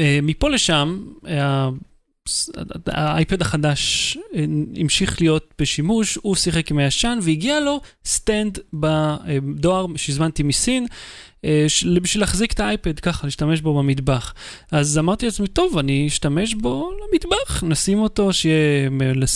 אה, 0.00 0.18
מפה 0.22 0.50
לשם, 0.50 1.04
אה, 1.26 1.68
האייפד 2.86 3.42
החדש 3.42 4.18
אה, 4.34 4.44
המשיך 4.76 5.20
להיות 5.20 5.54
בשימוש, 5.58 6.18
הוא 6.22 6.36
שיחק 6.36 6.70
עם 6.70 6.78
הישן, 6.78 7.18
והגיע 7.22 7.60
לו 7.60 7.80
stand 8.04 8.58
בדואר 8.72 9.86
שהזמנתי 9.96 10.42
מסין, 10.42 10.86
אה, 11.44 11.66
בשביל 12.02 12.22
להחזיק 12.22 12.52
את 12.52 12.60
האייפד, 12.60 13.00
ככה, 13.00 13.26
להשתמש 13.26 13.60
בו 13.60 13.78
במטבח. 13.78 14.34
אז 14.72 14.98
אמרתי 14.98 15.26
לעצמי, 15.26 15.46
טוב, 15.46 15.78
אני 15.78 16.06
אשתמש 16.06 16.54
בו 16.54 16.90
למטבח, 16.92 17.64
נשים 17.64 17.98
אותו 17.98 18.32
שיהיה 18.32 18.90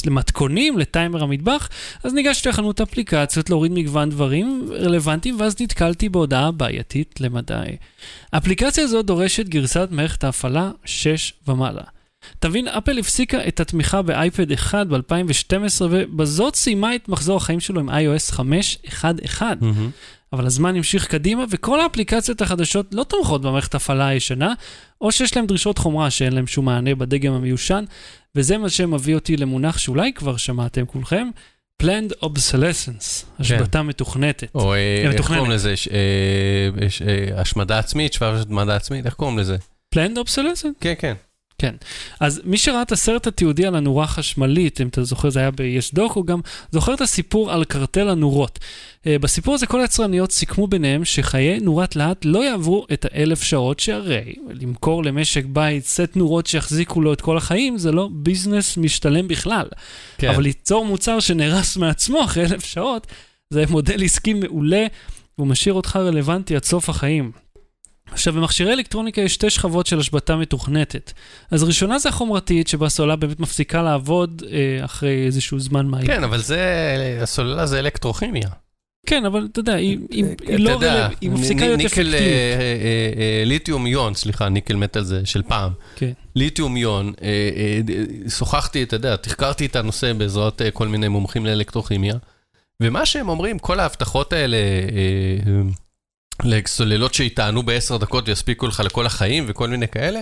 למתכונים, 0.07 0.79
לטיימר 0.79 1.23
המטבח. 1.23 1.69
אז 2.05 2.15
ניגשתי 2.15 2.49
לחנות 2.49 2.81
אפליקציות, 2.81 3.51
להוריד 3.51 3.73
מגוון 3.73 4.11
דברים 4.11 4.69
רלוונטיים, 4.71 5.41
ואז 5.41 5.57
נתקלתי 5.61 6.09
בהודעה 6.09 6.51
בעייתית 6.51 7.21
למדי. 7.21 7.77
האפליקציה 8.33 8.85
הזאת 8.85 9.07
דורשת 9.07 9.49
גרסת 9.49 9.89
מערכת 9.91 10.25
ההפעלה 10.25 10.71
6 10.85 11.33
ומעלה. 11.49 11.83
תבין, 12.39 12.69
אפל 12.69 12.99
הפסיקה 12.99 13.49
את 13.49 13.61
התמיכה 13.61 14.03
באייפד 14.03 14.53
1 14.53 14.87
ב-2012, 14.87 15.55
ובזאת 15.91 16.57
סיימה 16.57 16.95
את 16.95 17.09
מחזור 17.09 17.37
החיים 17.37 17.61
שלו 17.61 17.81
עם 17.81 17.91
iOS 17.91 18.33
5.1.1. 18.35 19.43
מהמם. 19.61 19.91
אבל 20.33 20.47
הזמן 20.47 20.77
המשיך 20.77 21.07
קדימה, 21.07 21.45
וכל 21.51 21.81
האפליקציות 21.81 22.41
החדשות 22.43 22.87
לא 22.95 23.05
תומכות 23.05 23.43
במערכת 23.43 23.75
ההפעלה 23.75 24.07
הישנה, 24.07 24.53
או 25.01 25.13
שיש 25.13 25.37
להם 25.37 25.47
דרישות 25.47 25.79
חומרה 25.79 26.11
שאין 26.11 26.33
להם 26.33 26.47
שום 26.47 26.65
מענה 26.65 26.95
בדגם 26.95 27.33
המיושן, 27.33 27.85
וזה 28.37 28.59
מה 28.59 28.69
שמביא 28.71 29.15
אותי 29.15 29.37
למונח 29.37 29.79
שאולי 29.79 30.13
כבר 30.13 30.37
שמעתם 30.37 30.87
כולכם, 30.87 31.29
Planned 31.83 32.25
Obsolescence, 32.25 33.25
השבתה 33.39 33.83
מתוכנתת. 33.83 34.49
או 34.55 34.75
אה, 34.75 34.79
איך 35.05 35.15
מתוכננת. 35.15 35.39
קוראים 35.39 35.53
לזה? 35.53 35.77
ש- 35.77 35.89
אה, 35.89 36.85
יש, 36.87 37.03
אה, 37.03 37.41
השמדה 37.41 37.79
עצמית, 37.79 38.13
שבב 38.13 38.35
השמדה 38.35 38.77
עצמית, 38.77 39.07
איך 39.07 39.15
קוראים 39.15 39.39
לזה? 39.39 39.57
Planned 39.95 40.19
Obsolescence? 40.19 40.81
כן, 40.81 40.95
כן. 40.99 41.15
אז 42.21 42.41
מי 42.45 42.59
שראה 42.59 42.83
את 42.83 42.93
הסרט 42.93 43.27
התיעודי 43.27 43.67
על 43.67 43.77
הנורה 43.77 44.05
החשמלית, 44.05 44.81
אם 44.81 44.89
אתה 44.89 45.05
זוכר, 45.05 45.31
זה 45.31 45.41
היה 45.41 45.51
ב-yes 45.51 45.99
doc, 45.99 46.13
הוא 46.15 46.27
גם 46.27 46.41
זוכר 46.73 46.95
את 46.95 47.01
הסיפור 47.01 47.53
על 47.53 47.65
קרטל 47.65 48.09
הנורות. 48.09 48.59
אה, 49.07 49.19
בסיפור 49.19 49.55
הזה 49.55 49.67
כל 49.67 49.81
היצרניות 49.81 50.33
סיכמו 50.33 50.67
ביניהם 50.67 51.05
שחיי 51.05 51.61
נורת 51.61 51.97
להט 51.97 52.25
לא 52.25 52.45
יעברו 52.45 52.87
את 52.93 53.07
האלף 53.11 53.43
שעות, 53.43 53.81
שהרי 53.81 54.35
למכור 54.51 55.05
למשק 55.05 55.45
בית 55.45 55.87
סט 55.87 56.17
נורות 56.17 56.47
שיחזיקו 56.47 57.01
לו 57.01 57.13
את 57.13 57.21
כל 57.21 57.37
החיים, 57.37 57.79
זה 57.79 57.93
לא 57.93 58.09
ביזנס 58.13 58.77
משתלם 58.77 59.29
בכלל. 59.29 59.67
כן. 60.19 60.29
אבל 60.29 60.43
ליצור 60.43 60.85
מוצר 60.85 61.21
שנהרס 61.21 61.77
מעצמו 61.77 62.25
אחרי 62.25 62.45
אלף 62.45 62.65
שעות, 62.65 63.07
זה 63.51 63.65
מודל 63.71 64.05
עסקי 64.05 64.35
מעולה, 64.35 64.87
והוא 65.39 65.49
משאיר 65.49 65.75
אותך 65.75 65.97
רלוונטי 65.97 66.57
עד 66.57 66.65
סוף 66.65 66.89
החיים. 66.89 67.42
עכשיו, 68.13 68.33
במכשירי 68.33 68.73
אלקטרוניקה 68.73 69.21
יש 69.21 69.35
שתי 69.35 69.51
שכבות 69.51 69.87
של 69.87 69.99
השבתה 69.99 70.37
מתוכנתת. 70.37 71.13
אז 71.51 71.63
ראשונה 71.63 71.99
זה 71.99 72.09
החומרתית, 72.09 72.69
שבה 72.69 72.87
הסוללה 72.87 73.17
באמת 73.17 73.41
מפסיקה 73.41 73.83
לעבוד 73.83 74.43
אה, 74.51 74.85
אחרי 74.85 75.27
איזשהו 75.27 75.61
זמן 75.61 75.87
מה. 75.87 75.99
כן, 76.07 76.25
אבל 76.25 76.39
זה, 76.39 76.61
הסוללה 77.23 77.67
זה 77.67 77.79
אלקטרוכימיה. 77.79 78.49
כן, 79.07 79.25
אבל 79.25 79.49
אתה 79.53 79.61
יודע, 79.61 79.75
היא, 79.75 79.99
היא, 80.11 80.25
היא 80.47 80.59
לא 80.59 80.71
אתה 80.71 80.77
יודע, 80.77 81.07
רלו... 81.07 81.15
היא 81.21 81.31
מפסיקה 81.31 81.61
להיות 81.61 81.77
ניקל, 81.79 81.87
אפקטיבית. 81.87 82.15
אה, 82.15 82.21
אה, 82.21 83.13
אה, 83.17 83.43
ליתיום 83.47 83.87
איון, 83.87 84.15
סליחה, 84.15 84.49
ניקל 84.49 84.77
מטל 84.77 85.03
זה 85.03 85.21
של 85.25 85.43
פעם. 85.43 85.73
כן. 85.97 86.13
ליתיום 86.37 86.77
איון, 86.77 87.13
אה, 87.23 87.29
אה, 87.57 87.81
שוחחתי, 88.31 88.83
אתה 88.83 88.97
יודע, 88.97 89.17
תחקרתי 89.17 89.67
את 89.67 89.77
הנושא 89.77 90.13
בעזרת 90.13 90.63
אה, 90.63 90.71
כל 90.71 90.89
מיני 90.89 91.09
מומחים 91.09 91.47
לאלקטרוכימיה, 91.47 92.15
ומה 92.83 93.07
שהם 93.07 93.29
אומרים, 93.29 93.59
כל 93.59 93.81
ההבטחות 93.81 94.33
האלה, 94.33 94.57
אה, 94.57 94.63
אה, 95.47 95.63
לסוללות 96.45 97.15
שיטענו 97.15 97.63
בעשר 97.63 97.97
דקות 97.97 98.29
ויספיקו 98.29 98.67
לך 98.67 98.81
לכל 98.81 99.07
החיים 99.07 99.45
וכל 99.49 99.69
מיני 99.69 99.89
כאלה, 99.89 100.21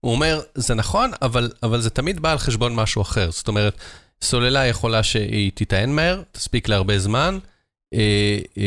הוא 0.00 0.12
אומר, 0.12 0.40
זה 0.54 0.74
נכון, 0.74 1.10
אבל, 1.22 1.50
אבל 1.62 1.80
זה 1.80 1.90
תמיד 1.90 2.20
בא 2.20 2.32
על 2.32 2.38
חשבון 2.38 2.74
משהו 2.74 3.02
אחר. 3.02 3.30
זאת 3.30 3.48
אומרת, 3.48 3.76
סוללה 4.22 4.66
יכולה 4.66 5.02
שהיא 5.02 5.50
תיטען 5.54 5.90
מהר, 5.92 6.22
תספיק 6.32 6.68
להרבה 6.68 6.98
זמן, 6.98 7.38
אה, 7.94 8.00
אה, 8.58 8.62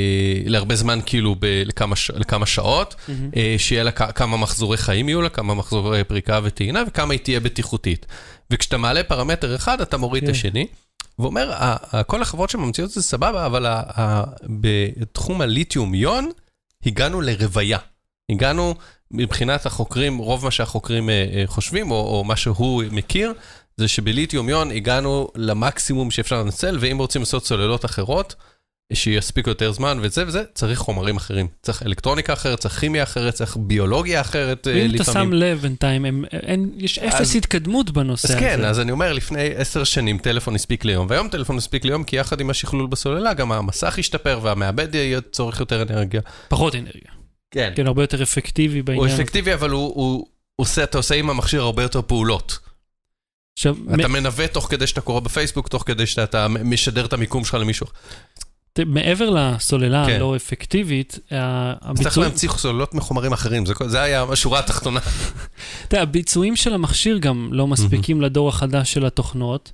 להרבה 0.46 0.76
זמן 0.76 1.00
כאילו 1.06 1.36
ב, 1.40 1.46
לכמה, 1.66 1.96
ש, 1.96 2.12
לכמה 2.16 2.46
שעות, 2.46 2.96
מהמם. 3.08 3.30
אה, 3.36 3.56
שיהיה 3.58 3.84
לה 3.84 3.92
כ- 3.92 4.12
כמה 4.16 4.38
מחזורי 4.38 4.78
חיים 4.78 5.10
יהיו 5.10 5.22
לה, 5.22 5.30
כמה 5.30 5.54
מחזורי 5.54 6.04
פריקה 6.04 6.40
וטעינה, 6.44 6.84
וכמה 6.88 7.14
היא 7.14 7.20
תהיה 7.20 7.40
בטיחותית. 7.40 8.06
וכשאתה 8.52 8.78
מעלה 8.78 9.04
פרמטר 9.04 9.56
אחד, 9.56 9.82
אתה 9.82 9.98
מוריד 9.98 10.24
את 10.24 10.30
כן. 10.30 10.36
השני. 10.36 10.68
ואומר, 11.20 11.52
כל 12.08 12.22
החברות 12.22 12.50
שממציאות 12.50 12.92
זה 12.92 13.02
סבבה, 13.04 13.46
אבל 13.46 13.66
ה- 13.66 13.82
ה- 14.00 14.24
בתחום 14.44 15.42
הליתיום 15.42 15.96
יון, 15.96 16.30
הגענו 16.86 17.22
לרוויה. 17.22 17.78
הגענו, 18.32 18.76
מבחינת 19.12 19.66
החוקרים, 19.66 20.18
רוב 20.18 20.46
מה 20.46 20.52
שהחוקרים 20.52 21.10
אה, 21.10 21.26
אה, 21.34 21.44
חושבים, 21.48 21.92
או, 21.92 21.96
או 21.96 22.24
מה 22.24 22.36
שהוא 22.36 22.84
מכיר, 22.92 23.34
זה 23.78 23.88
שבליתיום-יון 23.88 24.72
הגענו 24.72 25.28
למקסימום 25.36 26.12
שאפשר 26.12 26.44
לנצל, 26.44 26.78
ואם 26.80 26.98
רוצים 26.98 27.22
לעשות 27.22 27.46
סוללות 27.46 27.86
אחרות, 27.86 28.36
שיספיקו 28.94 29.50
יותר 29.50 29.72
זמן 29.72 30.00
וזה 30.02 30.28
וזה, 30.28 30.44
צריך 30.54 30.80
חומרים 30.80 31.18
אחרים. 31.18 31.48
צריך 31.62 31.84
אלקטרוניקה 31.84 32.34
אחרת, 32.34 32.60
צריך 32.60 32.80
כימיה 32.80 33.04
אחרת, 33.04 33.34
צריך 33.34 33.58
ביולוגיה 33.58 34.22
אחרת 34.22 34.68
אה, 34.68 34.74
ואם 34.74 34.80
לפעמים. 34.86 35.02
אתה 35.02 35.12
שם 35.12 35.34
לב 35.34 35.60
בינתיים, 35.62 36.06
הם- 36.06 36.26
אין- 36.34 36.70
יש 36.78 37.00
אפס 37.00 37.22
אז- 37.22 37.36
התקדמות 37.36 37.92
בנושא 37.92 38.28
אז 38.28 38.32
הזה. 38.32 38.40
כן, 38.40 38.66
אז 38.66 38.80
אני 38.80 38.92
אומר, 38.92 39.14
לפני 39.14 39.50
עשר 39.56 39.84
שנים 39.84 40.18
טלפון 40.18 40.56
הספיק 40.56 40.86
ליום, 40.86 41.08
והיום 41.10 41.30
טלפון 41.30 41.58
הספיק 41.58 41.86
ליום, 41.86 42.04
כי 42.04 42.16
יחד 42.16 42.42
עם 42.42 42.50
השכלול 42.50 42.88
בסוללה, 42.88 43.34
גם 43.34 43.52
המסך 43.52 43.96
ישתפר 43.98 44.40
והמעבד 44.44 44.96
יהיה 44.96 45.22
צורך 45.32 45.60
יותר 45.60 45.82
אנרגיה. 45.82 46.22
פחות 46.48 46.76
אנרגיה. 46.76 47.12
כן. 47.52 47.74
כן, 47.76 47.88
הרבה 47.88 48.04
יותר 48.04 48.24
אפקטיבי 48.24 48.80
הוא 48.80 48.86
בעניין. 48.86 49.06
הזה. 49.06 49.16
אפקטיבי, 49.16 49.54
אבל 49.54 49.70
הוא, 49.70 49.94
הוא 49.96 50.26
עושה, 50.56 50.84
אתה 50.84 50.98
עושה 50.98 51.16
עם 51.16 51.30
המכשיר 51.30 51.62
הרבה 51.62 51.84
יותר 51.84 52.02
פעולות. 52.02 52.60
עכשיו, 53.58 53.76
אתה 54.00 54.08
מנווט 54.08 54.54
תוך 54.54 54.68
כדי 54.70 54.88
שאתה 54.88 55.02
קורא 55.02 55.20
בפייסבוק, 55.20 55.68
תוך 55.68 55.84
כדי 55.86 56.06
שאתה 56.06 56.48
משדר 56.48 57.06
את 57.06 57.14
המיקום 57.14 57.46
שלך 57.46 57.54
למישהו. 57.54 57.88
מעבר 58.86 59.30
לסוללה 59.30 60.04
כן. 60.08 60.16
הלא 60.16 60.36
אפקטיבית, 60.36 61.20
ה- 61.34 61.74
אז 61.92 62.02
צריך 62.02 62.18
להמציא 62.18 62.50
סוללות 62.50 62.94
מחומרים 62.94 63.34
אחרים, 63.34 63.66
זה, 63.66 63.74
זה 63.88 64.02
היה 64.02 64.24
השורה 64.32 64.60
התחתונה. 64.60 65.00
אתה 65.88 65.96
יודע, 65.96 66.02
הביצועים 66.04 66.56
של 66.56 66.74
המכשיר 66.74 67.18
גם 67.18 67.50
לא 67.52 67.68
מספיקים 67.68 68.22
לדור 68.22 68.50
החדש 68.50 68.94
של 68.94 69.06
התוכנות. 69.06 69.72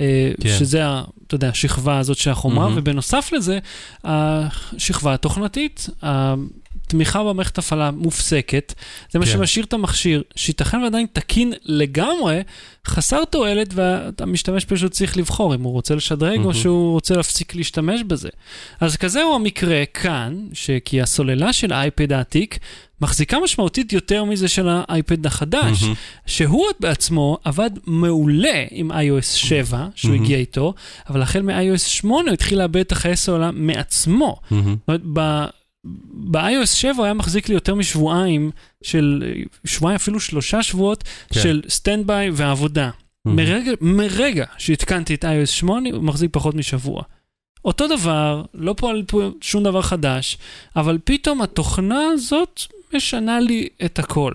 אה, 0.00 0.30
כן. 0.40 0.48
שזה, 0.58 0.82
אתה 1.26 1.34
יודע, 1.34 1.48
השכבה 1.48 1.98
הזאת 1.98 2.16
של 2.16 2.30
החומרה. 2.30 2.66
ובנוסף 2.76 3.30
לזה, 3.32 3.58
השכבה 4.04 5.14
התוכנתית, 5.14 5.86
התמיכה 6.88 7.24
במערכת 7.24 7.58
הפעלה 7.58 7.90
מופסקת, 7.90 8.74
זה 9.10 9.18
מה 9.18 9.24
כן. 9.24 9.32
שמשאיר 9.32 9.64
את 9.64 9.72
המכשיר, 9.72 10.22
שייתכן 10.36 10.82
ועדיין 10.82 11.06
תקין 11.12 11.52
לגמרי, 11.64 12.40
חסר 12.86 13.24
תועלת, 13.24 13.74
והמשתמש 13.74 14.64
פשוט 14.64 14.92
צריך 14.92 15.16
לבחור 15.16 15.54
אם 15.54 15.62
הוא 15.62 15.72
רוצה 15.72 15.94
לשדרג 15.94 16.38
או 16.38 16.40
מהמם. 16.40 16.54
שהוא 16.54 16.92
רוצה 16.92 17.14
להפסיק 17.16 17.54
להשתמש 17.54 18.00
בזה. 18.06 18.28
אז 18.80 18.96
כזה 18.96 19.22
הוא 19.22 19.34
המקרה 19.34 19.84
כאן, 19.94 20.46
שכי 20.52 21.02
הסוללה 21.02 21.52
של 21.52 21.72
האייפד 21.72 22.12
העתיק 22.12 22.58
מחזיקה 23.00 23.38
משמעותית 23.44 23.92
יותר 23.92 24.24
מזה 24.24 24.48
של 24.48 24.68
האייפד 24.70 25.26
החדש. 25.26 25.82
מהמם. 25.82 25.94
שהוא 26.26 26.66
בעצמו 26.80 27.38
עבד 27.44 27.70
מעולה 27.86 28.64
עם 28.70 28.92
iOS 28.92 29.22
7, 29.22 29.86
שהוא 29.94 30.10
מהמם. 30.10 30.24
הגיע 30.24 30.38
איתו, 30.38 30.74
אבל 31.10 31.22
החל 31.22 31.42
מ-iOS 31.42 31.78
8 31.78 32.22
הוא 32.22 32.34
התחיל 32.34 32.58
לאבד 32.58 32.76
את 32.76 32.92
החיי 32.92 33.16
סוללה 33.16 33.50
מעצמו. 33.50 34.36
מהמם. 34.50 34.76
זאת 34.86 34.88
אומרת, 34.88 35.00
ב-iOS 36.30 36.66
7 36.66 36.92
הוא 36.96 37.04
היה 37.04 37.14
מחזיק 37.14 37.48
לי 37.48 37.54
יותר 37.54 37.74
משבועיים 37.74 38.50
של, 38.82 39.34
שבועיים 39.64 39.96
אפילו 39.96 40.20
שלושה 40.20 40.62
שבועות 40.62 41.04
כן. 41.34 41.40
של 41.40 41.62
standby 41.68 42.30
ועבודה. 42.32 42.90
מרגע, 43.24 43.72
מרגע 43.80 44.44
שהתקנתי 44.58 45.14
את 45.14 45.24
iOS 45.24 45.46
8 45.46 45.90
הוא 45.92 46.02
מחזיק 46.02 46.30
פחות 46.32 46.54
משבוע. 46.54 47.02
אותו 47.64 47.88
דבר, 47.88 48.42
לא 48.54 48.74
פועל 48.76 49.02
פה 49.06 49.30
שום 49.40 49.62
דבר 49.62 49.82
חדש, 49.82 50.38
אבל 50.76 50.98
פתאום 51.04 51.42
התוכנה 51.42 52.00
הזאת 52.12 52.60
משנה 52.94 53.40
לי 53.40 53.68
את 53.84 53.98
הכל. 53.98 54.32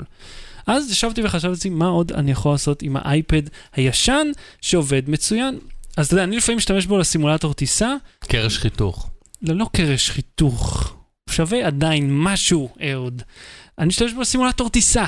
אז 0.68 0.92
ישבתי 0.92 1.22
וחשבתי 1.24 1.70
מה 1.70 1.88
עוד 1.88 2.12
אני 2.12 2.32
יכול 2.32 2.52
לעשות 2.52 2.82
עם 2.82 2.98
האייפד 3.00 3.42
הישן 3.76 4.28
שעובד 4.62 5.10
מצוין. 5.10 5.60
אז 5.98 6.06
אתה 6.06 6.14
יודע, 6.14 6.24
אני 6.24 6.38
לפעמים 6.38 6.58
משתמש 6.58 6.86
בו 6.86 6.98
לסימולטור 6.98 7.54
טיסה, 7.54 7.96
קרש 8.20 8.58
חיתוך. 8.58 9.10
ללא 9.42 9.66
קרש 9.74 10.10
חיתוך. 10.10 10.96
שווה 11.36 11.68
עדיין 11.68 12.08
משהו, 12.12 12.70
אהוד. 12.90 13.22
אני 13.80 13.88
משתמש 13.88 14.14
בו 14.14 14.22
לסימולטור 14.22 14.70
טיסה. 14.70 15.06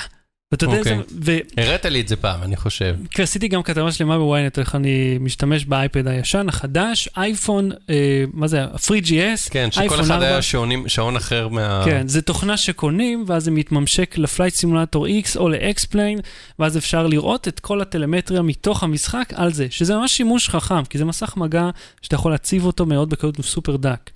ואתה 0.52 0.66
יודע, 0.66 0.78
אוקיי. 0.78 0.98
זה, 1.08 1.40
הראת 1.58 1.86
לי 1.86 2.02
את 2.02 2.08
זה 2.08 2.16
פעם, 2.16 2.44
אני 2.44 2.56
חושב. 2.56 2.96
כי 3.12 3.22
עשיתי 3.22 3.48
גם 3.48 3.64
כתבה 3.64 3.92
שלמה 3.92 4.18
בוויינט, 4.18 4.60
איך 4.60 4.76
אני 4.76 5.18
משתמש 5.20 5.66
באייפד 5.66 6.08
הישן, 6.08 6.50
החדש, 6.50 7.10
אייפון, 7.18 7.72
אה, 7.90 8.24
מה 8.34 8.48
זה, 8.48 8.64
ה-FreeGS, 8.64 9.50
כן, 9.50 9.72
שכל 9.72 10.02
אחד 10.02 10.12
4. 10.12 10.26
היה 10.26 10.42
שעונים, 10.42 10.88
שעון 10.88 11.16
אחר 11.16 11.48
מה... 11.48 11.82
כן, 11.86 12.08
זה 12.08 12.22
תוכנה 12.22 12.58
שקונים, 12.58 13.24
ואז 13.28 13.44
זה 13.44 13.52
מתממשק 13.52 14.18
לפלייט 14.18 14.54
סימולטור 14.54 15.08
X 15.08 15.38
או 15.38 15.50
ל-X-Plane, 15.50 16.22
ואז 16.60 16.78
אפשר 16.78 17.08
לראות 17.08 17.48
את 17.48 17.60
כל 17.60 17.82
הטלמטריה 17.82 18.42
מתוך 18.42 18.84
המשחק 18.84 19.34
על 19.36 19.54
זה, 19.54 19.68
שזה 19.70 19.96
ממש 19.96 20.18
שימוש 20.18 20.50
חכם, 20.50 20.86
כי 20.86 20.98
זה 20.98 21.06
מסך 21.06 21.38
מגע 21.38 21.70
שאתה 22.02 22.16
יכול 22.16 22.32
להציב 22.32 22.66
אותו 22.66 22.86
מאוד 22.86 23.10
בקלות 23.10 23.42
סופר 23.42 23.76
דק. 23.76 24.10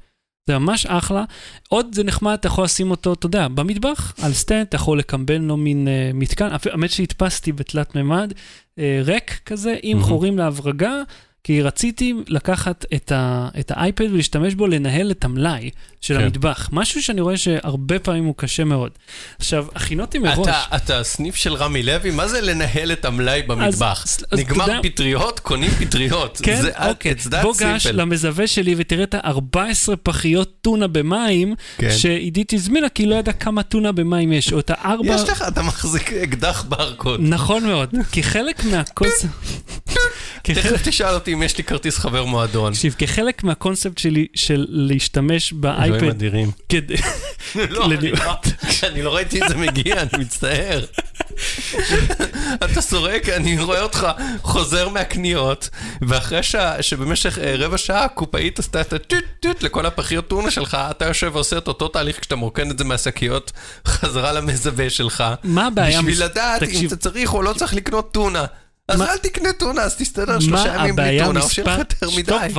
זה 0.50 0.58
ממש 0.58 0.86
אחלה. 0.86 1.24
עוד 1.68 1.96
זה 1.96 2.04
נחמד, 2.04 2.34
אתה 2.34 2.48
יכול 2.48 2.64
לשים 2.64 2.92
אותו, 2.92 3.14
אתה 3.14 3.26
יודע, 3.26 3.48
במטבח, 3.48 4.14
על 4.22 4.34
stand, 4.34 4.66
אתה 4.70 4.76
יכול 4.76 5.00
לקמבן 5.00 5.42
לו 5.42 5.58
מין 5.58 5.88
אה, 5.88 6.16
מתקן. 6.16 6.50
האמת 6.72 6.92
שהדפסתי 6.92 7.52
בתלת 7.52 7.96
מימד, 7.96 8.34
אה, 8.76 8.82
rig 9.04 9.40
כזה, 9.46 9.76
עם 9.82 9.98
מהמם. 9.98 10.10
חורים 10.10 10.38
להברגה, 10.38 11.02
כי 11.44 11.62
רציתי 11.62 12.14
לקחת 12.28 12.86
את, 12.96 13.12
ה, 13.12 13.50
את 13.60 13.72
האייפד 13.76 14.06
ולהשתמש 14.12 14.54
בו 14.56 14.68
לנהל 14.68 15.12
את 15.12 15.24
המלאי 15.26 15.70
של 16.02 16.18
כן. 16.18 16.24
המטבח. 16.24 16.70
משהו 16.72 17.04
שאני 17.04 17.22
רואה 17.22 17.38
שהרבה 17.38 18.00
פעמים 18.00 18.26
הוא 18.26 18.34
קשה 18.38 18.64
מאוד. 18.64 18.92
עכשיו, 19.40 19.66
הכינותי 19.76 20.20
מראש. 20.20 20.38
אתה, 20.48 20.62
אתה 20.76 21.04
סניף 21.04 21.36
של 21.36 21.54
רמי 21.54 21.84
לוי, 21.84 22.12
מה 22.12 22.28
זה 22.28 22.42
לנהל 22.42 22.92
את 22.92 23.06
המלאי 23.06 23.42
במטבח? 23.42 24.04
אז- 24.06 24.26
אז 24.32 24.40
נגמר 24.40 24.68
יודע- 24.68 24.80
פטריות, 24.84 25.40
קונים 25.40 25.72
פטריות. 25.72 26.40
כן, 26.44 26.62
זה, 26.62 26.72
אוקיי. 26.90 27.14
בוא 27.42 27.54
גש. 27.60 27.88
למזווה 27.88 28.48
שלי 28.48 28.76
ותראה 28.78 29.04
את 29.04 29.14
ה-14 29.14 29.60
פחיות 30.04 30.54
טונה 30.62 30.88
במים, 30.88 31.56
כן. 31.78 31.92
שעידית 31.98 32.54
הזמינה, 32.54 32.90
כי 32.90 33.04
היא 33.04 33.10
לא 33.10 33.16
ידעה 33.16 33.34
כמה 33.34 33.64
טונה 33.64 33.92
במים 33.92 34.34
יש, 34.34 34.54
או 34.54 34.60
את 34.60 34.72
הארבע... 34.74 35.16
יש 35.16 35.30
לך, 35.30 35.44
אתה 35.48 35.62
מחזיק 35.64 36.14
אקדח 36.14 36.66
ברקוד. 36.70 37.20
נכון 37.24 37.66
מאוד, 37.66 37.90
כי 38.12 38.24
חלק 38.24 38.64
מהקונספט... 38.66 39.26
תכף 40.56 40.82
תשאל 40.84 41.14
אותי 41.14 41.34
אם 41.34 41.44
יש 41.44 41.58
לי 41.58 41.64
כרטיס 41.64 41.98
חבר 41.98 42.26
מועדון. 42.26 42.74
תקשיב, 42.74 42.96
כחלק 42.98 43.44
מהקונספט 43.44 43.98
שלי 43.98 44.28
של 44.36 44.66
להשתמש 44.70 45.54
אלוהים 45.54 45.62
באייפד, 45.62 46.10
אדירים. 46.10 46.52
כדי... 46.70 46.96
לא, 47.70 47.86
אני 47.86 48.12
לא- 48.12 49.04
לא 49.04 49.16
ראיתי 49.16 49.44
את 49.44 49.50
זה 49.50 49.58
מגיע, 49.58 50.02
אני 50.02 50.24
מצטער. 50.24 50.86
אתה 52.64 52.82
סורק, 52.82 53.30
אני 53.30 53.60
רואה 53.60 53.82
אותך 53.82 54.08
חוזר 54.42 54.90
מהקניות, 54.90 55.70
ואחרי 56.02 56.40
שבמשך 56.82 57.38
אה, 57.40 57.56
רבע 57.58 57.78
שעה 57.78 58.06
הקופאית 58.06 58.60
עשתה 58.60 58.82
את 58.82 58.94
הטוט 58.94 59.24
טוט 59.40 59.64
לכל 59.64 59.86
הפחיות 59.86 60.28
טונה 60.28 60.52
שלך, 60.52 60.78
אתה 60.92 61.06
יושב 61.06 61.32
ועושה 61.34 61.58
את 61.58 61.68
אותו 61.68 61.88
תהליך 61.88 62.20
כשאתה 62.20 62.36
מרוקן 62.36 62.72
את 62.72 62.78
זה 62.78 62.84
מהשקיות 62.84 63.52
חזרה 63.88 64.32
למזווה 64.34 64.90
שלך. 64.90 65.24
מה 65.44 65.68
הבעיה? 65.68 66.00
בשביל 66.00 66.24
לדעת 66.24 66.64
אם 66.64 66.88
אתה 66.88 66.96
צריך 66.96 67.34
או 67.34 67.42
לא 67.42 67.54
צריך 67.54 67.74
לקנות 67.74 68.12
טונה. 68.12 68.46
אז 68.90 69.02
אל 69.02 69.18
תקנה 69.18 69.54
טונה, 69.54 69.82
אז 69.82 69.96
תסתדר 69.96 70.40
שלושה 70.40 70.76
ימים 70.80 70.96
בלי 70.96 71.20
טונה, 71.26 71.42
או 71.42 71.50
שיהיה 71.50 71.68
לך 71.68 71.80
מספר... 71.80 72.06
יותר 72.06 72.18
מדי. 72.18 72.54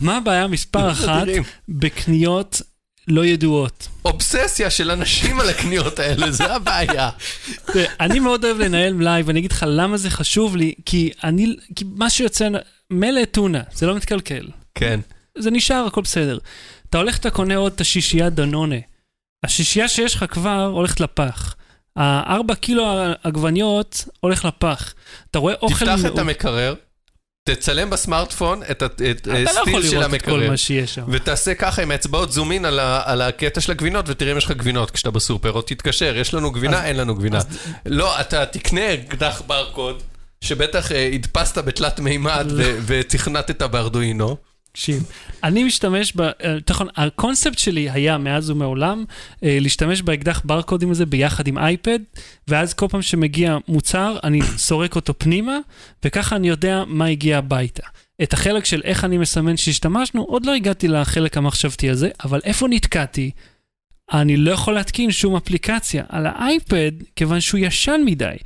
מה 0.00 0.16
הבעיה 0.16 0.46
מספר 0.46 0.90
אחת. 0.92 1.26
בקניות 1.68 2.62
לא 3.08 3.26
ידועות? 3.26 3.88
אובססיה 4.04 4.70
של 4.70 4.90
אנשים 4.90 5.40
על 5.40 5.48
הקניות 5.48 5.98
האלה, 5.98 6.30
זה 6.30 6.54
הבעיה. 6.54 7.10
אני 8.00 8.20
מאוד 8.20 8.44
אוהב 8.44 8.58
לנהל 8.58 8.92
מלאי, 8.92 9.22
ואני 9.22 9.38
אגיד 9.38 9.52
לך 9.52 9.64
למה 9.68 9.96
זה 9.96 10.10
חשוב 10.10 10.56
לי, 10.56 10.74
כי 10.86 11.10
אני, 11.24 11.56
כי 11.76 11.84
מה 11.94 12.10
שיוצא, 12.10 12.48
מילא 12.90 13.24
טונה, 13.24 13.60
זה 13.74 13.86
לא 13.86 13.96
מתקלקל. 13.96 14.48
כן. 14.74 15.00
זה 15.38 15.50
נשאר, 15.50 15.84
הכל 15.86 16.00
בסדר. 16.00 16.38
אתה 16.90 16.98
הולך, 16.98 17.18
אתה 17.18 17.30
קונה 17.30 17.56
עוד 17.56 17.72
את 17.72 17.80
השישייה 17.80 18.30
דנונה. 18.30 18.76
השישייה 19.44 19.88
שיש 19.88 20.14
לך 20.14 20.24
כבר 20.30 20.64
הולכת 20.64 21.00
לפח. 21.00 21.54
הארבע 21.96 22.54
קילו 22.54 22.86
עגבניות 23.22 24.04
הולך 24.20 24.44
לפח. 24.44 24.94
אתה 25.30 25.38
רואה 25.38 25.54
אוכל... 25.62 25.74
תפתח 25.86 26.06
את 26.06 26.18
המקרר, 26.18 26.74
תצלם 27.48 27.90
בסמארטפון 27.90 28.62
את 28.70 28.82
ה- 28.82 28.86
את 28.86 29.00
אתה 29.00 29.32
לא 29.32 29.38
יכול 29.38 29.58
הסטיל 29.60 29.82
של 29.90 29.96
לראות 29.98 30.14
את 30.14 30.22
כל 30.22 30.30
המקרר, 30.32 30.50
מה 30.50 30.56
שיש 30.56 30.94
שם. 30.94 31.02
ותעשה 31.08 31.54
ככה 31.54 31.82
עם 31.82 31.90
האצבעות 31.90 32.32
זום 32.32 32.52
אין 32.52 32.64
על 32.64 32.78
ה- 32.78 33.02
על 33.04 33.22
הקטע 33.22 33.60
של 33.60 33.72
הגבינות, 33.72 34.04
ותראה 34.08 34.32
אם 34.32 34.38
יש 34.38 34.44
לך 34.44 34.50
גבינות 34.50 34.90
כשאתה 34.90 35.10
בסופר, 35.10 35.52
או 35.52 35.62
תתקשר, 35.62 36.16
יש 36.16 36.34
לנו 36.34 36.50
גבינה, 36.50 36.84
אין 36.86 36.96
לנו 36.96 37.14
גבינה. 37.14 37.38
לא, 37.86 38.20
אתה 38.20 38.46
תקנה 38.46 38.94
אקדח 38.94 39.42
ברקוד, 39.46 40.02
שבטח 40.40 40.92
אה, 40.92 41.10
הדפסת 41.14 41.58
בתלת 41.58 42.00
מימד 42.00 42.46
לא. 42.50 42.62
ו- 42.66 42.78
ותכנתת 42.86 43.62
בארדואינו. 43.62 44.36
תקשיב, 44.76 45.02
אני 45.44 45.64
משתמש 45.64 46.12
ב... 46.16 46.20
אה, 46.20 46.30
נכון, 46.70 46.88
הקונספט 46.96 47.58
שלי 47.58 47.90
היה 47.90 48.18
מאז 48.18 48.50
ומעולם 48.50 49.04
אה, 49.44 49.58
להשתמש 49.60 50.02
באקדח 50.02 50.42
ברקודים 50.44 50.90
הזה 50.90 51.06
ביחד 51.06 51.46
עם 51.46 51.58
אייפד, 51.58 51.98
ואז 52.48 52.74
כל 52.74 52.86
פעם 52.90 53.02
שמגיע 53.02 53.56
מוצר, 53.68 54.18
אני 54.24 54.42
סורק 54.42 54.96
אותו 54.96 55.18
פנימה, 55.18 55.58
וככה 56.04 56.36
אני 56.36 56.48
יודע 56.48 56.84
מה 56.86 57.06
הגיע 57.06 57.38
הביתה. 57.38 57.82
את 58.22 58.32
החלק 58.32 58.64
של 58.64 58.80
איך 58.84 59.04
אני 59.04 59.18
מסמן 59.18 59.56
שהשתמשנו, 59.56 60.22
עוד 60.22 60.46
לא 60.46 60.54
הגעתי 60.54 60.88
לחלק 60.88 61.36
המחשבתי 61.36 61.90
הזה, 61.90 62.08
אבל 62.24 62.40
איפה 62.44 62.68
נתקעתי? 62.68 63.30
אני 64.12 64.36
לא 64.36 64.50
יכול 64.50 64.74
להתקין 64.74 65.10
שום 65.10 65.36
אפליקציה 65.36 66.04
על 66.08 66.26
האייפד, 66.26 66.92
כיוון 67.16 67.40
שהוא 67.40 67.60
ישן 67.60 68.00
מדי. 68.04 68.36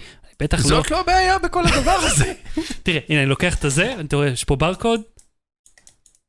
בטח 0.41 0.59
לא... 0.59 0.69
זאת 0.69 0.91
לא 0.91 1.01
הבעיה 1.01 1.39
בכל 1.39 1.67
הדבר 1.67 1.99
הזה. 2.03 2.33
תראה, 2.83 3.01
הנה, 3.09 3.21
אני 3.21 3.29
לוקח 3.29 3.55
את 3.55 3.65
הזה, 3.65 3.95
אתה 4.01 4.17
רואה, 4.17 4.29
יש 4.29 4.45
פה 4.45 4.57
ברקוד, 4.57 5.01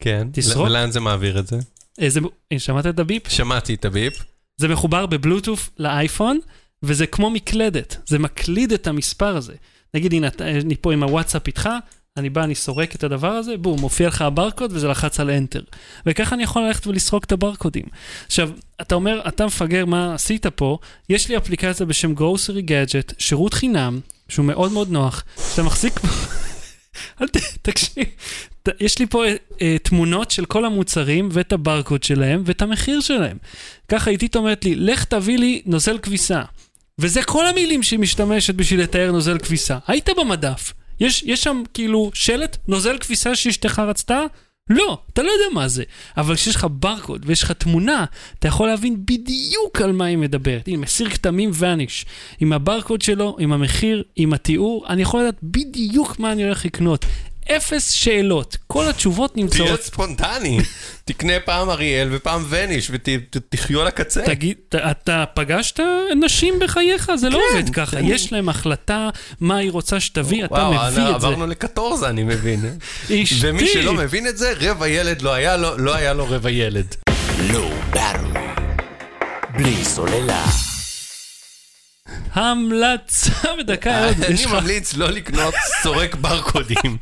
כן, 0.01 0.27
תסרוק. 0.33 0.67
ולאן 0.67 0.91
זה 0.91 0.99
מעביר 0.99 1.39
את 1.39 1.47
זה? 1.47 1.59
אה, 2.01 2.09
זה... 2.09 2.19
הנה, 2.51 2.59
שמעת 2.59 2.85
את 2.85 2.99
הביפ? 2.99 3.27
שמעתי 3.29 3.73
את 3.73 3.85
הביפ. 3.85 4.13
זה 4.57 4.67
מחובר 4.67 5.05
בבלוטוף 5.05 5.69
לאייפון, 5.79 6.39
וזה 6.83 7.07
כמו 7.07 7.29
מקלדת, 7.29 7.97
זה 8.07 8.19
מקליד 8.19 8.73
את 8.73 8.87
המספר 8.87 9.37
הזה. 9.37 9.53
נגיד, 9.93 10.13
הנה, 10.13 10.27
אתה- 10.27 10.49
אני 10.49 10.75
פה 10.81 10.93
עם 10.93 11.03
הוואטסאפ 11.03 11.47
איתך, 11.47 11.69
אני 12.17 12.29
בא, 12.29 12.43
אני 12.43 12.55
סורק 12.55 12.95
את 12.95 13.03
הדבר 13.03 13.27
הזה, 13.31 13.57
בום, 13.57 13.79
מופיע 13.79 14.07
לך 14.07 14.21
הברקוד 14.21 14.71
וזה 14.73 14.87
לחץ 14.87 15.19
על 15.19 15.29
Enter. 15.29 15.61
וככה 16.05 16.35
אני 16.35 16.43
יכול 16.43 16.61
ללכת 16.67 16.87
ולסרוק 16.87 17.23
את 17.23 17.31
הברקודים. 17.31 17.83
עכשיו, 18.27 18.49
אתה 18.81 18.95
אומר, 18.95 19.21
אתה 19.27 19.45
מפגר, 19.45 19.85
מה 19.85 20.13
עשית 20.13 20.45
פה? 20.47 20.77
יש 21.09 21.29
לי 21.29 21.37
אפליקציה 21.37 21.85
בשם 21.85 22.13
Grocery 22.17 22.61
Gadget, 22.67 23.13
שירות 23.17 23.53
חינם, 23.53 23.99
שהוא 24.29 24.45
מאוד 24.45 24.71
מאוד 24.71 24.89
נוח, 24.89 25.23
שאתה 25.51 25.63
מחזיק... 25.63 25.93
אל 27.21 27.27
ת... 27.27 27.37
תקשיב, 27.61 28.03
ת- 28.63 28.69
יש 28.81 28.99
לי 28.99 29.05
פה 29.07 29.23
אה, 29.61 29.75
תמונות 29.83 30.31
של 30.31 30.45
כל 30.45 30.65
המוצרים 30.65 31.29
ואת 31.31 31.53
הברקוד 31.53 32.03
שלהם 32.03 32.43
ואת 32.45 32.61
המחיר 32.61 33.01
שלהם. 33.01 33.37
ככה 33.87 34.09
איתית 34.09 34.35
אומרת 34.35 34.65
לי, 34.65 34.75
לך 34.75 35.03
תביא 35.03 35.37
לי 35.37 35.61
נוזל 35.65 35.97
כביסה. 35.97 36.41
וזה 36.99 37.23
כל 37.23 37.47
המילים 37.47 37.83
שהיא 37.83 37.99
משתמשת 37.99 38.55
בשביל 38.55 38.81
לתאר 38.81 39.11
נוזל 39.11 39.37
כביסה. 39.37 39.77
היית 39.87 40.09
במדף. 40.17 40.73
יש, 40.99 41.23
יש 41.27 41.43
שם 41.43 41.63
כאילו 41.73 42.11
שלט, 42.13 42.57
נוזל 42.67 42.97
כביסה 42.97 43.35
שאשתך 43.35 43.79
רצתה? 43.87 44.21
לא, 44.71 44.97
אתה 45.13 45.23
לא 45.23 45.31
יודע 45.31 45.45
מה 45.53 45.67
זה. 45.67 45.83
אבל 46.17 46.35
כשיש 46.35 46.55
לך 46.55 46.67
ברקוד 46.71 47.23
ויש 47.25 47.43
לך 47.43 47.51
תמונה, 47.51 48.05
אתה 48.39 48.47
יכול 48.47 48.67
להבין 48.67 49.05
בדיוק 49.05 49.81
על 49.81 49.91
מה 49.91 50.05
היא 50.05 50.17
מדברת. 50.17 50.67
הנה, 50.67 50.77
מסיר 50.77 51.09
כתמים 51.09 51.51
ואניש. 51.53 52.05
עם 52.39 52.53
הברקוד 52.53 53.01
שלו, 53.01 53.35
עם 53.39 53.53
המחיר, 53.53 54.03
עם 54.15 54.33
התיאור, 54.33 54.85
אני 54.89 55.01
יכול 55.01 55.21
לדעת 55.21 55.37
בדיוק 55.43 56.19
מה 56.19 56.31
אני 56.31 56.43
הולך 56.43 56.65
לקנות. 56.65 57.05
אפס 57.49 57.91
שאלות. 57.91 58.57
כל 58.67 58.89
התשובות 58.89 59.33
תהיה 59.33 59.45
נמצאות. 59.45 59.81
ספונטני, 59.81 60.59
תקנה 61.05 61.33
פעם 61.45 61.69
אריאל 61.69 62.07
ופעם 62.11 62.45
וניש 62.49 62.91
ותחיו 62.91 63.81
על 63.81 63.87
הקצה. 63.87 64.21
תגיד, 64.25 64.57
אתה 64.75 65.23
פגשת 65.33 65.79
נשים 66.21 66.53
בחייך? 66.59 67.11
זה 67.15 67.29
לא 67.29 67.39
כן, 67.51 67.57
עובד 67.57 67.69
ככה. 67.73 67.99
יש 67.99 68.33
להם 68.33 68.49
החלטה 68.49 69.09
מה 69.39 69.57
היא 69.57 69.71
רוצה 69.71 69.99
שתביא, 69.99 70.45
אתה 70.45 70.53
וואו, 70.53 70.71
מביא 70.71 70.85
את 70.85 70.91
זה. 70.93 71.15
עברנו 71.15 71.47
לקטורזה, 71.47 72.09
אני 72.09 72.23
מבין. 72.23 72.59
אשתי. 73.05 73.35
ומי 73.41 73.67
שלא 73.67 73.93
מבין 73.93 74.27
את 74.27 74.37
זה, 74.37 74.53
רבע 74.59 74.87
ילד 74.87 75.21
לא 75.21 75.33
היה 75.33 75.57
לו, 75.57 75.77
לא 75.77 75.95
היה 75.95 76.13
לו 76.13 76.25
רבע 76.29 76.51
ילד. 76.51 76.95
Low 77.49 77.95
Battery. 77.95 78.61
בלי 79.53 79.75
סוללה. 79.83 80.70
המלצה 82.33 83.55
בדקה 83.59 84.05
עוד. 84.05 84.23
אני 84.23 84.45
ממליץ 84.45 84.93
לא 84.93 85.09
לקנות 85.09 85.53
סורק 85.83 86.15
ברקודים. 86.15 86.97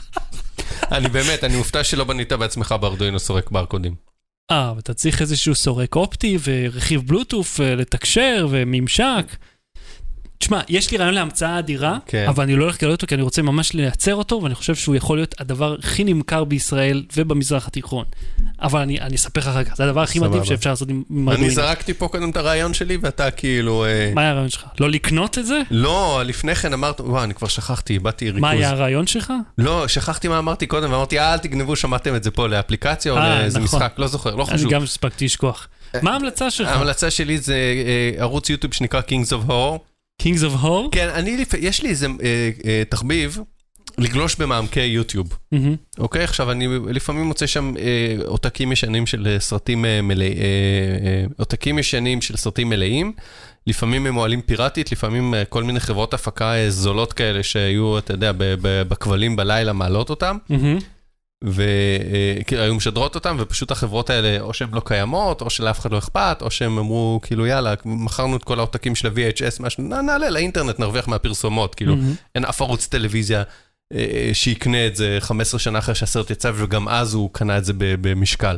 אני 0.92 1.10
באמת, 1.10 1.44
אני 1.44 1.58
מופתע 1.58 1.84
שלא 1.84 2.04
בנית 2.04 2.32
בעצמך 2.34 2.76
בארדואינו 2.82 3.20
סורק 3.20 3.52
ברקודים. 3.52 3.96
אה, 4.52 4.74
ואתה 4.76 4.94
צריך 4.94 5.22
איזשהו 5.22 5.56
סורק 5.56 5.96
אופטי 5.96 6.38
ורכיב 6.44 7.02
בלוטוף 7.08 7.62
אה, 7.62 7.76
לתקשר 7.76 8.48
וממשק. 8.50 9.36
תשמע, 10.40 10.62
יש 10.70 10.92
לי 10.92 10.98
רעיון 10.98 11.14
להמצאה 11.14 11.60
אדירה, 11.60 11.98
כן. 12.06 12.26
אבל 12.28 12.44
אני 12.44 12.56
לא 12.56 12.64
הולך 12.64 12.76
לגלות 12.76 12.92
אותו 12.92 13.08
כי 13.08 13.16
אני 13.16 13.24
רוצה 13.24 13.42
ממש 13.42 13.74
לייצר 13.74 14.16
אותו, 14.16 14.40
ואני 14.44 14.56
חושב 14.56 14.76
שהוא 14.76 14.96
יכול 14.96 15.18
להיות 15.18 15.36
הדבר 15.40 15.76
הכי 15.80 16.04
נמכר 16.04 16.44
בישראל 16.44 17.04
ובמזרח 17.18 17.68
התיכון. 17.68 18.06
אבל 18.62 18.80
אני, 18.82 19.00
אני 19.02 19.16
אספר 19.16 19.40
לך 19.40 19.48
אחר 19.48 19.64
כך, 19.64 19.76
זה 19.76 19.84
הדבר 19.84 20.02
הכי 20.02 20.20
מדהים. 20.20 20.46
שאפשר 20.46 20.70
לעשות 20.70 20.90
עם 20.90 21.04
עם 21.10 21.30
אני 21.30 21.36
ארדואינו. 21.36 21.56
זרקתי 21.56 21.94
פה 21.94 22.08
קודם 22.08 22.30
את 22.30 22.38
הרעיון 22.38 22.74
שלי, 22.74 22.98
ואתה 23.02 23.32
כאילו... 23.32 23.86
אה, 23.86 24.12
מה 24.16 24.22
היה 24.22 24.30
הרעיון 24.30 24.50
שלך? 24.50 24.66
לא 24.80 24.90
לקנות 24.90 25.38
את 25.38 25.46
זה? 25.46 25.62
לא, 25.72 26.22
לפני 26.26 26.56
כן 26.56 26.74
אמרת, 26.74 27.02
וואו, 27.02 27.24
אני 27.24 27.34
כבר 27.34 27.48
שכחתי, 27.48 27.94
איבדתי 27.94 28.26
ריכוז. 28.26 28.42
מה 28.42 28.50
היה 28.50 28.70
הרעיון 28.70 29.08
שלך? 29.08 29.34
לא, 29.58 29.88
שכחתי 29.88 30.28
מה 30.28 30.40
אמרתי 30.40 30.68
קודם, 30.68 30.92
ואמרתי, 30.92 31.20
אל 31.20 31.38
תגנבו, 31.38 31.76
שמעתם 31.76 32.16
את 32.16 32.24
זה 32.24 32.32
פה 32.32 32.48
לאפליקציה 32.48 33.12
או 33.12 33.18
אה, 33.18 33.40
לאיזה 33.40 33.60
נכון. 33.60 33.80
משחק, 33.80 33.94
לא 33.98 34.08
זוכר, 34.08 34.36
לא 34.36 34.46
אני 34.50 34.58
חשוב. 34.58 34.72
גם 34.72 34.84
הספקתי 34.84 35.26
לשכוח. 35.26 35.68
מה 36.02 36.14
ההמלצה 36.14 36.52
שלך? 36.52 36.68
ההמלצה 36.68 37.12
שלי 37.12 37.38
זה 37.38 37.56
אה, 37.56 38.22
ערוץ 38.22 38.50
יוטיוב 38.50 38.74
שנקרא 38.74 39.02
Kings 39.02 39.30
of 39.30 39.50
Horror. 39.50 39.89
Kings 40.22 40.42
of 40.42 40.64
Horror? 40.64 40.90
כן, 40.92 41.10
אני, 41.14 41.46
יש 41.60 41.84
לי 41.84 41.90
איזה 41.90 42.08
אה, 42.08 42.50
אה, 42.66 42.84
תחביב 42.90 43.40
לגלוש 43.98 44.36
במעמקי 44.36 44.82
יוטיוב. 44.82 45.38
מהמם. 45.52 45.76
אוקיי, 45.98 46.24
עכשיו 46.24 46.52
אני 46.52 46.68
לפעמים 46.90 47.26
מוצא 47.26 47.48
שם 47.48 47.74
אה, 47.80 48.16
עותקים 48.26 48.72
ישנים 48.72 49.06
של 49.06 49.28
אה, 49.28 49.40
סרטים 49.40 49.86
אה, 49.86 50.02
מלאים, 50.02 50.34
אה, 50.38 50.44
אה, 51.08 51.26
עותקים 51.38 51.80
ישנים 51.80 52.22
של 52.22 52.38
סרטים 52.38 52.70
מלאים. 52.70 53.14
לפעמים 53.68 54.06
הם 54.06 54.14
מועלים 54.14 54.42
פיראטית, 54.42 54.92
לפעמים 54.92 55.34
אה, 55.34 55.46
כל 55.46 55.64
מיני 55.64 55.80
חברות 55.80 56.14
הפקה 56.14 56.54
אה, 56.56 56.70
זולות 56.70 57.14
כאלה 57.14 57.44
שהיו, 57.44 57.98
אתה 57.98 58.14
יודע, 58.14 58.32
בכבלים 58.62 59.36
בלילה 59.36 59.74
מעלות 59.74 60.10
אותם, 60.10 60.38
מהמם. 60.50 60.78
והיו 61.44 62.76
משדרות 62.76 63.16
אותם, 63.16 63.36
ופשוט 63.40 63.72
החברות 63.72 64.10
האלה, 64.10 64.42
או 64.42 64.54
שהן 64.54 64.70
לא 64.74 64.82
קיימות, 64.86 65.42
או 65.42 65.50
שלאף 65.50 65.80
אחד 65.80 65.92
לא 65.92 65.98
אכפת, 65.98 66.38
או 66.42 66.52
שהם 66.52 66.78
אמרו, 66.78 67.20
כאילו, 67.24 67.46
יאללה, 67.48 67.74
מכרנו 67.86 68.36
את 68.36 68.44
כל 68.44 68.60
העותקים 68.60 68.96
של 68.96 69.08
ה-VHS, 69.08 69.64
משהו, 69.64 69.84
נ- 69.84 70.06
נעלה 70.06 70.30
לאינטרנט, 70.30 70.80
נרוויח 70.80 71.08
מהפרסומות, 71.08 71.76
כאילו, 71.76 71.96
מהמם. 71.96 72.14
אין 72.36 72.46
אף 72.46 72.62
ערוץ 72.62 72.88
טלוויזיה 72.88 73.40
אה, 73.40 73.44
שיקנה 74.34 74.88
את 74.88 74.96
זה 74.96 75.18
15 75.20 75.60
שנה 75.60 75.80
אחרי 75.80 75.96
שהסרט 75.96 76.32
יצא, 76.32 76.52
וגם 76.56 76.88
אז 76.88 77.14
הוא 77.14 77.30
קנה 77.34 77.58
את 77.58 77.66
זה 77.66 77.74
במשקל. 77.78 78.58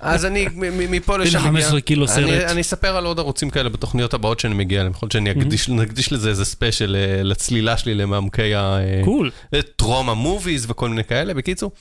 אז 0.00 0.24
אני 0.24 0.46
מפה 0.90 1.16
לשם 1.16 1.38
הנה 1.38 1.46
15 1.46 1.80
קילו 1.80 2.04
אני- 2.06 2.14
סרט. 2.14 2.50
אני 2.50 2.60
אספר 2.60 2.96
על 2.96 3.04
עוד 3.06 3.18
ערוצים 3.18 3.50
כאלה 3.50 3.68
בתוכניות 3.68 4.14
הבאות 4.14 4.40
שאני 4.40 4.54
מגיע 4.54 4.80
אליהם. 4.80 4.92
יכול 4.92 5.06
להיות 5.06 5.12
שאני 5.12 5.30
אקדיש- 5.32 5.68
נקדיש 5.70 6.12
לזה 6.12 6.28
איזה 6.28 6.44
ספיישל 6.44 6.96
אה, 6.98 7.22
לצלילה 7.22 7.76
שלי 7.76 7.94
למעמקי 7.94 8.54
ה... 8.54 8.60
אה, 8.78 9.00
קול. 9.04 9.30
טראומה 9.76 10.14
מוביז 10.14 10.66
וכל 10.70 10.88
מיני 10.88 11.04
כאלה. 11.04 11.34
בקיצור, 11.34 11.72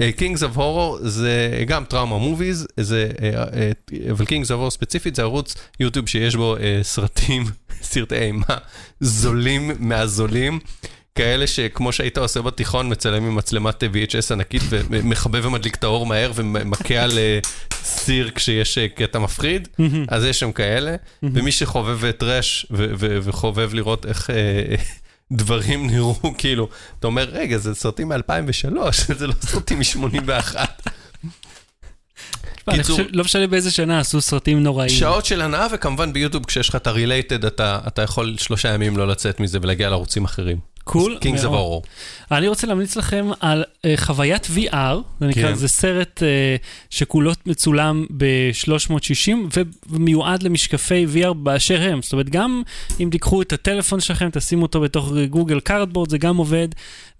אה, 0.00 0.10
Kings 0.18 0.38
of 0.40 0.56
Horror 0.56 0.98
זה 1.02 1.62
גם 1.66 1.84
טראומה 1.84 2.18
מוביז, 2.18 2.66
אה, 2.78 3.06
אה, 3.22 3.70
אבל 4.10 4.24
Kings 4.24 4.46
of 4.48 4.66
Horror 4.66 4.70
ספציפית 4.70 5.14
זה 5.14 5.22
ערוץ 5.22 5.54
יוטיוב 5.80 6.08
שיש 6.08 6.36
בו 6.36 6.56
אה, 6.56 6.78
סרטים, 6.82 7.44
סרטי 7.82 8.14
אימה, 8.16 8.44
זולים 9.00 9.70
מהזולים. 9.78 10.58
כאלה 11.14 11.46
שכמו 11.46 11.92
שהיית 11.92 12.18
עושה 12.18 12.42
בתיכון, 12.42 12.92
מצלם 12.92 13.26
עם 13.26 13.34
מצלמת 13.34 13.82
VHS 13.82 14.32
ענקית 14.32 14.62
ומכבה 14.70 15.46
ומדליק 15.46 15.74
את 15.74 15.84
האור 15.84 16.06
מהר 16.06 16.32
ומכה 16.34 16.94
על 16.94 17.18
אה, 17.18 17.38
סיר 17.74 18.30
כשיש 18.34 18.78
אה, 18.78 18.88
קטע 18.88 19.18
מפחיד, 19.18 19.68
אז 20.08 20.24
יש 20.24 20.40
שם 20.40 20.52
כאלה. 20.52 20.96
ומי 21.22 21.52
שחובב 21.52 22.10
טראש 22.10 22.66
וחובב 22.98 23.74
לראות 23.74 24.06
איך 24.06 24.30
אה, 24.30 24.74
דברים 25.32 25.86
נראו, 25.86 26.14
כאילו, 26.38 26.68
אתה 27.00 27.06
אומר, 27.06 27.28
רגע, 27.32 27.58
זה 27.58 27.74
סרטים 27.74 28.08
מ-2003, 28.08 28.76
זה 29.18 29.26
לא 29.26 29.32
סרטים 29.40 29.78
מ-81. 29.78 30.56
אני 32.68 32.78
קיצור- 32.78 32.96
חושב- 32.96 33.08
לא 33.12 33.24
משנה 33.24 33.46
באיזה 33.46 33.70
שנה 33.70 34.00
עשו 34.00 34.20
סרטים 34.20 34.62
נוראיים. 34.62 34.90
שעות 34.98 35.24
של 35.24 35.40
הנאה, 35.42 35.66
וכמובן 35.72 36.12
ביוטיוב, 36.12 36.44
כשיש 36.46 36.68
לך 36.68 36.76
את 36.76 36.86
ה-related, 36.86 37.46
אתה, 37.46 37.78
אתה 37.86 38.02
יכול 38.02 38.36
שלושה 38.38 38.68
ימים 38.74 38.96
לא 38.96 39.08
לצאת 39.08 39.40
מזה 39.40 39.58
ולהגיע 39.62 39.90
לערוצים 39.90 40.24
אחרים. 40.24 40.73
קול 40.84 41.18
of 41.22 41.42
מאוד. 41.42 41.82
Horror. 41.82 42.26
אני 42.30 42.48
רוצה 42.48 42.66
להמליץ 42.66 42.96
לכם 42.96 43.30
על 43.40 43.64
uh, 43.64 43.86
חוויית 43.96 44.46
VR, 44.56 44.96
זה 45.20 45.26
נקרא, 45.26 45.42
כן. 45.42 45.54
זה 45.54 45.68
סרט 45.68 46.22
uh, 46.22 46.66
שכולו 46.90 47.32
מצולם 47.46 48.06
ב-360 48.16 49.32
ומיועד 49.90 50.42
למשקפי 50.42 51.06
VR 51.14 51.32
באשר 51.32 51.82
הם. 51.82 52.02
זאת 52.02 52.12
אומרת, 52.12 52.30
גם 52.30 52.62
אם 53.00 53.08
תיקחו 53.10 53.42
את 53.42 53.52
הטלפון 53.52 54.00
שלכם, 54.00 54.28
תשימו 54.32 54.62
אותו 54.62 54.80
בתוך 54.80 55.12
Google 55.30 55.60
Cardboard, 55.60 56.10
זה 56.10 56.18
גם 56.18 56.36
עובד, 56.36 56.68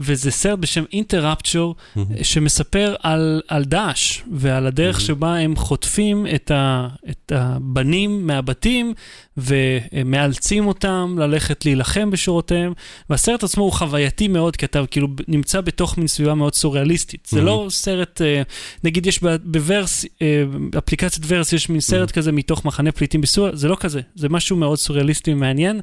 וזה 0.01 0.31
סרט 0.31 0.59
בשם 0.59 0.85
אינטראפצ'ור, 0.93 1.75
שמספר 2.23 2.95
על, 3.03 3.43
על 3.49 3.65
דאעש 3.65 4.21
ועל 4.33 4.67
הדרך 4.67 5.01
שבה 5.01 5.37
הם 5.37 5.57
חוטפים 5.57 6.27
את, 6.35 6.51
ה, 6.51 6.89
את 7.11 7.33
הבנים 7.35 8.27
מהבתים 8.27 8.95
ומאלצים 9.37 10.67
אותם 10.67 11.17
ללכת 11.19 11.65
להילחם 11.65 12.11
בשורותיהם, 12.11 12.73
והסרט 13.11 13.43
עצמו 13.55 13.65
הוא 13.65 13.73
חווייתי 13.73 14.29
מאוד, 14.29 14.57
כי 14.57 14.67
אתה 14.67 14.87
כאילו 14.91 15.09
נמצא 15.29 15.61
בתוך 15.61 15.99
מין 15.99 16.07
סביבה 16.07 16.35
מאוד 16.35 16.55
סוריאליסטית. 16.55 17.29
זה. 17.31 17.41
לא 17.41 17.67
סרט, 17.71 18.21
אה, 18.23 18.43
נגיד 18.85 19.07
יש 19.07 19.21
ב 19.45 19.55
Vrse, 19.55 20.05
אה, 20.23 20.45
אפליקציית 20.79 21.27
Vrse, 21.29 21.53
יש 21.53 21.69
מין 21.69 21.81
סרט 21.81 22.11
כזה 22.11 22.33
מתוך 22.33 22.65
מחנה 22.65 22.93
פליטים 22.93 23.21
בסוריה, 23.21 23.57
זה 23.57 23.69
לא 23.69 23.77
כזה, 23.81 24.01
זה 24.15 24.29
משהו 24.29 24.57
מאוד 24.57 24.79
סוריאליסטי 24.79 25.33
ומעניין. 25.33 25.81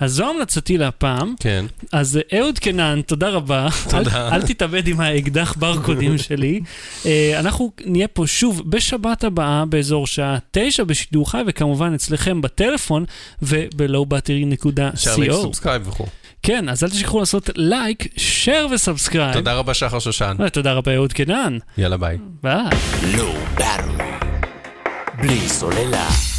אז 0.00 0.12
זו 0.12 0.30
המלצתי 0.30 0.78
להפעם. 0.78 1.34
כן. 1.40 1.64
אז 1.92 2.16
אה, 2.16 2.38
אהוד 2.38 2.58
קנן, 2.58 3.00
תודה 3.06 3.28
רבה. 3.28 3.68
תודה. 3.90 4.28
אל, 4.28 4.34
אל 4.34 4.42
תתאבד 4.42 4.88
עם 4.88 5.00
האקדח 5.00 5.54
ברקודים 5.58 6.18
שלי. 6.28 6.60
אנחנו 7.38 7.72
נהיה 7.84 8.08
פה 8.08 8.26
שוב 8.26 8.62
בשבת 8.70 9.24
הבאה 9.24 9.64
באזור 9.64 10.06
שעה 10.06 10.38
תשע 10.50 10.84
בשידור 10.84 11.30
חי, 11.30 11.42
וכמובן 11.46 11.94
אצלכם 11.94 12.40
בטלפון 12.40 13.04
אפשר 13.04 13.56
וב-lowbattery.co. 13.76 15.20
ל 15.20 15.27
subscribe 15.27 15.88
וכו'. 15.88 16.06
כן, 16.44 16.68
אז 16.68 16.84
אל 16.84 16.88
תשכחו 16.88 17.20
לעשות 17.20 17.50
לייק, 17.56 18.04
share 18.04 18.72
ו 18.72 18.77
subscribe. 18.77 19.32
תודה 19.32 19.54
רבה, 19.54 19.74
שחר 19.74 19.98
שושן. 19.98 20.36
תודה 20.52 20.72
רבה 20.72 20.94
אהוד 20.94 21.12
קנן. 21.12 21.58
יאללה, 21.78 21.96
ביי. 21.96 22.18
ביי. 22.42 22.64
בלי 25.18 25.48
סוללה. 25.48 26.33